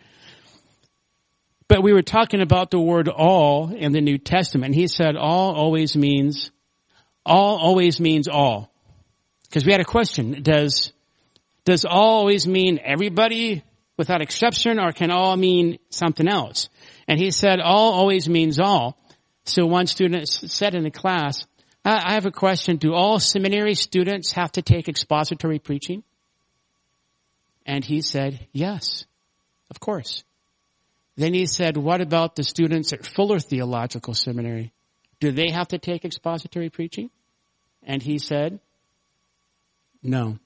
But 1.69 1.83
we 1.83 1.93
were 1.93 2.03
talking 2.03 2.41
about 2.41 2.71
the 2.71 2.81
word 2.81 3.09
all 3.09 3.75
in 3.75 3.93
the 3.93 4.01
New 4.01 4.19
Testament 4.19 4.75
he 4.75 4.87
said 4.89 5.17
all 5.17 5.55
always 5.55 5.97
means, 5.97 6.51
all 7.25 7.59
always 7.59 8.01
means 8.01 8.29
all. 8.29 8.71
Because 9.45 9.65
we 9.65 9.73
had 9.73 9.81
a 9.81 9.85
question, 9.85 10.43
does, 10.43 10.93
does 11.65 11.85
all 11.85 12.19
always 12.19 12.47
mean 12.47 12.81
everybody 12.83 13.63
without 13.97 14.23
exception 14.23 14.79
or 14.81 14.93
can 14.93 15.11
all 15.11 15.37
mean 15.37 15.79
something 15.91 16.27
else? 16.27 16.69
And 17.07 17.19
he 17.19 17.31
said 17.31 17.61
all 17.61 17.93
always 17.93 18.29
means 18.29 18.59
all. 18.59 18.97
So 19.45 19.67
one 19.67 19.87
student 19.87 20.29
said 20.29 20.75
in 20.75 20.85
the 20.85 20.91
class, 20.91 21.47
I 21.85 22.15
have 22.15 22.27
a 22.27 22.31
question. 22.31 22.77
Do 22.77 22.95
all 22.95 23.19
seminary 23.19 23.75
students 23.75 24.33
have 24.33 24.53
to 24.53 24.63
take 24.63 24.89
expository 24.89 25.59
preaching? 25.59 26.05
And 27.67 27.85
he 27.85 28.03
said, 28.03 28.47
yes, 28.53 29.05
of 29.71 29.81
course. 29.81 30.25
Then 31.23 31.35
he 31.35 31.47
said, 31.47 31.77
what 31.77 32.01
about 32.01 32.35
the 32.35 32.43
students 32.43 32.93
at 32.93 33.07
Fuller 33.07 33.39
Theological 33.39 34.13
Seminary? 34.13 34.73
Do 35.21 35.31
they 35.31 35.51
have 35.51 35.69
to 35.69 35.79
take 35.79 36.05
expository 36.05 36.69
preaching? 36.69 37.11
And 37.85 38.03
he 38.03 38.19
said, 38.19 38.59
no. 40.03 40.41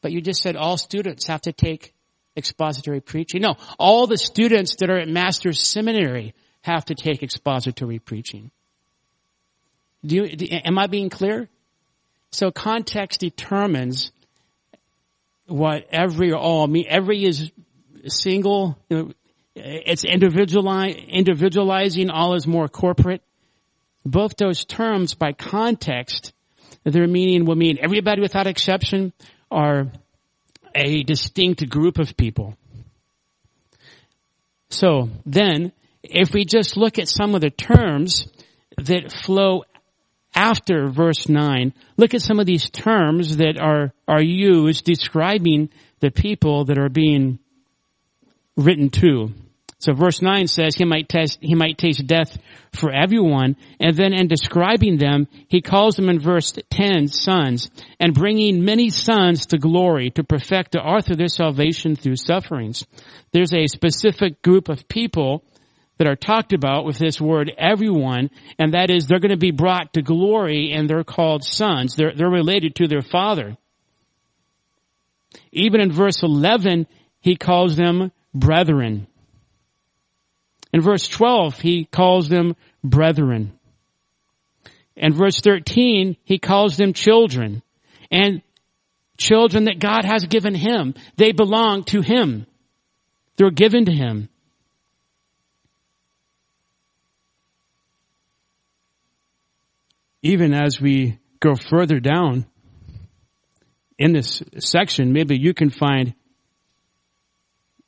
But 0.00 0.10
you 0.10 0.20
just 0.20 0.42
said 0.42 0.56
all 0.56 0.76
students 0.76 1.28
have 1.28 1.42
to 1.42 1.52
take 1.52 1.94
expository 2.36 3.00
preaching. 3.00 3.42
No, 3.42 3.54
all 3.78 4.08
the 4.08 4.18
students 4.18 4.74
that 4.80 4.90
are 4.90 4.98
at 4.98 5.08
Master's 5.08 5.62
Seminary 5.62 6.34
have 6.62 6.86
to 6.86 6.96
take 6.96 7.22
expository 7.22 8.00
preaching. 8.00 8.50
Do 10.04 10.16
you, 10.16 10.48
am 10.64 10.80
I 10.80 10.88
being 10.88 11.10
clear? 11.10 11.48
So 12.32 12.50
context 12.50 13.20
determines 13.20 14.10
what 15.46 15.86
every 15.92 16.32
or 16.32 16.38
all 16.38 16.66
mean. 16.66 16.86
Every 16.88 17.24
is 17.24 17.52
single. 18.08 18.78
You 18.88 18.96
know, 18.96 19.12
it's 19.54 20.04
individualizing. 20.04 22.10
All 22.10 22.34
is 22.34 22.46
more 22.46 22.68
corporate. 22.68 23.22
Both 24.04 24.36
those 24.36 24.64
terms, 24.64 25.14
by 25.14 25.32
context, 25.32 26.32
their 26.84 27.06
meaning 27.06 27.44
will 27.44 27.56
mean 27.56 27.78
everybody 27.80 28.20
without 28.20 28.46
exception 28.46 29.12
are 29.50 29.90
a 30.74 31.02
distinct 31.02 31.68
group 31.68 31.98
of 31.98 32.16
people. 32.16 32.56
So 34.68 35.08
then, 35.24 35.72
if 36.02 36.32
we 36.32 36.44
just 36.44 36.76
look 36.76 36.98
at 36.98 37.08
some 37.08 37.34
of 37.34 37.40
the 37.40 37.50
terms 37.50 38.28
that 38.76 39.10
flow 39.10 39.64
after 40.34 40.88
verse 40.88 41.28
9, 41.28 41.72
look 41.96 42.14
at 42.14 42.20
some 42.20 42.38
of 42.38 42.46
these 42.46 42.68
terms 42.70 43.38
that 43.38 43.58
are, 43.58 43.92
are 44.06 44.22
used 44.22 44.84
describing 44.84 45.70
the 46.00 46.10
people 46.10 46.66
that 46.66 46.78
are 46.78 46.90
being 46.90 47.38
written 48.56 48.90
to. 48.90 49.32
So 49.78 49.92
verse 49.92 50.22
9 50.22 50.46
says 50.46 50.74
he 50.74 50.86
might 50.86 51.08
test, 51.08 51.38
he 51.42 51.54
might 51.54 51.76
taste 51.76 52.06
death 52.06 52.38
for 52.72 52.90
everyone. 52.90 53.56
And 53.78 53.94
then 53.94 54.14
in 54.14 54.26
describing 54.26 54.96
them, 54.96 55.28
he 55.48 55.60
calls 55.60 55.96
them 55.96 56.08
in 56.08 56.18
verse 56.18 56.54
10 56.70 57.08
sons 57.08 57.70
and 58.00 58.14
bringing 58.14 58.64
many 58.64 58.88
sons 58.88 59.46
to 59.46 59.58
glory 59.58 60.10
to 60.10 60.24
perfect 60.24 60.72
the 60.72 60.80
author 60.80 61.12
of 61.12 61.18
their 61.18 61.28
salvation 61.28 61.94
through 61.94 62.16
sufferings. 62.16 62.86
There's 63.32 63.52
a 63.52 63.66
specific 63.66 64.40
group 64.40 64.70
of 64.70 64.88
people 64.88 65.44
that 65.98 66.08
are 66.08 66.16
talked 66.16 66.52
about 66.52 66.84
with 66.84 66.98
this 66.98 67.20
word 67.20 67.52
everyone, 67.56 68.30
and 68.58 68.72
that 68.72 68.90
is 68.90 69.06
they're 69.06 69.20
going 69.20 69.30
to 69.30 69.36
be 69.36 69.50
brought 69.50 69.92
to 69.94 70.02
glory 70.02 70.72
and 70.72 70.88
they're 70.88 71.04
called 71.04 71.44
sons. 71.44 71.96
They're, 71.96 72.14
they're 72.14 72.30
related 72.30 72.76
to 72.76 72.88
their 72.88 73.02
father. 73.02 73.56
Even 75.52 75.80
in 75.80 75.92
verse 75.92 76.22
11, 76.22 76.86
he 77.20 77.36
calls 77.36 77.76
them 77.76 78.10
brethren. 78.38 79.06
In 80.72 80.80
verse 80.80 81.08
12, 81.08 81.58
he 81.60 81.84
calls 81.84 82.28
them 82.28 82.54
brethren. 82.84 83.58
In 84.94 85.12
verse 85.12 85.40
13, 85.40 86.16
he 86.24 86.38
calls 86.38 86.76
them 86.76 86.92
children. 86.92 87.62
And 88.10 88.42
children 89.16 89.64
that 89.64 89.78
God 89.78 90.04
has 90.04 90.26
given 90.26 90.54
him. 90.54 90.94
They 91.16 91.32
belong 91.32 91.84
to 91.84 92.00
him. 92.00 92.46
They're 93.36 93.50
given 93.50 93.86
to 93.86 93.92
him. 93.92 94.28
Even 100.22 100.52
as 100.52 100.80
we 100.80 101.18
go 101.40 101.54
further 101.54 102.00
down 102.00 102.46
in 103.98 104.12
this 104.12 104.42
section, 104.58 105.12
maybe 105.12 105.38
you 105.38 105.54
can 105.54 105.70
find 105.70 106.14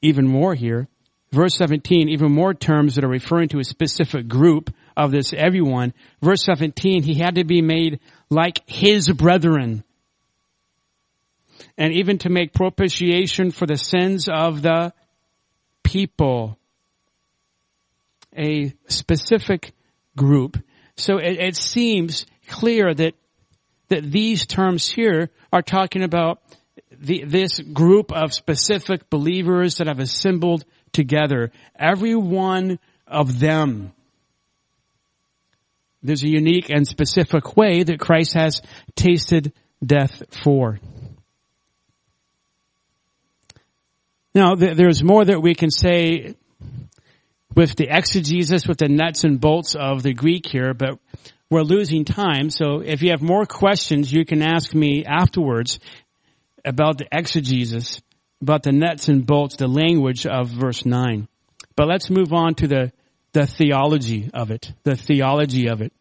even 0.03 0.27
more 0.27 0.55
here. 0.55 0.89
Verse 1.31 1.57
17, 1.57 2.09
even 2.09 2.33
more 2.33 2.55
terms 2.55 2.95
that 2.95 3.05
are 3.05 3.09
referring 3.09 3.49
to 3.51 3.59
a 3.59 3.65
specific 3.65 4.29
group 4.29 4.75
of 4.97 5.11
this 5.11 5.35
everyone. 5.35 5.93
Verse 6.23 6.43
17, 6.43 7.03
he 7.03 7.15
had 7.15 7.35
to 7.35 7.45
be 7.45 7.61
made 7.61 8.01
like 8.31 8.63
his 8.67 9.09
brethren. 9.11 9.85
And 11.77 11.93
even 11.93 12.19
to 12.19 12.31
make 12.31 12.55
propitiation 12.55 13.51
for 13.51 13.67
the 13.67 13.77
sins 13.77 14.29
of 14.33 14.63
the 14.63 14.95
people. 15.83 16.59
A 18.37 18.73
specific 18.89 19.73
group. 20.17 20.57
So 20.97 21.19
it, 21.19 21.39
it 21.39 21.57
seems 21.57 22.25
clear 22.49 22.95
that, 22.95 23.15
that 23.89 24.11
these 24.11 24.47
terms 24.47 24.89
here 24.89 25.31
are 25.53 25.63
talking 25.63 26.03
about 26.03 26.41
the, 26.99 27.25
this 27.25 27.59
group 27.59 28.13
of 28.13 28.33
specific 28.33 29.09
believers 29.11 29.77
that 29.77 29.87
have 29.87 30.01
assembled 30.01 30.65
together. 30.93 31.53
Every 31.79 32.15
one 32.15 32.79
of 33.07 33.39
them. 33.39 33.93
There's 36.03 36.23
a 36.23 36.29
unique 36.29 36.71
and 36.71 36.87
specific 36.87 37.57
way 37.57 37.83
that 37.83 37.99
Christ 37.99 38.35
has 38.35 38.63
tasted 38.95 39.53
death 39.85 40.23
for. 40.43 40.79
Now, 44.35 44.55
there's 44.55 45.03
more 45.03 45.25
that 45.25 45.41
we 45.41 45.55
can 45.55 45.71
say 45.71 46.37
with 47.55 47.75
the 47.75 47.89
exegesis, 47.91 48.69
with 48.69 48.79
the 48.79 48.89
nuts 48.89 49.25
and 49.25 49.41
bolts 49.41 49.75
of 49.75 50.05
the 50.05 50.13
Greek 50.15 50.47
here, 50.47 50.75
but 50.75 51.01
we're 51.51 51.63
losing 51.63 52.05
time. 52.05 52.51
So 52.51 52.81
if 52.81 53.03
you 53.03 53.11
have 53.11 53.23
more 53.23 53.47
questions, 53.47 54.13
you 54.13 54.25
can 54.25 54.43
ask 54.43 54.73
me 54.75 55.05
afterwards 55.05 55.81
about 56.65 56.99
the 56.99 57.07
exegesis 57.13 58.01
about 58.41 58.63
the 58.63 58.73
nuts 58.73 59.09
and 59.09 59.27
bolts, 59.27 59.57
the 59.57 59.67
language 59.67 60.27
of 60.27 60.49
verse 60.49 60.85
9. 60.85 61.29
But 61.75 61.89
let's 61.89 62.11
move 62.11 62.33
on 62.33 62.55
to 62.57 62.69
the, 62.69 62.93
the 63.33 63.47
theology 63.47 64.31
of 64.33 64.51
it, 64.51 64.73
the 64.85 64.97
theology 64.97 65.69
of 65.69 65.81
it. 65.81 65.93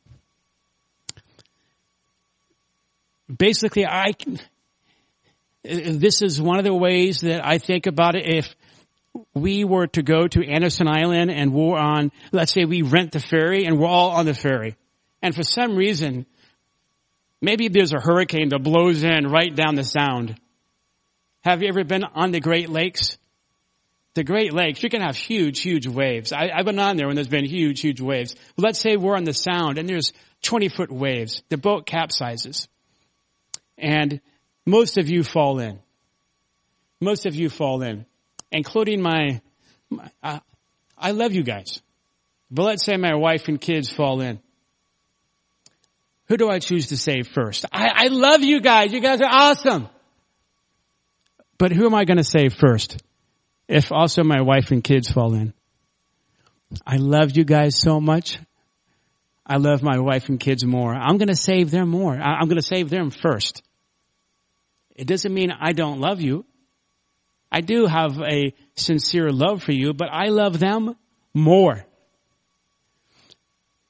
Basically, 3.36 3.86
I, 3.86 4.14
this 5.64 6.22
is 6.22 6.42
one 6.42 6.60
of 6.60 6.64
the 6.64 6.74
ways 6.74 7.22
that 7.22 7.46
I 7.46 7.58
think 7.58 7.88
about 7.88 8.16
it. 8.16 8.26
If, 8.26 8.56
we 9.34 9.64
were 9.64 9.88
to 9.88 10.04
go 10.04 10.28
to 10.28 10.48
Anderson 10.48 10.88
Island 10.88 11.32
and 11.32 11.52
we're 11.52 11.78
on, 11.78 12.12
let's 12.32 12.52
say 12.52 12.66
we 12.66 12.84
rent 12.84 13.14
the 13.14 13.20
ferry 13.20 13.66
and 13.66 13.80
we're 13.80 13.88
all 13.88 14.12
on 14.12 14.26
the 14.26 14.34
ferry. 14.36 14.76
And 15.22 15.34
for 15.34 15.44
some 15.44 15.76
reason, 15.76 16.28
maybe 17.42 17.68
there's 17.68 17.94
a 17.94 18.00
hurricane 18.00 18.50
that 18.50 18.62
blows 18.62 19.04
in 19.04 19.28
right 19.28 19.54
down 19.56 19.76
the 19.76 19.84
sound. 19.84 20.40
Have 21.48 21.62
you 21.62 21.70
ever 21.70 21.86
been 21.86 22.04
on 22.04 22.32
the 22.32 22.42
Great 22.42 22.70
Lakes? 22.70 23.18
The 24.16 24.26
Great 24.26 24.52
Lakes, 24.52 24.84
you 24.84 24.90
can 24.90 25.02
have 25.02 25.16
huge, 25.16 25.62
huge 25.62 25.88
waves. 25.88 26.34
I, 26.34 26.50
have 26.54 26.66
been 26.66 26.78
on 26.78 26.98
there 26.98 27.08
when 27.08 27.16
there's 27.16 27.30
been 27.30 27.46
huge, 27.46 27.80
huge 27.80 28.02
waves. 28.02 28.36
Let's 28.58 28.80
say 28.80 28.98
we're 28.98 29.16
on 29.16 29.24
the 29.24 29.34
sound 29.34 29.78
and 29.78 29.88
there's 29.88 30.12
20 30.42 30.68
foot 30.68 30.92
waves. 30.92 31.44
The 31.48 31.56
boat 31.56 31.86
capsizes. 31.86 32.68
And 33.78 34.20
most 34.66 34.98
of 34.98 35.08
you 35.08 35.24
fall 35.24 35.60
in. 35.60 35.80
Most 37.00 37.26
of 37.26 37.34
you 37.34 37.50
fall 37.50 37.82
in 37.82 38.06
including 38.52 39.02
my, 39.02 39.40
my 39.90 40.10
uh, 40.22 40.40
I 40.98 41.12
love 41.12 41.32
you 41.32 41.44
guys. 41.44 41.82
But 42.52 42.64
let's 42.64 42.84
say 42.84 42.98
my 42.98 43.16
wife 43.16 43.48
and 43.48 43.60
kids 43.60 43.90
fall 43.90 44.20
in. 44.20 44.40
Who 46.28 46.36
do 46.36 46.50
I 46.50 46.60
choose 46.60 46.88
to 46.88 46.98
save 46.98 47.30
first? 47.30 47.64
I, 47.72 47.88
I 47.94 48.08
love 48.08 48.44
you 48.44 48.60
guys. 48.60 48.92
You 48.92 49.00
guys 49.00 49.22
are 49.22 49.30
awesome. 49.32 49.88
But 51.58 51.72
who 51.72 51.86
am 51.86 51.96
I 51.96 52.06
going 52.06 52.18
to 52.18 52.24
save 52.24 52.54
first? 52.54 53.02
If 53.68 53.92
also 53.92 54.24
my 54.24 54.42
wife 54.42 54.72
and 54.72 54.84
kids 54.84 55.10
fall 55.10 55.34
in. 55.34 55.54
I 56.86 56.98
love 56.98 57.36
you 57.36 57.44
guys 57.44 57.80
so 57.80 58.00
much. 58.00 58.40
I 59.46 59.58
love 59.58 59.82
my 59.82 60.00
wife 60.00 60.28
and 60.28 60.40
kids 60.40 60.66
more. 60.66 60.94
I'm 60.94 61.18
going 61.18 61.30
to 61.30 61.36
save 61.36 61.72
them 61.72 61.90
more. 61.90 62.14
I'm 62.14 62.48
going 62.48 62.60
to 62.60 62.68
save 62.68 62.90
them 62.90 63.12
first. 63.12 63.64
It 64.96 65.08
doesn't 65.08 65.34
mean 65.34 65.52
I 65.52 65.72
don't 65.72 66.02
love 66.02 66.22
you. 66.22 66.46
I 67.50 67.62
do 67.62 67.86
have 67.86 68.20
a 68.20 68.54
sincere 68.76 69.32
love 69.32 69.64
for 69.64 69.72
you, 69.72 69.94
but 69.94 70.10
I 70.12 70.28
love 70.28 70.60
them 70.60 70.96
more. 71.34 71.86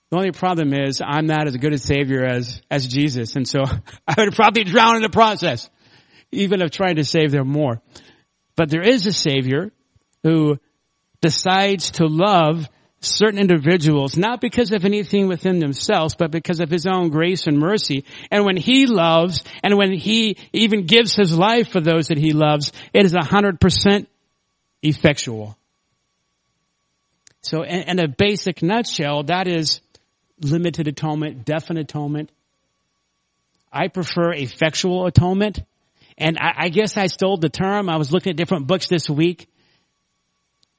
The 0.10 0.18
only 0.18 0.32
problem 0.32 0.74
is 0.74 1.02
I'm 1.04 1.26
not 1.26 1.48
as 1.48 1.58
good 1.58 1.74
a 1.74 1.78
savior 1.78 2.24
as, 2.24 2.62
as 2.70 2.88
Jesus. 2.88 3.36
And 3.36 3.48
so 3.48 3.64
I 4.08 4.16
would 4.18 4.36
probably 4.36 4.64
drown 4.64 4.96
in 4.96 5.02
the 5.02 5.10
process, 5.10 5.70
even 6.32 6.62
of 6.62 6.72
trying 6.72 6.96
to 6.96 7.04
save 7.04 7.32
them 7.32 7.48
more. 7.48 7.82
But 8.56 8.70
there 8.70 8.82
is 8.82 9.06
a 9.06 9.14
savior 9.14 9.72
who 10.24 10.60
decides 11.22 11.92
to 11.92 12.06
love 12.06 12.68
certain 13.00 13.40
individuals, 13.40 14.18
not 14.18 14.42
because 14.42 14.72
of 14.72 14.84
anything 14.84 15.28
within 15.28 15.60
themselves, 15.60 16.16
but 16.16 16.32
because 16.32 16.60
of 16.60 16.70
his 16.70 16.88
own 16.88 17.10
grace 17.10 17.48
and 17.48 17.60
mercy. 17.60 18.06
And 18.32 18.46
when 18.46 18.58
he 18.58 18.88
loves, 18.88 19.44
and 19.64 19.78
when 19.78 19.94
he 19.94 20.38
even 20.52 20.86
gives 20.86 21.16
his 21.16 21.38
life 21.38 21.70
for 21.70 21.80
those 21.80 22.08
that 22.08 22.18
he 22.18 22.34
loves, 22.34 22.72
it 22.94 23.06
is 23.06 23.14
a 23.14 23.24
hundred 23.24 23.60
percent 23.60 24.10
effectual. 24.82 25.58
So 27.42 27.64
in, 27.64 27.82
in, 27.84 28.00
a 28.00 28.08
basic 28.08 28.62
nutshell, 28.62 29.24
that 29.24 29.48
is 29.48 29.80
limited 30.42 30.88
atonement, 30.88 31.46
definite 31.46 31.82
atonement. 31.82 32.32
I 33.72 33.88
prefer 33.88 34.34
effectual 34.34 35.06
atonement. 35.06 35.60
And 36.18 36.38
I, 36.40 36.54
I 36.66 36.70
guess 36.70 36.98
I 36.98 37.08
stole 37.08 37.38
the 37.38 37.50
term. 37.50 37.90
I 37.90 37.98
was 37.98 38.12
looking 38.12 38.32
at 38.32 38.38
different 38.38 38.68
books 38.68 38.88
this 38.88 39.10
week 39.10 39.48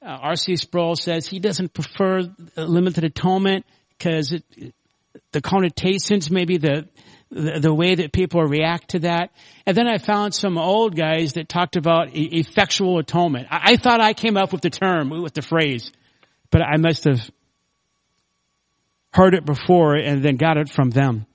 uh, 0.01 0.17
R.C. 0.21 0.55
Sproul 0.55 0.95
says 0.95 1.27
he 1.27 1.39
doesn't 1.39 1.73
prefer 1.73 2.21
limited 2.55 3.03
atonement 3.03 3.65
because 3.97 4.33
the 5.31 5.41
connotations, 5.41 6.31
maybe 6.31 6.57
the, 6.57 6.87
the, 7.29 7.59
the 7.59 7.73
way 7.73 7.95
that 7.95 8.13
people 8.13 8.41
react 8.43 8.91
to 8.91 8.99
that. 8.99 9.31
And 9.65 9.75
then 9.75 9.87
I 9.87 9.97
found 9.97 10.33
some 10.33 10.57
old 10.57 10.95
guys 10.95 11.33
that 11.33 11.49
talked 11.49 11.75
about 11.75 12.09
effectual 12.13 12.97
atonement. 12.99 13.47
I, 13.51 13.73
I 13.73 13.75
thought 13.75 13.99
I 13.99 14.13
came 14.13 14.37
up 14.37 14.53
with 14.53 14.61
the 14.61 14.69
term, 14.69 15.09
with 15.09 15.33
the 15.33 15.41
phrase, 15.41 15.91
but 16.49 16.61
I 16.61 16.77
must 16.77 17.03
have 17.03 17.29
heard 19.13 19.33
it 19.33 19.45
before 19.45 19.95
and 19.95 20.23
then 20.23 20.37
got 20.37 20.57
it 20.57 20.69
from 20.69 20.91
them. 20.91 21.25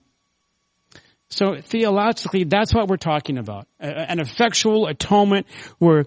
So 1.35 1.61
theologically, 1.61 2.45
that's 2.45 2.73
what 2.73 2.87
we're 2.87 2.97
talking 2.97 3.39
about. 3.39 3.67
An 3.81 4.21
effectual 4.21 4.87
atonement 4.87 5.49
where 5.79 6.05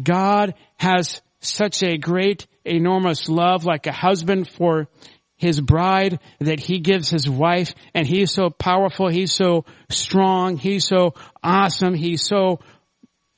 God 0.00 0.52
has 0.76 1.22
such 1.40 1.82
a 1.82 1.96
great, 1.96 2.46
enormous 2.62 3.30
love 3.30 3.64
like 3.64 3.86
a 3.86 3.92
husband 3.92 4.50
for 4.50 4.88
his 5.36 5.58
bride 5.58 6.20
that 6.38 6.60
he 6.60 6.80
gives 6.80 7.08
his 7.08 7.26
wife 7.26 7.72
and 7.94 8.06
he's 8.06 8.30
so 8.30 8.50
powerful, 8.50 9.08
he's 9.08 9.32
so 9.32 9.64
strong, 9.88 10.58
he's 10.58 10.86
so 10.86 11.14
awesome, 11.42 11.94
he's 11.94 12.22
so 12.22 12.60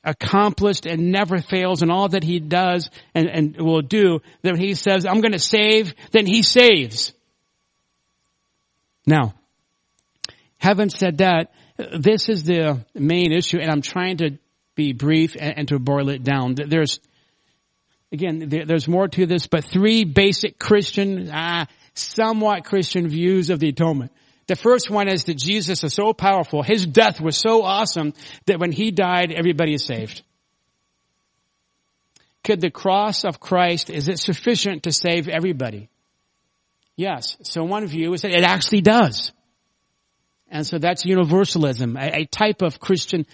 accomplished 0.03 0.85
and 0.85 1.13
never 1.13 1.39
fails 1.39 1.81
in 1.81 1.89
all 1.89 2.09
that 2.09 2.23
he 2.23 2.39
does 2.41 2.89
and, 3.13 3.29
and 3.29 3.55
will 3.55 3.81
do 3.81 4.19
that 4.41 4.57
he 4.57 4.73
says, 4.73 5.05
I'm 5.05 5.21
going 5.21 5.31
to 5.31 5.39
save, 5.39 5.95
then 6.11 6.25
he 6.25 6.43
saves. 6.43 7.13
Now, 9.07 9.33
having 10.65 10.89
said 10.89 11.19
that, 11.19 11.51
this 11.77 12.27
is 12.27 12.43
the 12.43 12.83
main 12.95 13.31
issue 13.31 13.59
and 13.59 13.69
I'm 13.69 13.83
trying 13.83 14.17
to 14.17 14.39
be 14.73 14.93
brief 14.93 15.35
and, 15.39 15.59
and 15.59 15.67
to 15.67 15.77
boil 15.77 16.09
it 16.09 16.23
down. 16.23 16.55
There's 16.55 16.99
again, 18.11 18.49
there's 18.49 18.87
more 18.87 19.07
to 19.07 19.25
this, 19.27 19.45
but 19.45 19.63
three 19.63 20.05
basic 20.05 20.57
Christian, 20.57 21.29
uh, 21.29 21.65
somewhat 21.93 22.65
Christian 22.65 23.07
views 23.07 23.51
of 23.51 23.59
the 23.59 23.69
atonement. 23.69 24.11
The 24.47 24.55
first 24.55 24.89
one 24.89 25.07
is 25.07 25.25
that 25.25 25.37
Jesus 25.37 25.83
is 25.83 25.93
so 25.93 26.13
powerful, 26.13 26.63
his 26.63 26.85
death 26.85 27.21
was 27.21 27.37
so 27.37 27.63
awesome 27.63 28.13
that 28.47 28.59
when 28.59 28.71
he 28.71 28.89
died, 28.89 29.31
everybody 29.31 29.73
is 29.75 29.85
saved. 29.85 30.23
Could 32.43 32.61
the 32.61 32.71
cross 32.71 33.23
of 33.23 33.39
Christ, 33.39 33.89
is 33.89 34.07
it 34.07 34.19
sufficient 34.19 34.83
to 34.83 34.91
save 34.91 35.27
everybody? 35.27 35.89
Yes. 36.95 37.37
So 37.43 37.63
one 37.63 37.85
view 37.85 38.13
is 38.13 38.21
that 38.21 38.31
it 38.31 38.43
actually 38.43 38.81
does. 38.81 39.31
And 40.55 40.65
so 40.65 40.77
that's 40.77 41.03
universalism, 41.03 41.97
a, 41.97 42.21
a 42.21 42.25
type 42.25 42.61
of 42.61 42.79
Christian, 42.79 43.25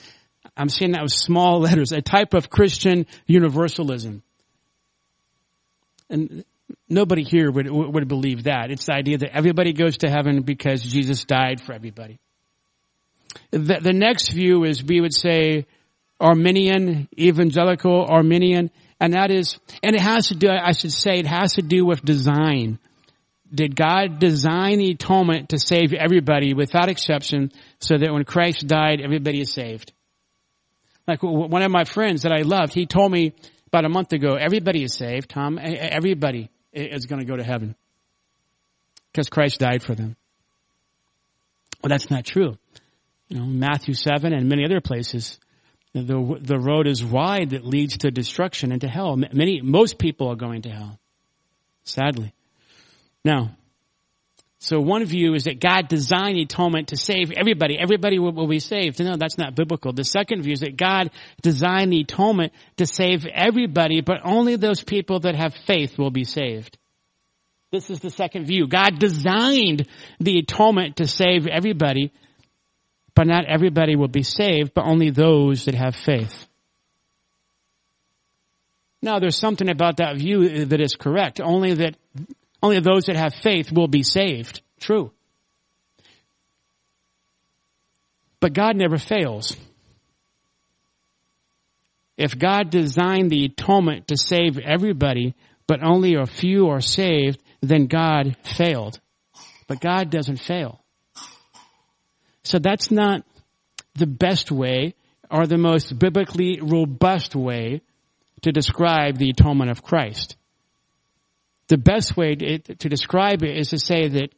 I'm 0.58 0.70
saying 0.70 0.94
that 0.94 1.04
with 1.04 1.12
small 1.12 1.60
letters, 1.60 1.92
a 1.92 2.02
type 2.02 2.34
of 2.34 2.50
Christian 2.50 3.06
universalism. 3.28 4.24
And 6.10 6.44
nobody 6.90 7.22
here 7.24 7.52
would, 7.52 7.70
would 7.70 8.08
believe 8.08 8.46
that. 8.46 8.72
It's 8.72 8.88
the 8.88 8.94
idea 8.94 9.20
that 9.20 9.36
everybody 9.36 9.72
goes 9.72 9.98
to 9.98 10.10
heaven 10.10 10.42
because 10.42 10.82
Jesus 10.82 11.24
died 11.24 11.62
for 11.62 11.74
everybody. 11.74 12.20
The, 13.52 13.80
the 13.80 13.94
next 13.94 14.32
view 14.32 14.64
is 14.64 14.84
we 14.84 15.00
would 15.00 15.14
say 15.14 15.68
Arminian, 16.20 17.08
evangelical 17.20 18.04
Arminian, 18.10 18.72
and 19.00 19.14
that 19.14 19.30
is, 19.30 19.60
and 19.84 19.96
it 19.96 20.02
has 20.02 20.30
to 20.30 20.36
do, 20.36 20.50
I 20.50 20.72
should 20.72 20.92
say, 20.92 21.20
it 21.20 21.28
has 21.28 21.54
to 21.54 21.62
do 21.62 21.86
with 21.86 22.04
design. 22.04 22.80
Did 23.54 23.76
God 23.76 24.20
design 24.20 24.80
the 24.80 24.92
atonement 24.92 25.50
to 25.50 25.60
save 25.60 25.94
everybody 25.94 26.54
without 26.54 26.90
exception 26.90 27.52
so 27.80 27.98
that 27.98 28.12
when 28.12 28.24
Christ 28.24 28.66
died, 28.66 29.02
everybody 29.02 29.42
is 29.42 29.52
saved? 29.52 29.92
Like 31.08 31.22
one 31.22 31.62
of 31.62 31.72
my 31.72 31.84
friends 31.84 32.22
that 32.22 32.32
I 32.32 32.44
loved, 32.44 32.74
he 32.74 32.86
told 32.86 33.12
me 33.12 33.34
about 33.68 33.86
a 33.86 33.90
month 33.90 34.14
ago, 34.14 34.36
everybody 34.36 34.84
is 34.84 34.94
saved, 34.94 35.30
Tom. 35.30 35.60
Everybody 35.62 36.50
is 36.72 37.06
going 37.06 37.20
to 37.20 37.26
go 37.26 37.36
to 37.36 37.44
heaven 37.44 37.76
because 39.12 39.30
Christ 39.30 39.60
died 39.60 39.84
for 39.84 39.96
them. 39.96 40.16
Well, 41.82 41.90
that's 41.90 42.10
not 42.10 42.26
true. 42.26 42.58
You 43.28 43.40
know, 43.40 43.46
Matthew 43.46 43.94
7 43.94 44.34
and 44.34 44.48
many 44.48 44.64
other 44.64 44.82
places, 44.82 45.40
the, 45.94 46.38
the 46.40 46.60
road 46.60 46.88
is 46.88 47.04
wide 47.04 47.52
that 47.52 47.66
leads 47.66 47.98
to 48.00 48.12
destruction 48.12 48.72
and 48.72 48.82
to 48.82 48.88
hell. 48.88 49.18
Many, 49.18 49.62
most 49.62 49.98
people 49.98 50.30
are 50.30 50.36
going 50.36 50.62
to 50.64 50.70
hell. 50.70 51.00
Sadly. 51.84 52.34
Now, 53.24 53.56
so 54.64 54.80
one 54.80 55.04
view 55.06 55.34
is 55.34 55.46
that 55.46 55.60
God 55.60 55.88
designed 55.88 56.36
the 56.36 56.44
atonement 56.44 56.90
to 56.90 56.98
save 56.98 57.32
everybody. 57.32 57.80
Everybody 57.80 58.20
will, 58.20 58.32
will, 58.32 58.48
be 58.48 58.60
saved. 58.60 59.04
No, 59.04 59.16
that's 59.16 59.38
not 59.38 59.56
biblical. 59.56 59.92
The 59.92 60.04
second 60.04 60.44
view 60.44 60.54
is 60.54 60.60
that 60.60 60.78
God 60.78 61.10
designed 61.42 61.92
the 61.92 62.02
atonement 62.02 62.54
to 62.78 62.86
save 62.86 63.26
everybody, 63.26 64.02
but 64.02 64.18
only 64.24 64.58
those 64.58 64.84
people 64.84 65.22
that 65.22 65.36
have 65.36 65.56
faith 65.66 65.98
will 65.98 66.12
be 66.12 66.26
saved. 66.26 66.78
This 67.72 67.90
is 67.90 68.02
the 68.02 68.12
second 68.12 68.46
view. 68.46 68.68
God 68.68 69.00
designed 69.00 69.88
the 70.20 70.38
atonement 70.38 70.98
to 70.98 71.08
save 71.08 71.48
everybody, 71.48 72.12
but 73.16 73.26
not 73.26 73.46
everybody 73.46 73.96
will 73.96 74.10
be 74.10 74.24
saved, 74.24 74.76
but 74.76 74.86
only 74.86 75.10
those 75.10 75.66
that 75.66 75.74
have 75.74 75.96
faith. 75.96 76.48
Now, 79.02 79.18
there's 79.18 79.38
something 79.38 79.70
about 79.70 79.98
that 79.98 80.18
view 80.18 80.66
that 80.66 80.80
is 80.80 80.96
correct. 80.96 81.42
Only 81.42 81.74
that 81.74 81.96
only 82.62 82.80
those 82.80 83.06
that 83.06 83.16
have 83.16 83.34
faith 83.34 83.72
will 83.72 83.88
be 83.88 84.04
saved. 84.04 84.62
True. 84.80 85.12
But 88.40 88.54
God 88.54 88.76
never 88.76 88.98
fails. 88.98 89.56
If 92.18 92.38
God 92.38 92.70
designed 92.70 93.32
the 93.32 93.46
atonement 93.46 94.08
to 94.10 94.18
save 94.18 94.60
everybody, 94.60 95.36
but 95.68 95.84
only 95.84 96.16
a 96.16 96.26
few 96.26 96.70
are 96.70 96.82
saved, 96.82 97.42
then 97.62 97.88
God 97.88 98.36
failed. 98.44 99.00
But 99.68 99.80
God 99.80 100.10
doesn't 100.10 100.38
fail. 100.38 100.82
So 102.44 102.60
that's 102.60 102.92
not 102.92 103.24
the 103.96 104.08
best 104.08 104.52
way 104.52 104.96
or 105.30 105.48
the 105.48 105.58
most 105.58 105.98
biblically 105.98 106.60
robust 106.62 107.36
way 107.36 107.82
to 108.42 108.52
describe 108.52 109.18
the 109.18 109.30
atonement 109.30 109.72
of 109.72 109.84
Christ. 109.84 110.36
The 111.72 111.78
best 111.78 112.18
way 112.18 112.36
to, 112.36 112.90
describe 112.90 113.44
it 113.44 113.56
is 113.56 113.70
to 113.70 113.80
say 113.80 114.10
that 114.10 114.36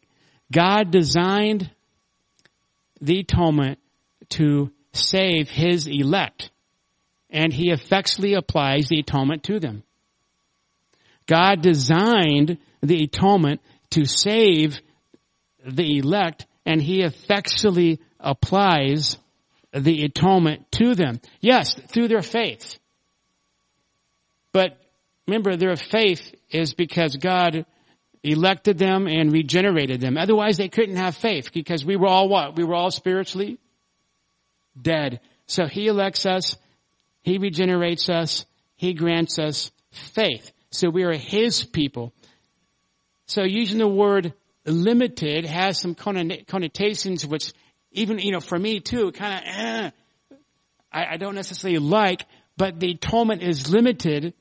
God 0.51 0.91
designed 0.91 1.71
the 3.01 3.21
atonement 3.21 3.79
to 4.38 4.71
save 4.93 5.49
his 5.49 5.88
elect, 5.88 6.51
and 7.31 7.51
he 7.51 7.71
effectively 7.71 8.36
applies 8.36 8.88
the 8.88 8.99
atonement 8.99 9.41
to 9.45 9.59
them. 9.59 9.81
God 11.25 11.63
designed 11.63 12.59
the 12.84 13.03
atonement 13.05 13.61
to 13.89 14.05
save 14.05 14.79
the 15.65 15.97
elect, 15.97 16.45
and 16.67 16.79
he 16.79 17.01
effectually 17.01 17.99
applies 18.19 19.17
the 19.73 20.03
atonement 20.03 20.71
to 20.73 20.93
them. 20.93 21.19
Yes, 21.41 21.73
through 21.88 22.09
their 22.09 22.21
faith. 22.21 22.77
But 24.51 24.77
remember, 25.28 25.55
their 25.55 25.76
faith 25.76 26.34
is 26.49 26.74
because 26.74 27.15
God 27.15 27.65
elected 28.24 28.78
them 28.78 29.07
and 29.07 29.32
regenerated 29.32 29.99
them. 29.99 30.17
Otherwise, 30.17 30.57
they 30.57 30.69
couldn't 30.69 30.95
have 30.95 31.15
faith 31.15 31.51
because 31.53 31.84
we 31.86 31.95
were 31.95 32.07
all 32.07 32.30
what? 32.30 32.55
We 32.55 32.63
were 32.63 32.76
all 32.76 32.91
spiritually 32.91 33.57
dead. 34.80 35.19
So 35.45 35.65
He 35.65 35.88
elects 35.88 36.26
us, 36.26 36.55
He 37.21 37.38
regenerates 37.38 38.09
us, 38.09 38.45
He 38.76 38.93
grants 38.93 39.39
us 39.39 39.71
faith. 39.91 40.51
So 40.71 40.89
we 40.89 41.03
are 41.03 41.13
His 41.13 41.63
people. 41.63 42.13
So 43.26 43.43
using 43.43 43.78
the 43.78 43.88
word 43.88 44.34
limited 44.65 45.45
has 45.45 45.80
some 45.80 45.95
connotations 45.95 47.26
which 47.26 47.53
even, 47.91 48.19
you 48.19 48.32
know, 48.32 48.39
for 48.39 48.57
me 48.57 48.80
too, 48.80 49.11
kind 49.11 49.36
of, 49.36 49.41
eh, 49.45 49.91
I, 50.91 51.05
I 51.13 51.17
don't 51.17 51.36
necessarily 51.36 51.80
like, 51.80 52.26
but 52.57 52.80
the 52.80 52.91
atonement 52.91 53.43
is 53.43 53.69
limited, 53.69 54.34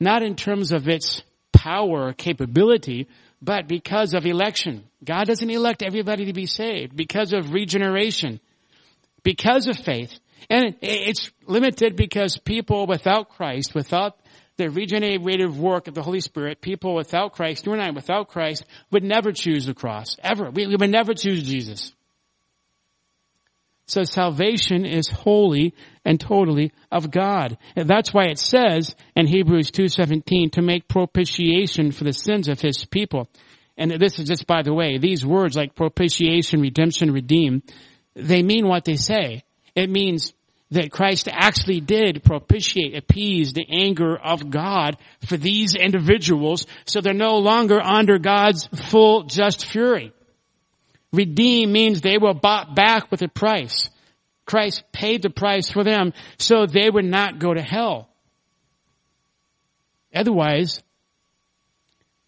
not 0.00 0.22
in 0.22 0.36
terms 0.36 0.72
of 0.72 0.88
its 0.88 1.22
power 1.52 2.08
or 2.08 2.12
capability, 2.12 3.08
but 3.40 3.68
because 3.68 4.14
of 4.14 4.26
election. 4.26 4.84
God 5.04 5.26
doesn't 5.26 5.50
elect 5.50 5.82
everybody 5.82 6.26
to 6.26 6.32
be 6.32 6.46
saved 6.46 6.96
because 6.96 7.32
of 7.32 7.52
regeneration, 7.52 8.40
because 9.22 9.66
of 9.66 9.76
faith. 9.78 10.18
And 10.50 10.76
it's 10.82 11.30
limited 11.46 11.96
because 11.96 12.36
people 12.38 12.86
without 12.86 13.30
Christ, 13.30 13.74
without 13.74 14.18
the 14.56 14.70
regenerative 14.70 15.58
work 15.58 15.88
of 15.88 15.94
the 15.94 16.02
Holy 16.02 16.20
Spirit, 16.20 16.60
people 16.60 16.94
without 16.94 17.32
Christ, 17.32 17.66
you 17.66 17.72
and 17.72 17.82
I 17.82 17.90
without 17.90 18.28
Christ, 18.28 18.64
would 18.90 19.02
never 19.02 19.32
choose 19.32 19.66
the 19.66 19.74
cross. 19.74 20.16
Ever. 20.22 20.50
We, 20.50 20.66
we 20.66 20.76
would 20.76 20.90
never 20.90 21.14
choose 21.14 21.42
Jesus. 21.42 21.92
So 23.86 24.04
salvation 24.04 24.86
is 24.86 25.08
wholly 25.08 25.74
and 26.04 26.18
totally 26.18 26.72
of 26.90 27.10
God. 27.10 27.58
And 27.76 27.88
that's 27.88 28.14
why 28.14 28.24
it 28.24 28.38
says 28.38 28.94
in 29.14 29.26
Hebrews 29.26 29.70
2.17 29.70 30.52
to 30.52 30.62
make 30.62 30.88
propitiation 30.88 31.92
for 31.92 32.04
the 32.04 32.12
sins 32.12 32.48
of 32.48 32.60
his 32.60 32.84
people. 32.86 33.28
And 33.76 33.90
this 33.90 34.18
is 34.18 34.26
just 34.26 34.46
by 34.46 34.62
the 34.62 34.72
way, 34.72 34.98
these 34.98 35.26
words 35.26 35.56
like 35.56 35.74
propitiation, 35.74 36.60
redemption, 36.60 37.10
redeem, 37.10 37.62
they 38.14 38.42
mean 38.42 38.68
what 38.68 38.84
they 38.84 38.96
say. 38.96 39.42
It 39.74 39.90
means 39.90 40.32
that 40.70 40.90
Christ 40.90 41.28
actually 41.30 41.80
did 41.80 42.24
propitiate, 42.24 42.96
appease 42.96 43.52
the 43.52 43.66
anger 43.68 44.16
of 44.16 44.48
God 44.50 44.96
for 45.26 45.36
these 45.36 45.74
individuals 45.74 46.66
so 46.86 47.00
they're 47.00 47.12
no 47.12 47.38
longer 47.38 47.80
under 47.80 48.18
God's 48.18 48.66
full 48.66 49.24
just 49.24 49.66
fury. 49.66 50.13
Redeem 51.14 51.72
means 51.72 52.00
they 52.00 52.18
were 52.18 52.34
bought 52.34 52.74
back 52.74 53.10
with 53.10 53.22
a 53.22 53.28
price. 53.28 53.88
Christ 54.46 54.84
paid 54.92 55.22
the 55.22 55.30
price 55.30 55.70
for 55.70 55.84
them 55.84 56.12
so 56.38 56.66
they 56.66 56.90
would 56.90 57.04
not 57.04 57.38
go 57.38 57.54
to 57.54 57.62
hell. 57.62 58.08
Otherwise, 60.14 60.82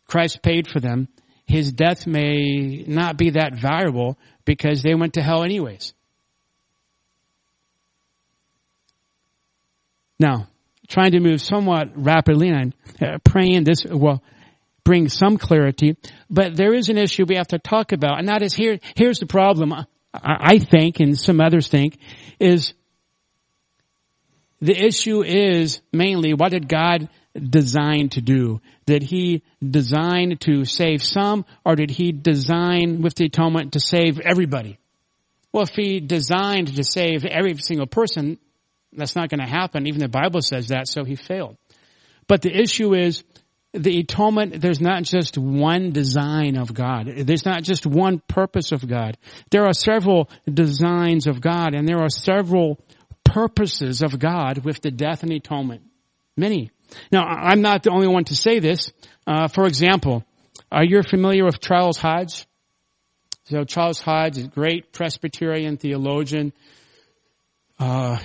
Christ 0.06 0.42
paid 0.42 0.68
for 0.68 0.80
them. 0.80 1.08
His 1.46 1.72
death 1.72 2.06
may 2.06 2.84
not 2.86 3.16
be 3.16 3.30
that 3.30 3.54
valuable 3.54 4.18
because 4.44 4.82
they 4.82 4.94
went 4.94 5.14
to 5.14 5.22
hell 5.22 5.44
anyways. 5.44 5.94
Now, 10.18 10.48
trying 10.88 11.12
to 11.12 11.20
move 11.20 11.40
somewhat 11.40 11.90
rapidly 11.94 12.48
and 12.48 12.74
uh, 13.00 13.18
praying 13.22 13.64
this 13.64 13.84
will 13.84 14.22
bring 14.86 15.08
some 15.08 15.36
clarity, 15.36 15.96
but 16.30 16.56
there 16.56 16.72
is 16.72 16.88
an 16.88 16.96
issue 16.96 17.24
we 17.26 17.34
have 17.34 17.48
to 17.48 17.58
talk 17.58 17.90
about, 17.90 18.20
and 18.20 18.28
that 18.28 18.40
is 18.40 18.54
here, 18.54 18.78
here's 18.94 19.18
the 19.18 19.26
problem, 19.26 19.74
I 20.14 20.58
think, 20.60 21.00
and 21.00 21.18
some 21.18 21.40
others 21.40 21.66
think, 21.66 21.98
is 22.38 22.72
the 24.60 24.80
issue 24.80 25.24
is 25.24 25.80
mainly 25.92 26.34
what 26.34 26.52
did 26.52 26.68
God 26.68 27.08
design 27.34 28.10
to 28.10 28.20
do? 28.20 28.60
Did 28.86 29.02
he 29.02 29.42
design 29.60 30.38
to 30.42 30.64
save 30.64 31.02
some, 31.02 31.44
or 31.64 31.74
did 31.74 31.90
he 31.90 32.12
design 32.12 33.02
with 33.02 33.16
the 33.16 33.24
atonement 33.26 33.72
to 33.72 33.80
save 33.80 34.20
everybody? 34.20 34.78
Well, 35.52 35.64
if 35.64 35.74
he 35.74 35.98
designed 35.98 36.76
to 36.76 36.84
save 36.84 37.24
every 37.24 37.56
single 37.56 37.88
person, 37.88 38.38
that's 38.92 39.16
not 39.16 39.30
going 39.30 39.40
to 39.40 39.50
happen. 39.50 39.88
Even 39.88 40.00
the 40.00 40.08
Bible 40.08 40.42
says 40.42 40.68
that, 40.68 40.86
so 40.86 41.02
he 41.02 41.16
failed. 41.16 41.56
But 42.28 42.42
the 42.42 42.56
issue 42.56 42.94
is 42.94 43.24
the 43.76 44.00
atonement, 44.00 44.60
there's 44.60 44.80
not 44.80 45.02
just 45.02 45.38
one 45.38 45.92
design 45.92 46.56
of 46.56 46.72
God. 46.72 47.06
There's 47.06 47.44
not 47.44 47.62
just 47.62 47.86
one 47.86 48.20
purpose 48.26 48.72
of 48.72 48.86
God. 48.86 49.16
There 49.50 49.64
are 49.64 49.72
several 49.72 50.28
designs 50.52 51.26
of 51.26 51.40
God 51.40 51.74
and 51.74 51.86
there 51.86 52.00
are 52.00 52.08
several 52.08 52.78
purposes 53.24 54.02
of 54.02 54.18
God 54.18 54.64
with 54.64 54.80
the 54.80 54.90
death 54.90 55.22
and 55.22 55.32
atonement. 55.32 55.82
Many. 56.36 56.70
Now, 57.10 57.24
I'm 57.24 57.62
not 57.62 57.82
the 57.82 57.90
only 57.90 58.08
one 58.08 58.24
to 58.24 58.36
say 58.36 58.58
this. 58.58 58.92
Uh, 59.26 59.48
for 59.48 59.66
example, 59.66 60.24
are 60.70 60.84
you 60.84 61.02
familiar 61.02 61.44
with 61.44 61.60
Charles 61.60 61.98
Hodge? 61.98 62.46
So 63.44 63.64
Charles 63.64 64.00
Hodge 64.00 64.38
is 64.38 64.44
a 64.44 64.48
great 64.48 64.92
Presbyterian 64.92 65.76
theologian 65.76 66.52
uh, 67.78 68.18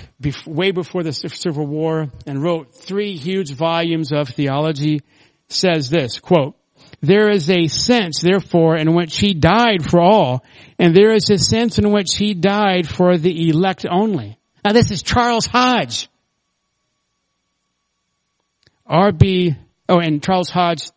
way 0.46 0.72
before 0.72 1.04
the 1.04 1.14
Civil 1.14 1.66
War 1.68 2.08
and 2.26 2.42
wrote 2.42 2.74
three 2.74 3.18
huge 3.18 3.52
volumes 3.52 4.12
of 4.12 4.30
theology, 4.30 5.02
says 5.52 5.90
this, 5.90 6.20
quote, 6.20 6.56
there 7.02 7.30
is 7.32 7.50
a 7.50 7.68
sense, 7.68 8.22
therefore, 8.22 8.78
in 8.78 8.94
which 8.94 9.18
he 9.18 9.34
died 9.34 9.84
for 9.84 10.00
all, 10.00 10.44
and 10.78 10.96
there 10.96 11.14
is 11.14 11.30
a 11.30 11.38
sense 11.38 11.80
in 11.80 11.92
which 11.92 12.16
he 12.16 12.34
died 12.34 12.88
for 12.88 13.18
the 13.18 13.50
elect 13.50 13.86
only. 13.90 14.38
Now 14.64 14.74
this 14.74 14.92
is 14.92 15.02
Charles 15.02 15.48
Hodge. 15.48 16.10
R.B. 18.86 19.56
Oh, 19.90 20.00
and 20.00 20.22
Charles 20.22 20.50
Hodge 20.50 20.90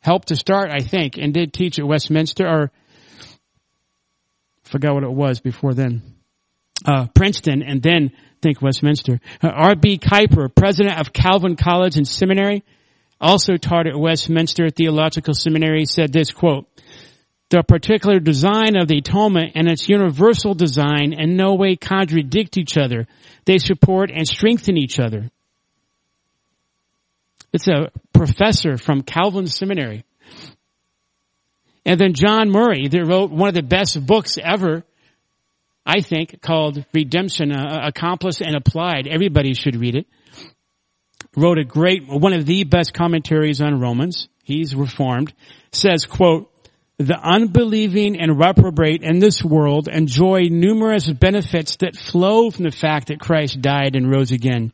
helped 0.00 0.28
to 0.28 0.36
start, 0.36 0.70
I 0.70 0.80
think, 0.80 1.16
and 1.16 1.32
did 1.32 1.52
teach 1.52 1.78
at 1.78 1.86
Westminster, 1.86 2.46
or 2.46 2.70
forgot 4.64 4.94
what 4.94 5.04
it 5.04 5.12
was 5.12 5.40
before 5.40 5.72
then 5.72 6.02
uh, 6.84 7.06
Princeton 7.14 7.62
and 7.62 7.82
then 7.82 8.12
think 8.42 8.60
Westminster. 8.60 9.20
Uh, 9.42 9.48
R.B. 9.48 9.98
Kuiper, 9.98 10.54
president 10.54 10.98
of 10.98 11.12
Calvin 11.12 11.56
College 11.56 11.96
and 11.96 12.06
Seminary, 12.06 12.64
also 13.20 13.56
taught 13.56 13.86
at 13.86 13.98
Westminster 13.98 14.70
Theological 14.70 15.34
Seminary, 15.34 15.84
said 15.86 16.12
this 16.12 16.30
quote, 16.30 16.66
the 17.50 17.62
particular 17.62 18.18
design 18.18 18.76
of 18.76 18.88
the 18.88 18.98
atonement 18.98 19.52
and 19.54 19.68
its 19.68 19.88
universal 19.88 20.54
design 20.54 21.12
in 21.12 21.36
no 21.36 21.54
way 21.54 21.76
contradict 21.76 22.56
each 22.56 22.76
other. 22.76 23.06
They 23.44 23.58
support 23.58 24.10
and 24.10 24.26
strengthen 24.26 24.76
each 24.76 24.98
other. 24.98 25.30
It's 27.52 27.68
a 27.68 27.90
professor 28.12 28.76
from 28.76 29.02
Calvin 29.02 29.46
Seminary. 29.46 30.04
And 31.86 32.00
then 32.00 32.14
John 32.14 32.50
Murray, 32.50 32.88
that 32.88 33.04
wrote 33.04 33.30
one 33.30 33.48
of 33.48 33.54
the 33.54 33.62
best 33.62 34.04
books 34.04 34.38
ever 34.42 34.84
I 35.86 36.00
think, 36.00 36.40
called 36.40 36.84
Redemption 36.94 37.52
uh, 37.52 37.80
Accomplished 37.84 38.40
and 38.40 38.56
Applied. 38.56 39.06
Everybody 39.06 39.54
should 39.54 39.76
read 39.76 39.96
it. 39.96 40.06
Wrote 41.36 41.58
a 41.58 41.64
great, 41.64 42.06
one 42.08 42.32
of 42.32 42.46
the 42.46 42.64
best 42.64 42.92
commentaries 42.92 43.60
on 43.60 43.80
Romans. 43.80 44.28
He's 44.44 44.74
reformed. 44.74 45.32
Says, 45.72 46.06
quote, 46.06 46.50
the 46.96 47.18
unbelieving 47.18 48.20
and 48.20 48.38
reprobate 48.38 49.02
in 49.02 49.18
this 49.18 49.42
world 49.42 49.88
enjoy 49.88 50.42
numerous 50.48 51.10
benefits 51.10 51.76
that 51.76 51.96
flow 51.96 52.50
from 52.50 52.64
the 52.64 52.70
fact 52.70 53.08
that 53.08 53.18
Christ 53.18 53.60
died 53.60 53.96
and 53.96 54.08
rose 54.08 54.30
again. 54.30 54.72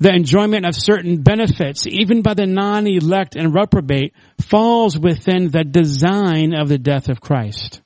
The 0.00 0.14
enjoyment 0.14 0.64
of 0.64 0.74
certain 0.74 1.22
benefits, 1.22 1.86
even 1.86 2.22
by 2.22 2.34
the 2.34 2.46
non-elect 2.46 3.36
and 3.36 3.54
reprobate, 3.54 4.14
falls 4.40 4.98
within 4.98 5.50
the 5.50 5.62
design 5.62 6.54
of 6.54 6.70
the 6.70 6.78
death 6.78 7.10
of 7.10 7.20
Christ. 7.20 7.82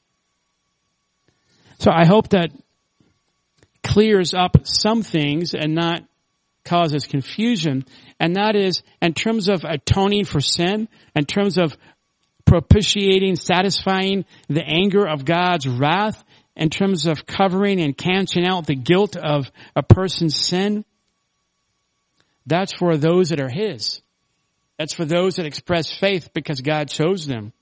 So 1.79 1.91
I 1.91 2.07
hope 2.07 2.29
that 2.29 2.53
clears 3.83 4.33
up 4.33 4.59
some 4.65 5.03
things 5.03 5.55
and 5.55 5.75
not 5.75 6.05
causes 6.67 7.07
confusion. 7.07 7.85
And 8.21 8.37
that 8.37 8.55
is 8.57 8.83
in 9.01 9.15
terms 9.15 9.49
of 9.49 9.65
atoning 9.65 10.25
for 10.27 10.41
sin, 10.41 10.89
in 11.15 11.25
terms 11.25 11.57
of 11.57 11.77
propitiating, 12.45 13.37
satisfying 13.37 14.25
the 14.49 14.65
anger 14.65 15.07
of 15.07 15.25
God's 15.25 15.67
wrath, 15.67 16.23
in 16.57 16.71
terms 16.71 17.07
of 17.07 17.27
covering 17.27 17.81
and 17.81 17.97
canceling 17.97 18.47
out 18.47 18.67
the 18.67 18.75
guilt 18.75 19.17
of 19.17 19.51
a 19.75 19.83
person's 19.83 20.37
sin. 20.37 20.85
That's 22.47 22.73
for 22.73 22.97
those 22.97 23.29
that 23.29 23.41
are 23.41 23.51
His. 23.51 24.01
That's 24.79 24.95
for 24.95 25.05
those 25.05 25.37
that 25.37 25.47
express 25.47 25.91
faith 25.91 26.31
because 26.33 26.61
God 26.61 26.89
chose 26.89 27.27
them. 27.27 27.53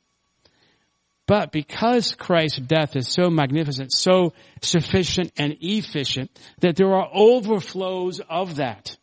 But 1.27 1.53
because 1.53 2.15
Christ's 2.15 2.59
death 2.59 2.97
is 2.97 3.09
so 3.09 3.31
magnificent, 3.31 3.93
so 3.93 4.35
sufficient 4.61 5.33
and 5.39 5.57
efficient, 5.61 6.31
that 6.61 6.77
there 6.77 6.93
are 6.95 7.09
overflows 7.13 8.21
of 8.29 8.57
that. 8.57 8.97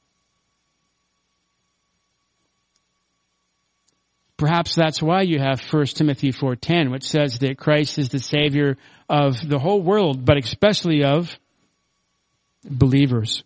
Perhaps 4.38 4.76
that's 4.76 5.02
why 5.02 5.22
you 5.22 5.40
have 5.40 5.62
1 5.62 5.86
Timothy 5.88 6.32
4.10, 6.32 6.92
which 6.92 7.04
says 7.04 7.40
that 7.40 7.58
Christ 7.58 8.00
is 8.00 8.10
the 8.10 8.20
Savior 8.20 8.78
of 9.08 9.36
the 9.48 9.60
whole 9.60 9.82
world, 9.82 10.26
but 10.26 10.38
especially 10.38 11.04
of 11.04 11.38
believers. 12.64 13.44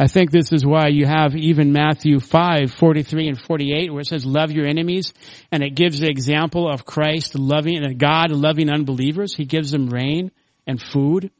I 0.00 0.06
think 0.06 0.30
this 0.30 0.52
is 0.52 0.64
why 0.64 0.88
you 0.88 1.06
have 1.06 1.34
even 1.34 1.72
Matthew 1.72 2.20
5, 2.20 2.72
43 2.72 3.28
and 3.28 3.40
48 3.40 3.92
where 3.92 4.00
it 4.00 4.06
says 4.06 4.24
love 4.24 4.52
your 4.52 4.64
enemies 4.64 5.12
and 5.50 5.64
it 5.64 5.74
gives 5.74 5.98
the 5.98 6.08
example 6.08 6.70
of 6.70 6.84
Christ 6.84 7.36
loving 7.36 7.84
and 7.84 7.98
God 7.98 8.30
loving 8.30 8.70
unbelievers. 8.70 9.34
He 9.34 9.44
gives 9.44 9.72
them 9.72 9.88
rain 9.88 10.30
and 10.68 10.80
food. 10.80 11.32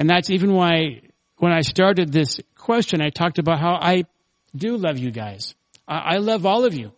And 0.00 0.10
that's 0.10 0.30
even 0.30 0.52
why 0.52 1.02
when 1.36 1.52
I 1.52 1.60
started 1.60 2.10
this 2.10 2.40
question, 2.56 3.00
I 3.00 3.10
talked 3.10 3.38
about 3.38 3.60
how 3.60 3.78
I 3.80 4.04
do 4.56 4.76
love 4.76 4.98
you 4.98 5.12
guys. 5.12 5.54
I 5.86 6.16
love 6.16 6.46
all 6.46 6.64
of 6.64 6.74
you. 6.74 6.90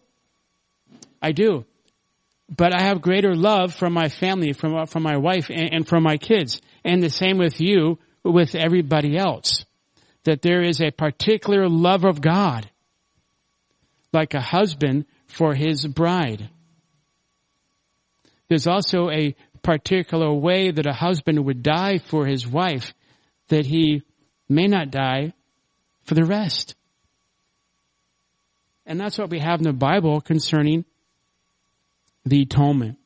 I 1.21 1.33
do. 1.33 1.67
But 2.49 2.75
I 2.75 2.83
have 2.85 3.03
greater 3.03 3.35
love 3.35 3.75
from 3.75 3.93
my 3.93 4.09
family, 4.09 4.55
from, 4.55 4.87
from 4.87 5.03
my 5.03 5.19
wife 5.19 5.51
and, 5.51 5.75
and 5.75 5.87
from 5.87 6.03
my 6.03 6.17
kids. 6.17 6.63
And 6.83 7.03
the 7.03 7.11
same 7.11 7.37
with 7.37 7.61
you, 7.61 7.99
with 8.25 8.55
everybody 8.55 9.19
else 9.19 9.66
that 10.27 10.43
there 10.43 10.61
is 10.61 10.81
a 10.81 10.91
particular 10.91 11.69
love 11.69 12.05
of 12.05 12.21
God, 12.21 12.69
like 14.13 14.35
a 14.35 14.41
husband 14.41 15.07
for 15.29 15.55
his 15.55 15.87
bride. 15.87 16.51
There's 18.49 18.67
also 18.67 19.09
a 19.09 19.37
particular 19.63 20.33
way 20.33 20.73
that 20.73 20.87
a 20.87 20.93
husband 20.93 21.45
would 21.45 21.63
die 21.63 21.99
for 21.99 22.27
his 22.27 22.47
wife 22.47 22.93
that 23.49 23.67
he 23.67 24.03
may 24.49 24.67
not 24.67 24.91
die 24.91 25.33
for 26.03 26.15
the 26.15 26.25
rest. 26.25 26.75
And 28.85 29.01
that's 29.01 29.19
what 29.19 29.31
we 29.31 29.39
have 29.39 29.61
in 29.61 29.65
the 29.65 29.73
Bible 29.73 30.21
concerning 30.21 30.85
the 32.25 32.43
atonement. 32.43 32.99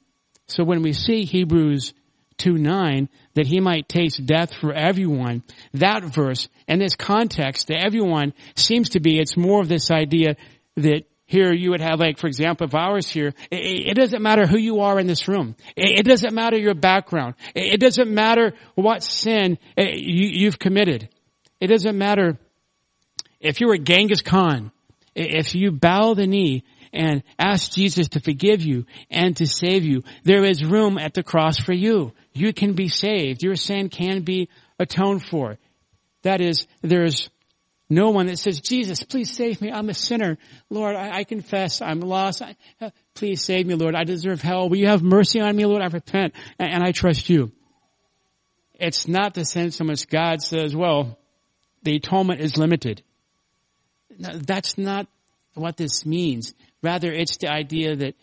So 0.48 0.64
when 0.64 0.80
we 0.80 0.94
see 0.94 1.24
Hebrews 1.24 1.92
2 2.40 2.54
9, 2.54 3.08
that 3.34 3.46
he 3.46 3.60
might 3.60 3.88
taste 3.88 4.24
death 4.24 4.52
for 4.54 4.72
everyone. 4.72 5.42
That 5.74 6.04
verse 6.04 6.48
and 6.66 6.80
this 6.80 6.96
context 6.96 7.68
to 7.68 7.74
everyone 7.74 8.32
seems 8.56 8.90
to 8.90 9.00
be, 9.00 9.18
it's 9.18 9.36
more 9.36 9.60
of 9.60 9.68
this 9.68 9.90
idea 9.90 10.36
that 10.76 11.04
here 11.26 11.52
you 11.52 11.70
would 11.70 11.80
have 11.80 12.00
like, 12.00 12.18
for 12.18 12.26
example, 12.26 12.66
if 12.66 12.72
was 12.72 13.08
here, 13.08 13.32
it, 13.52 13.94
doesn't 13.94 14.20
matter 14.20 14.46
who 14.46 14.58
you 14.58 14.80
are 14.80 14.98
in 14.98 15.06
this 15.06 15.28
room. 15.28 15.54
It, 15.76 16.04
doesn't 16.04 16.34
matter 16.34 16.58
your 16.58 16.74
background. 16.74 17.34
It, 17.54 17.74
it 17.74 17.80
doesn't 17.80 18.10
matter 18.12 18.54
what 18.74 19.04
sin 19.04 19.58
you, 19.76 20.28
you've 20.32 20.58
committed. 20.58 21.08
It 21.60 21.68
doesn't 21.68 21.96
matter 21.96 22.36
if 23.38 23.60
you 23.60 23.68
were 23.68 23.78
Genghis 23.78 24.22
Khan. 24.22 24.72
If 25.14 25.54
you 25.54 25.70
bow 25.70 26.14
the 26.14 26.26
knee 26.26 26.64
and 26.92 27.22
ask 27.38 27.72
Jesus 27.72 28.08
to 28.08 28.20
forgive 28.20 28.62
you 28.62 28.86
and 29.10 29.36
to 29.36 29.46
save 29.46 29.84
you, 29.84 30.02
there 30.24 30.44
is 30.44 30.64
room 30.64 30.98
at 30.98 31.14
the 31.14 31.22
cross 31.22 31.58
for 31.58 31.72
you 31.72 32.12
you 32.32 32.52
can 32.52 32.74
be 32.74 32.88
saved. 32.88 33.42
Your 33.42 33.56
sin 33.56 33.88
can 33.88 34.22
be 34.22 34.48
atoned 34.78 35.24
for. 35.24 35.58
That 36.22 36.40
is, 36.40 36.66
there's 36.82 37.30
no 37.88 38.10
one 38.10 38.26
that 38.26 38.38
says, 38.38 38.60
Jesus, 38.60 39.02
please 39.02 39.34
save 39.34 39.60
me. 39.60 39.70
I'm 39.72 39.88
a 39.88 39.94
sinner. 39.94 40.38
Lord, 40.68 40.94
I, 40.94 41.18
I 41.18 41.24
confess 41.24 41.82
I'm 41.82 42.00
lost. 42.00 42.42
I, 42.42 42.56
uh, 42.80 42.90
please 43.14 43.42
save 43.42 43.66
me, 43.66 43.74
Lord. 43.74 43.94
I 43.94 44.04
deserve 44.04 44.40
hell. 44.40 44.68
Will 44.68 44.76
you 44.76 44.86
have 44.86 45.02
mercy 45.02 45.40
on 45.40 45.56
me, 45.56 45.66
Lord? 45.66 45.82
I 45.82 45.86
repent 45.86 46.34
and, 46.58 46.72
and 46.72 46.82
I 46.84 46.92
trust 46.92 47.28
you. 47.28 47.52
It's 48.74 49.08
not 49.08 49.34
the 49.34 49.44
sense 49.44 49.80
in 49.80 49.88
which 49.88 50.08
God 50.08 50.40
says, 50.40 50.74
well, 50.74 51.18
the 51.82 51.96
atonement 51.96 52.40
is 52.40 52.56
limited. 52.56 53.02
No, 54.18 54.38
that's 54.38 54.78
not 54.78 55.06
what 55.54 55.76
this 55.76 56.06
means. 56.06 56.54
Rather, 56.82 57.12
it's 57.12 57.36
the 57.36 57.48
idea 57.48 57.96
that 57.96 58.14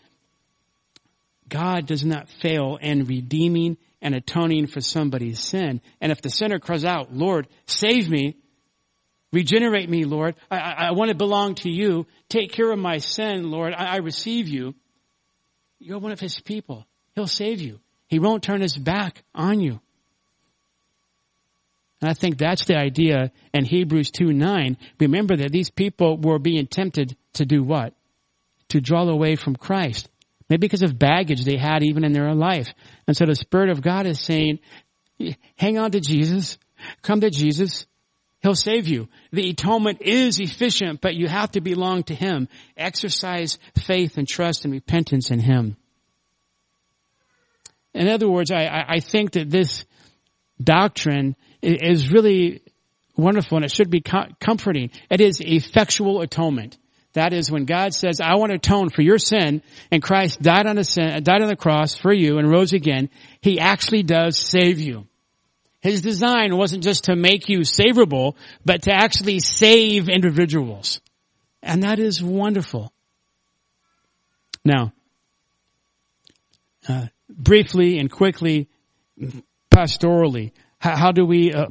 God 1.48 1.86
does 1.86 2.04
not 2.04 2.28
fail 2.28 2.78
in 2.80 3.04
redeeming 3.04 3.78
and 4.02 4.14
atoning 4.14 4.66
for 4.66 4.80
somebody's 4.80 5.40
sin. 5.40 5.80
And 6.00 6.12
if 6.12 6.20
the 6.20 6.30
sinner 6.30 6.58
cries 6.58 6.84
out, 6.84 7.12
Lord, 7.14 7.48
save 7.66 8.08
me, 8.08 8.36
regenerate 9.32 9.88
me, 9.88 10.04
Lord, 10.04 10.36
I, 10.50 10.58
I, 10.58 10.72
I 10.88 10.90
want 10.92 11.10
to 11.10 11.16
belong 11.16 11.54
to 11.56 11.70
you, 11.70 12.06
take 12.28 12.52
care 12.52 12.70
of 12.70 12.78
my 12.78 12.98
sin, 12.98 13.50
Lord, 13.50 13.72
I, 13.74 13.94
I 13.94 13.96
receive 13.96 14.48
you, 14.48 14.74
you're 15.78 15.98
one 15.98 16.12
of 16.12 16.20
his 16.20 16.40
people. 16.40 16.86
He'll 17.14 17.26
save 17.26 17.60
you. 17.60 17.80
He 18.08 18.18
won't 18.18 18.42
turn 18.42 18.60
his 18.60 18.76
back 18.76 19.22
on 19.34 19.60
you. 19.60 19.80
And 22.00 22.08
I 22.08 22.14
think 22.14 22.38
that's 22.38 22.64
the 22.64 22.76
idea 22.76 23.32
in 23.52 23.64
Hebrews 23.64 24.10
2 24.12 24.32
9. 24.32 24.76
Remember 25.00 25.36
that 25.36 25.50
these 25.50 25.70
people 25.70 26.16
were 26.16 26.38
being 26.38 26.66
tempted 26.66 27.16
to 27.34 27.44
do 27.44 27.62
what? 27.62 27.94
To 28.70 28.80
draw 28.80 29.08
away 29.08 29.36
from 29.36 29.56
Christ. 29.56 30.08
Maybe 30.48 30.60
because 30.60 30.82
of 30.82 30.98
baggage 30.98 31.44
they 31.44 31.56
had 31.56 31.82
even 31.82 32.04
in 32.04 32.12
their 32.12 32.28
own 32.28 32.38
life. 32.38 32.68
And 33.06 33.16
so 33.16 33.26
the 33.26 33.34
Spirit 33.34 33.70
of 33.70 33.82
God 33.82 34.06
is 34.06 34.20
saying, 34.20 34.60
hang 35.56 35.78
on 35.78 35.90
to 35.92 36.00
Jesus. 36.00 36.58
Come 37.02 37.20
to 37.20 37.30
Jesus. 37.30 37.86
He'll 38.40 38.54
save 38.54 38.86
you. 38.86 39.08
The 39.32 39.50
atonement 39.50 40.00
is 40.00 40.38
efficient, 40.38 41.00
but 41.00 41.16
you 41.16 41.26
have 41.26 41.50
to 41.52 41.60
belong 41.60 42.04
to 42.04 42.14
Him. 42.14 42.48
Exercise 42.76 43.58
faith 43.76 44.16
and 44.16 44.28
trust 44.28 44.64
and 44.64 44.72
repentance 44.72 45.30
in 45.30 45.40
Him. 45.40 45.76
In 47.94 48.08
other 48.08 48.28
words, 48.28 48.50
I, 48.50 48.84
I 48.86 49.00
think 49.00 49.32
that 49.32 49.50
this 49.50 49.84
doctrine 50.62 51.36
is 51.62 52.12
really 52.12 52.62
wonderful 53.16 53.56
and 53.56 53.64
it 53.64 53.72
should 53.72 53.90
be 53.90 54.00
comforting. 54.00 54.90
It 55.10 55.20
is 55.20 55.40
effectual 55.40 56.20
atonement. 56.20 56.78
That 57.14 57.32
is 57.32 57.50
when 57.50 57.64
God 57.64 57.94
says, 57.94 58.20
I 58.20 58.36
want 58.36 58.50
to 58.50 58.56
atone 58.56 58.90
for 58.90 59.02
your 59.02 59.18
sin, 59.18 59.62
and 59.90 60.02
Christ 60.02 60.40
died 60.42 60.66
on 60.66 60.76
the 60.76 60.84
sin, 60.84 61.22
died 61.22 61.42
on 61.42 61.48
the 61.48 61.56
cross 61.56 61.96
for 61.96 62.12
you 62.12 62.38
and 62.38 62.50
rose 62.50 62.72
again, 62.72 63.08
He 63.40 63.58
actually 63.58 64.02
does 64.02 64.36
save 64.36 64.78
you. 64.78 65.06
His 65.80 66.02
design 66.02 66.56
wasn't 66.56 66.82
just 66.82 67.04
to 67.04 67.16
make 67.16 67.48
you 67.48 67.60
savable, 67.60 68.34
but 68.64 68.82
to 68.82 68.92
actually 68.92 69.40
save 69.40 70.08
individuals. 70.08 71.00
And 71.62 71.82
that 71.82 71.98
is 71.98 72.22
wonderful. 72.22 72.92
Now, 74.64 74.92
uh, 76.88 77.06
briefly 77.28 77.98
and 77.98 78.10
quickly, 78.10 78.68
pastorally, 79.72 80.52
how, 80.78 80.96
how 80.96 81.12
do 81.12 81.24
we 81.24 81.52
uh, 81.52 81.66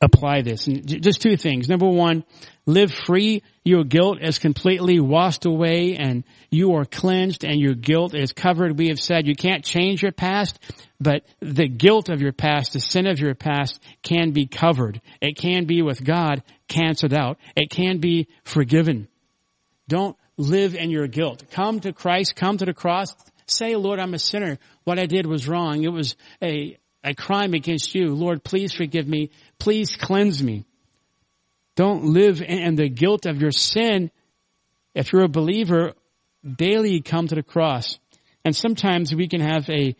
apply 0.00 0.42
this? 0.42 0.66
And 0.66 1.02
just 1.02 1.22
two 1.22 1.36
things. 1.36 1.68
Number 1.68 1.88
one, 1.88 2.24
live 2.68 2.92
free. 2.92 3.42
Your 3.64 3.82
guilt 3.82 4.18
is 4.20 4.38
completely 4.38 5.00
washed 5.00 5.46
away 5.46 5.96
and 5.96 6.22
you 6.50 6.74
are 6.74 6.84
cleansed 6.84 7.42
and 7.42 7.58
your 7.58 7.74
guilt 7.74 8.14
is 8.14 8.32
covered. 8.32 8.78
We 8.78 8.88
have 8.88 9.00
said 9.00 9.26
you 9.26 9.34
can't 9.34 9.64
change 9.64 10.02
your 10.02 10.12
past, 10.12 10.58
but 11.00 11.24
the 11.40 11.66
guilt 11.66 12.10
of 12.10 12.20
your 12.20 12.32
past, 12.32 12.74
the 12.74 12.80
sin 12.80 13.06
of 13.06 13.18
your 13.18 13.34
past 13.34 13.82
can 14.02 14.32
be 14.32 14.46
covered. 14.46 15.00
It 15.20 15.36
can 15.38 15.64
be 15.64 15.80
with 15.80 16.04
God 16.04 16.42
canceled 16.68 17.14
out. 17.14 17.38
It 17.56 17.70
can 17.70 17.98
be 17.98 18.28
forgiven. 18.44 19.08
Don't 19.88 20.16
live 20.36 20.74
in 20.74 20.90
your 20.90 21.06
guilt. 21.06 21.44
Come 21.50 21.80
to 21.80 21.94
Christ, 21.94 22.36
come 22.36 22.58
to 22.58 22.66
the 22.66 22.74
cross, 22.74 23.16
say, 23.46 23.76
Lord, 23.76 23.98
I'm 23.98 24.12
a 24.12 24.18
sinner. 24.18 24.58
What 24.84 24.98
I 24.98 25.06
did 25.06 25.26
was 25.26 25.48
wrong. 25.48 25.84
It 25.84 25.92
was 25.92 26.16
a, 26.42 26.76
a 27.02 27.14
crime 27.14 27.54
against 27.54 27.94
you. 27.94 28.14
Lord, 28.14 28.44
please 28.44 28.74
forgive 28.74 29.08
me. 29.08 29.30
Please 29.58 29.96
cleanse 29.96 30.42
me. 30.42 30.66
Don't 31.78 32.06
live 32.06 32.42
in 32.42 32.74
the 32.74 32.88
guilt 32.88 33.24
of 33.24 33.40
your 33.40 33.52
sin. 33.52 34.10
If 34.96 35.12
you're 35.12 35.22
a 35.22 35.28
believer, 35.28 35.92
daily 36.44 37.02
come 37.02 37.28
to 37.28 37.36
the 37.36 37.42
cross. 37.44 38.00
And 38.44 38.56
sometimes 38.56 39.14
we 39.14 39.28
can 39.28 39.40
have 39.40 39.70
a 39.70 39.94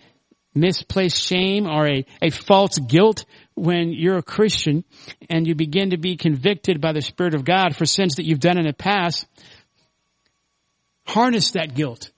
misplaced 0.56 1.22
shame 1.22 1.68
or 1.68 1.86
a, 1.86 2.04
a 2.20 2.30
false 2.30 2.80
guilt 2.80 3.26
when 3.54 3.92
you're 3.92 4.16
a 4.16 4.24
Christian 4.24 4.82
and 5.30 5.46
you 5.46 5.54
begin 5.54 5.90
to 5.90 5.98
be 5.98 6.16
convicted 6.16 6.80
by 6.80 6.90
the 6.90 7.00
Spirit 7.00 7.34
of 7.34 7.44
God 7.44 7.76
for 7.76 7.86
sins 7.86 8.16
that 8.16 8.24
you've 8.24 8.40
done 8.40 8.58
in 8.58 8.66
the 8.66 8.72
past. 8.72 9.24
Harness 11.06 11.52
that 11.52 11.76
guilt. 11.76 12.10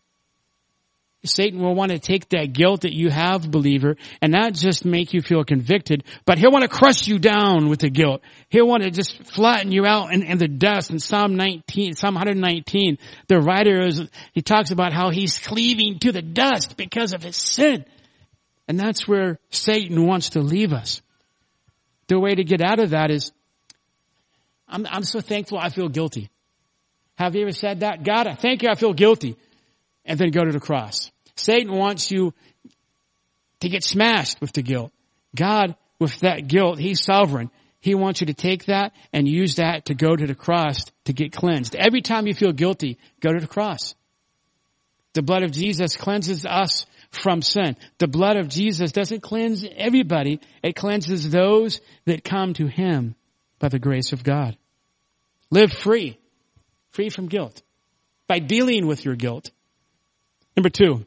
Satan 1.25 1.61
will 1.61 1.75
want 1.75 1.93
to 1.93 1.99
take 1.99 2.31
that 2.31 2.55
guilt 2.55 2.83
that 2.83 2.95
you 2.95 3.11
have, 3.11 3.51
believer, 3.51 3.97
and 4.23 4.33
not 4.33 4.55
just 4.55 4.87
make 4.87 5.13
you 5.13 5.21
feel 5.21 5.45
convicted, 5.45 6.05
but 6.25 6.39
he'll 6.39 6.51
want 6.51 6.63
to 6.63 6.69
crush 6.69 7.07
you 7.07 7.19
down 7.19 7.69
with 7.69 7.81
the 7.81 7.91
guilt. 7.91 8.23
He'll 8.49 8.67
want 8.67 8.85
to 8.85 8.91
just 8.91 9.23
flatten 9.25 9.71
you 9.71 9.85
out 9.85 10.15
in, 10.15 10.23
in 10.23 10.39
the 10.39 10.49
dust. 10.49 10.91
In 10.91 10.99
Psalm 10.99 11.37
19, 11.37 11.95
Psalm 11.95 12.15
119, 12.15 12.97
the 13.29 13.39
writer 13.39 13.83
is, 13.83 14.03
he 14.33 14.41
talks 14.41 14.71
about 14.71 14.95
how 14.95 15.11
he's 15.11 15.39
cleaving 15.39 15.99
to 15.99 16.13
the 16.13 16.23
dust 16.23 16.79
because 16.79 17.13
of 17.13 17.23
his 17.23 17.37
sin. 17.37 17.85
And 18.67 18.81
that's 18.81 19.07
where 19.07 19.39
Satan 19.51 20.07
wants 20.07 20.31
to 20.31 20.41
leave 20.41 20.73
us. 20.73 21.03
The 22.07 22.19
way 22.19 22.35
to 22.35 22.45
get 22.45 22.63
out 22.63 22.81
of 22.81 22.91
that 22.91 23.11
is 23.11 23.31
I'm, 24.67 24.87
I'm 24.89 25.03
so 25.03 25.21
thankful 25.21 25.59
I 25.59 25.69
feel 25.69 25.89
guilty. 25.89 26.31
Have 27.17 27.35
you 27.37 27.43
ever 27.43 27.53
said 27.53 27.81
that? 27.81 28.05
God, 28.05 28.27
I 28.27 28.35
thank 28.35 28.63
you 28.63 28.71
I 28.71 28.75
feel 28.75 28.95
guilty. 28.95 29.37
And 30.05 30.19
then 30.19 30.31
go 30.31 30.45
to 30.45 30.53
the 30.53 30.61
cross. 30.61 31.11
Satan 31.37 31.73
wants 31.73 32.11
you 32.11 32.35
to 33.61 33.69
get 33.69 33.85
smashed 33.85 34.41
with 34.41 34.53
the 34.53 34.63
guilt. 34.63 34.93
God, 35.35 35.77
with 35.99 36.19
that 36.21 36.49
guilt, 36.49 36.79
He's 36.79 37.03
sovereign. 37.03 37.51
He 37.81 37.95
wants 37.95 38.21
you 38.21 38.27
to 38.27 38.35
take 38.35 38.67
that 38.67 38.93
and 39.13 39.27
use 39.27 39.57
that 39.57 39.87
to 39.87 39.95
go 39.95 40.15
to 40.15 40.27
the 40.27 40.35
cross 40.35 40.85
to 41.05 41.13
get 41.13 41.33
cleansed. 41.33 41.75
Every 41.75 42.03
time 42.03 42.27
you 42.27 42.35
feel 42.35 42.53
guilty, 42.53 42.99
go 43.21 43.33
to 43.33 43.41
the 43.41 43.47
cross. 43.47 43.95
The 45.15 45.23
blood 45.23 45.43
of 45.43 45.51
Jesus 45.51 45.97
cleanses 45.97 46.47
us 46.47 46.87
from 47.11 47.43
sin. 47.43 47.77
The 47.99 48.07
blood 48.07 48.37
of 48.37 48.49
Jesus 48.49 48.93
doesn't 48.93 49.21
cleanse 49.23 49.65
everybody. 49.77 50.41
It 50.63 50.77
cleanses 50.77 51.31
those 51.31 51.81
that 52.05 52.23
come 52.23 52.55
to 52.55 52.67
Him 52.67 53.17
by 53.59 53.69
the 53.69 53.79
grace 53.79 54.13
of 54.13 54.23
God. 54.23 54.57
Live 55.51 55.73
free, 55.73 56.19
free 56.91 57.09
from 57.09 57.27
guilt 57.27 57.63
by 58.29 58.39
dealing 58.39 58.87
with 58.87 59.05
your 59.05 59.17
guilt. 59.17 59.51
Number 60.57 60.69
two, 60.69 61.07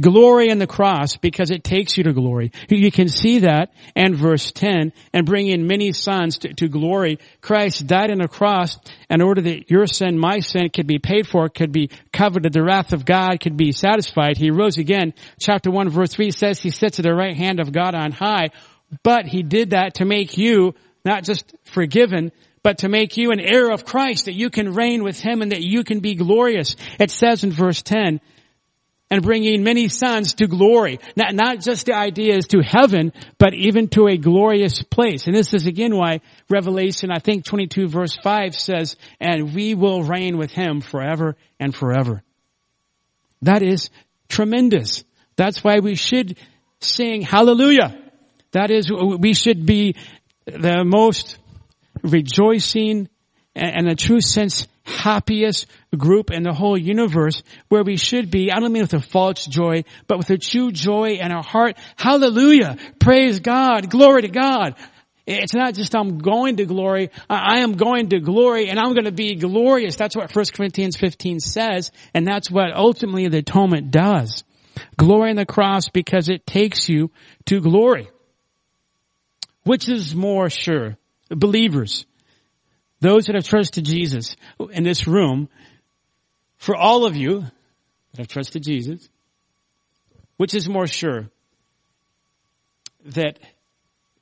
glory 0.00 0.48
in 0.48 0.58
the 0.58 0.66
cross 0.66 1.16
because 1.16 1.50
it 1.50 1.64
takes 1.64 1.96
you 1.96 2.04
to 2.04 2.12
glory. 2.12 2.52
You 2.68 2.90
can 2.90 3.08
see 3.08 3.40
that 3.40 3.72
in 3.94 4.14
verse 4.14 4.52
10 4.52 4.92
and 5.12 5.26
bring 5.26 5.48
in 5.48 5.66
many 5.66 5.92
sons 5.92 6.38
to, 6.38 6.54
to, 6.54 6.68
glory. 6.68 7.18
Christ 7.40 7.86
died 7.86 8.10
on 8.10 8.18
the 8.18 8.28
cross 8.28 8.78
in 9.10 9.22
order 9.22 9.40
that 9.42 9.70
your 9.70 9.86
sin, 9.86 10.18
my 10.18 10.40
sin 10.40 10.70
could 10.70 10.86
be 10.86 10.98
paid 10.98 11.26
for, 11.26 11.48
could 11.48 11.72
be 11.72 11.90
covered, 12.12 12.44
that 12.44 12.52
the 12.52 12.62
wrath 12.62 12.92
of 12.92 13.04
God 13.04 13.40
could 13.40 13.56
be 13.56 13.72
satisfied. 13.72 14.36
He 14.36 14.50
rose 14.50 14.78
again. 14.78 15.14
Chapter 15.38 15.70
1 15.70 15.90
verse 15.90 16.12
3 16.12 16.30
says 16.30 16.60
he 16.60 16.70
sits 16.70 16.98
at 16.98 17.04
the 17.04 17.14
right 17.14 17.36
hand 17.36 17.60
of 17.60 17.72
God 17.72 17.94
on 17.94 18.12
high, 18.12 18.50
but 19.02 19.26
he 19.26 19.42
did 19.42 19.70
that 19.70 19.94
to 19.94 20.04
make 20.04 20.36
you 20.36 20.74
not 21.04 21.24
just 21.24 21.54
forgiven, 21.64 22.32
but 22.62 22.78
to 22.78 22.88
make 22.88 23.16
you 23.16 23.30
an 23.32 23.40
heir 23.40 23.70
of 23.70 23.84
Christ, 23.84 24.26
that 24.26 24.34
you 24.34 24.50
can 24.50 24.74
reign 24.74 25.02
with 25.02 25.20
Him 25.20 25.42
and 25.42 25.52
that 25.52 25.62
you 25.62 25.84
can 25.84 26.00
be 26.00 26.14
glorious. 26.14 26.76
It 26.98 27.10
says 27.10 27.44
in 27.44 27.50
verse 27.50 27.82
10, 27.82 28.20
and 29.12 29.22
bringing 29.22 29.62
many 29.62 29.88
sons 29.88 30.32
to 30.32 30.46
glory. 30.46 30.98
Not, 31.16 31.34
not 31.34 31.60
just 31.60 31.84
the 31.84 31.94
idea 31.94 32.34
is 32.34 32.46
to 32.46 32.62
heaven, 32.62 33.12
but 33.36 33.52
even 33.52 33.88
to 33.88 34.06
a 34.06 34.16
glorious 34.16 34.82
place. 34.82 35.26
And 35.26 35.36
this 35.36 35.52
is 35.52 35.66
again 35.66 35.94
why 35.94 36.22
Revelation, 36.48 37.10
I 37.10 37.18
think 37.18 37.44
22 37.44 37.88
verse 37.88 38.16
5 38.16 38.54
says, 38.54 38.96
and 39.20 39.54
we 39.54 39.74
will 39.74 40.02
reign 40.02 40.38
with 40.38 40.50
him 40.50 40.80
forever 40.80 41.36
and 41.60 41.74
forever. 41.74 42.22
That 43.42 43.62
is 43.62 43.90
tremendous. 44.30 45.04
That's 45.36 45.62
why 45.62 45.80
we 45.80 45.94
should 45.94 46.38
sing 46.80 47.20
hallelujah. 47.20 47.94
That 48.52 48.70
is, 48.70 48.90
we 48.90 49.34
should 49.34 49.66
be 49.66 49.94
the 50.46 50.84
most 50.86 51.36
rejoicing 52.02 53.08
and, 53.54 53.88
a 53.88 53.94
true 53.94 54.20
sense 54.20 54.66
happiest 54.84 55.66
group 55.96 56.30
in 56.30 56.42
the 56.42 56.52
whole 56.52 56.76
universe 56.76 57.42
where 57.68 57.84
we 57.84 57.96
should 57.96 58.30
be. 58.30 58.50
I 58.50 58.58
don't 58.60 58.72
mean 58.72 58.82
with 58.82 58.94
a 58.94 59.00
false 59.00 59.46
joy, 59.46 59.84
but 60.06 60.18
with 60.18 60.30
a 60.30 60.38
true 60.38 60.72
joy 60.72 61.18
in 61.20 61.30
our 61.30 61.42
heart. 61.42 61.76
Hallelujah. 61.96 62.76
Praise 62.98 63.40
God. 63.40 63.90
Glory 63.90 64.22
to 64.22 64.28
God. 64.28 64.74
It's 65.24 65.54
not 65.54 65.74
just 65.74 65.94
I'm 65.94 66.18
going 66.18 66.56
to 66.56 66.64
glory. 66.64 67.10
I 67.30 67.60
am 67.60 67.74
going 67.74 68.08
to 68.08 68.18
glory 68.18 68.68
and 68.68 68.78
I'm 68.80 68.92
going 68.92 69.04
to 69.04 69.12
be 69.12 69.36
glorious. 69.36 69.94
That's 69.94 70.16
what 70.16 70.34
1 70.34 70.44
Corinthians 70.52 70.96
15 70.96 71.38
says. 71.38 71.92
And 72.12 72.26
that's 72.26 72.50
what 72.50 72.74
ultimately 72.74 73.28
the 73.28 73.38
atonement 73.38 73.92
does. 73.92 74.42
Glory 74.96 75.30
in 75.30 75.36
the 75.36 75.46
cross 75.46 75.88
because 75.88 76.28
it 76.28 76.44
takes 76.46 76.88
you 76.88 77.10
to 77.46 77.60
glory. 77.60 78.10
Which 79.64 79.88
is 79.88 80.14
more 80.14 80.50
sure? 80.50 80.96
Believers 81.34 82.06
those 83.02 83.26
that 83.26 83.34
have 83.34 83.44
trusted 83.44 83.84
Jesus 83.84 84.36
in 84.70 84.84
this 84.84 85.08
room, 85.08 85.48
for 86.56 86.76
all 86.76 87.04
of 87.04 87.16
you 87.16 87.40
that 87.40 88.18
have 88.18 88.28
trusted 88.28 88.62
Jesus, 88.62 89.08
which 90.36 90.54
is 90.54 90.68
more 90.68 90.86
sure 90.86 91.28
that 93.06 93.40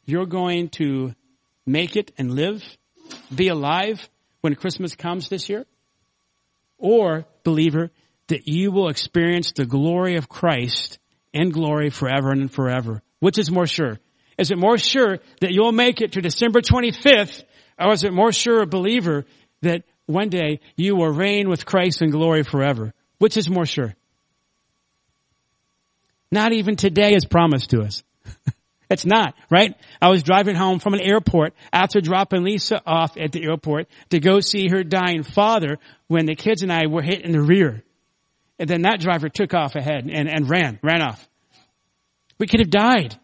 you're 0.06 0.24
going 0.24 0.70
to 0.70 1.14
make 1.66 1.94
it 1.94 2.10
and 2.16 2.32
live, 2.32 2.64
be 3.32 3.48
alive 3.48 4.08
when 4.40 4.54
Christmas 4.54 4.94
comes 4.94 5.28
this 5.28 5.50
year? 5.50 5.66
Or, 6.78 7.26
believer, 7.44 7.90
that 8.28 8.48
you 8.48 8.72
will 8.72 8.88
experience 8.88 9.52
the 9.52 9.66
glory 9.66 10.16
of 10.16 10.30
Christ 10.30 10.98
in 11.34 11.50
glory 11.50 11.90
forever 11.90 12.30
and 12.30 12.50
forever? 12.50 13.02
Which 13.18 13.36
is 13.36 13.50
more 13.50 13.66
sure? 13.66 13.98
Is 14.40 14.50
it 14.50 14.56
more 14.56 14.78
sure 14.78 15.18
that 15.42 15.52
you'll 15.52 15.70
make 15.70 16.00
it 16.00 16.12
to 16.12 16.22
December 16.22 16.62
25th 16.62 17.44
or 17.78 17.92
is 17.92 18.04
it 18.04 18.12
more 18.12 18.32
sure 18.32 18.62
a 18.62 18.66
believer 18.66 19.26
that 19.60 19.82
one 20.06 20.30
day 20.30 20.60
you 20.76 20.96
will 20.96 21.10
reign 21.10 21.50
with 21.50 21.66
Christ 21.66 22.00
in 22.00 22.10
glory 22.10 22.42
forever? 22.42 22.94
Which 23.18 23.36
is 23.36 23.50
more 23.50 23.66
sure? 23.66 23.94
Not 26.32 26.52
even 26.52 26.76
today 26.76 27.12
is 27.12 27.26
promised 27.26 27.70
to 27.70 27.82
us. 27.82 28.02
it's 28.90 29.04
not, 29.04 29.34
right? 29.50 29.74
I 30.00 30.08
was 30.08 30.22
driving 30.22 30.56
home 30.56 30.78
from 30.78 30.94
an 30.94 31.02
airport 31.02 31.52
after 31.70 32.00
dropping 32.00 32.42
Lisa 32.42 32.80
off 32.86 33.18
at 33.18 33.32
the 33.32 33.44
airport 33.44 33.88
to 34.08 34.20
go 34.20 34.40
see 34.40 34.68
her 34.68 34.82
dying 34.82 35.22
father 35.22 35.76
when 36.06 36.24
the 36.24 36.34
kids 36.34 36.62
and 36.62 36.72
I 36.72 36.86
were 36.86 37.02
hit 37.02 37.26
in 37.26 37.32
the 37.32 37.42
rear. 37.42 37.82
And 38.58 38.70
then 38.70 38.82
that 38.82 39.00
driver 39.00 39.28
took 39.28 39.52
off 39.52 39.74
ahead 39.74 40.08
and, 40.10 40.30
and 40.30 40.48
ran, 40.48 40.78
ran 40.82 41.02
off. 41.02 41.28
We 42.38 42.46
could 42.46 42.60
have 42.60 42.70
died. 42.70 43.19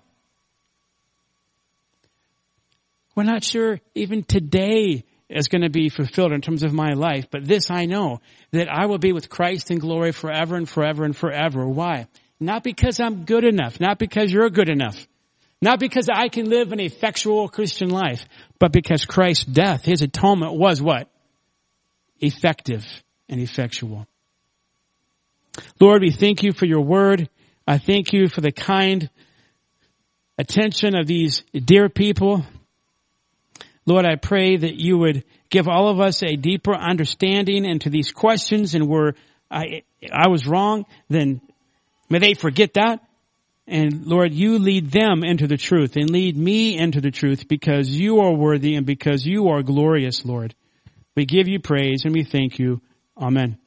We're 3.16 3.24
not 3.24 3.42
sure 3.42 3.80
even 3.94 4.22
today 4.22 5.04
is 5.28 5.48
going 5.48 5.62
to 5.62 5.70
be 5.70 5.88
fulfilled 5.88 6.32
in 6.32 6.42
terms 6.42 6.62
of 6.62 6.72
my 6.72 6.92
life, 6.92 7.26
but 7.30 7.46
this 7.46 7.70
I 7.70 7.86
know, 7.86 8.20
that 8.52 8.68
I 8.68 8.86
will 8.86 8.98
be 8.98 9.12
with 9.12 9.30
Christ 9.30 9.70
in 9.70 9.78
glory 9.78 10.12
forever 10.12 10.54
and 10.54 10.68
forever 10.68 11.04
and 11.04 11.16
forever. 11.16 11.66
Why? 11.66 12.06
Not 12.38 12.62
because 12.62 13.00
I'm 13.00 13.24
good 13.24 13.44
enough, 13.44 13.80
not 13.80 13.98
because 13.98 14.30
you're 14.30 14.50
good 14.50 14.68
enough, 14.68 15.04
not 15.62 15.80
because 15.80 16.08
I 16.12 16.28
can 16.28 16.48
live 16.48 16.72
an 16.72 16.78
effectual 16.78 17.48
Christian 17.48 17.88
life, 17.88 18.24
but 18.58 18.70
because 18.70 19.06
Christ's 19.06 19.46
death, 19.46 19.84
His 19.84 20.02
atonement 20.02 20.54
was 20.54 20.82
what? 20.82 21.08
Effective 22.20 22.84
and 23.28 23.40
effectual. 23.40 24.06
Lord, 25.80 26.02
we 26.02 26.10
thank 26.10 26.42
you 26.42 26.52
for 26.52 26.66
your 26.66 26.82
word. 26.82 27.30
I 27.66 27.78
thank 27.78 28.12
you 28.12 28.28
for 28.28 28.42
the 28.42 28.52
kind 28.52 29.08
attention 30.38 30.94
of 30.94 31.06
these 31.06 31.42
dear 31.52 31.88
people 31.88 32.44
Lord, 33.86 34.04
I 34.04 34.16
pray 34.16 34.56
that 34.56 34.74
you 34.74 34.98
would 34.98 35.24
give 35.48 35.68
all 35.68 35.88
of 35.88 36.00
us 36.00 36.22
a 36.22 36.36
deeper 36.36 36.74
understanding 36.74 37.64
into 37.64 37.88
these 37.88 38.10
questions 38.10 38.74
and 38.74 38.88
where 38.88 39.14
I, 39.50 39.82
I 40.12 40.28
was 40.28 40.46
wrong, 40.46 40.86
then 41.08 41.40
may 42.10 42.18
they 42.18 42.34
forget 42.34 42.74
that. 42.74 43.00
And 43.68 44.06
Lord, 44.06 44.32
you 44.32 44.58
lead 44.58 44.90
them 44.90 45.24
into 45.24 45.46
the 45.46 45.56
truth 45.56 45.96
and 45.96 46.10
lead 46.10 46.36
me 46.36 46.76
into 46.76 47.00
the 47.00 47.10
truth 47.10 47.48
because 47.48 47.88
you 47.88 48.20
are 48.20 48.32
worthy 48.32 48.74
and 48.74 48.86
because 48.86 49.24
you 49.24 49.48
are 49.48 49.62
glorious, 49.62 50.24
Lord. 50.24 50.54
We 51.16 51.24
give 51.24 51.48
you 51.48 51.60
praise 51.60 52.04
and 52.04 52.12
we 52.12 52.22
thank 52.22 52.58
you. 52.58 52.80
Amen. 53.16 53.58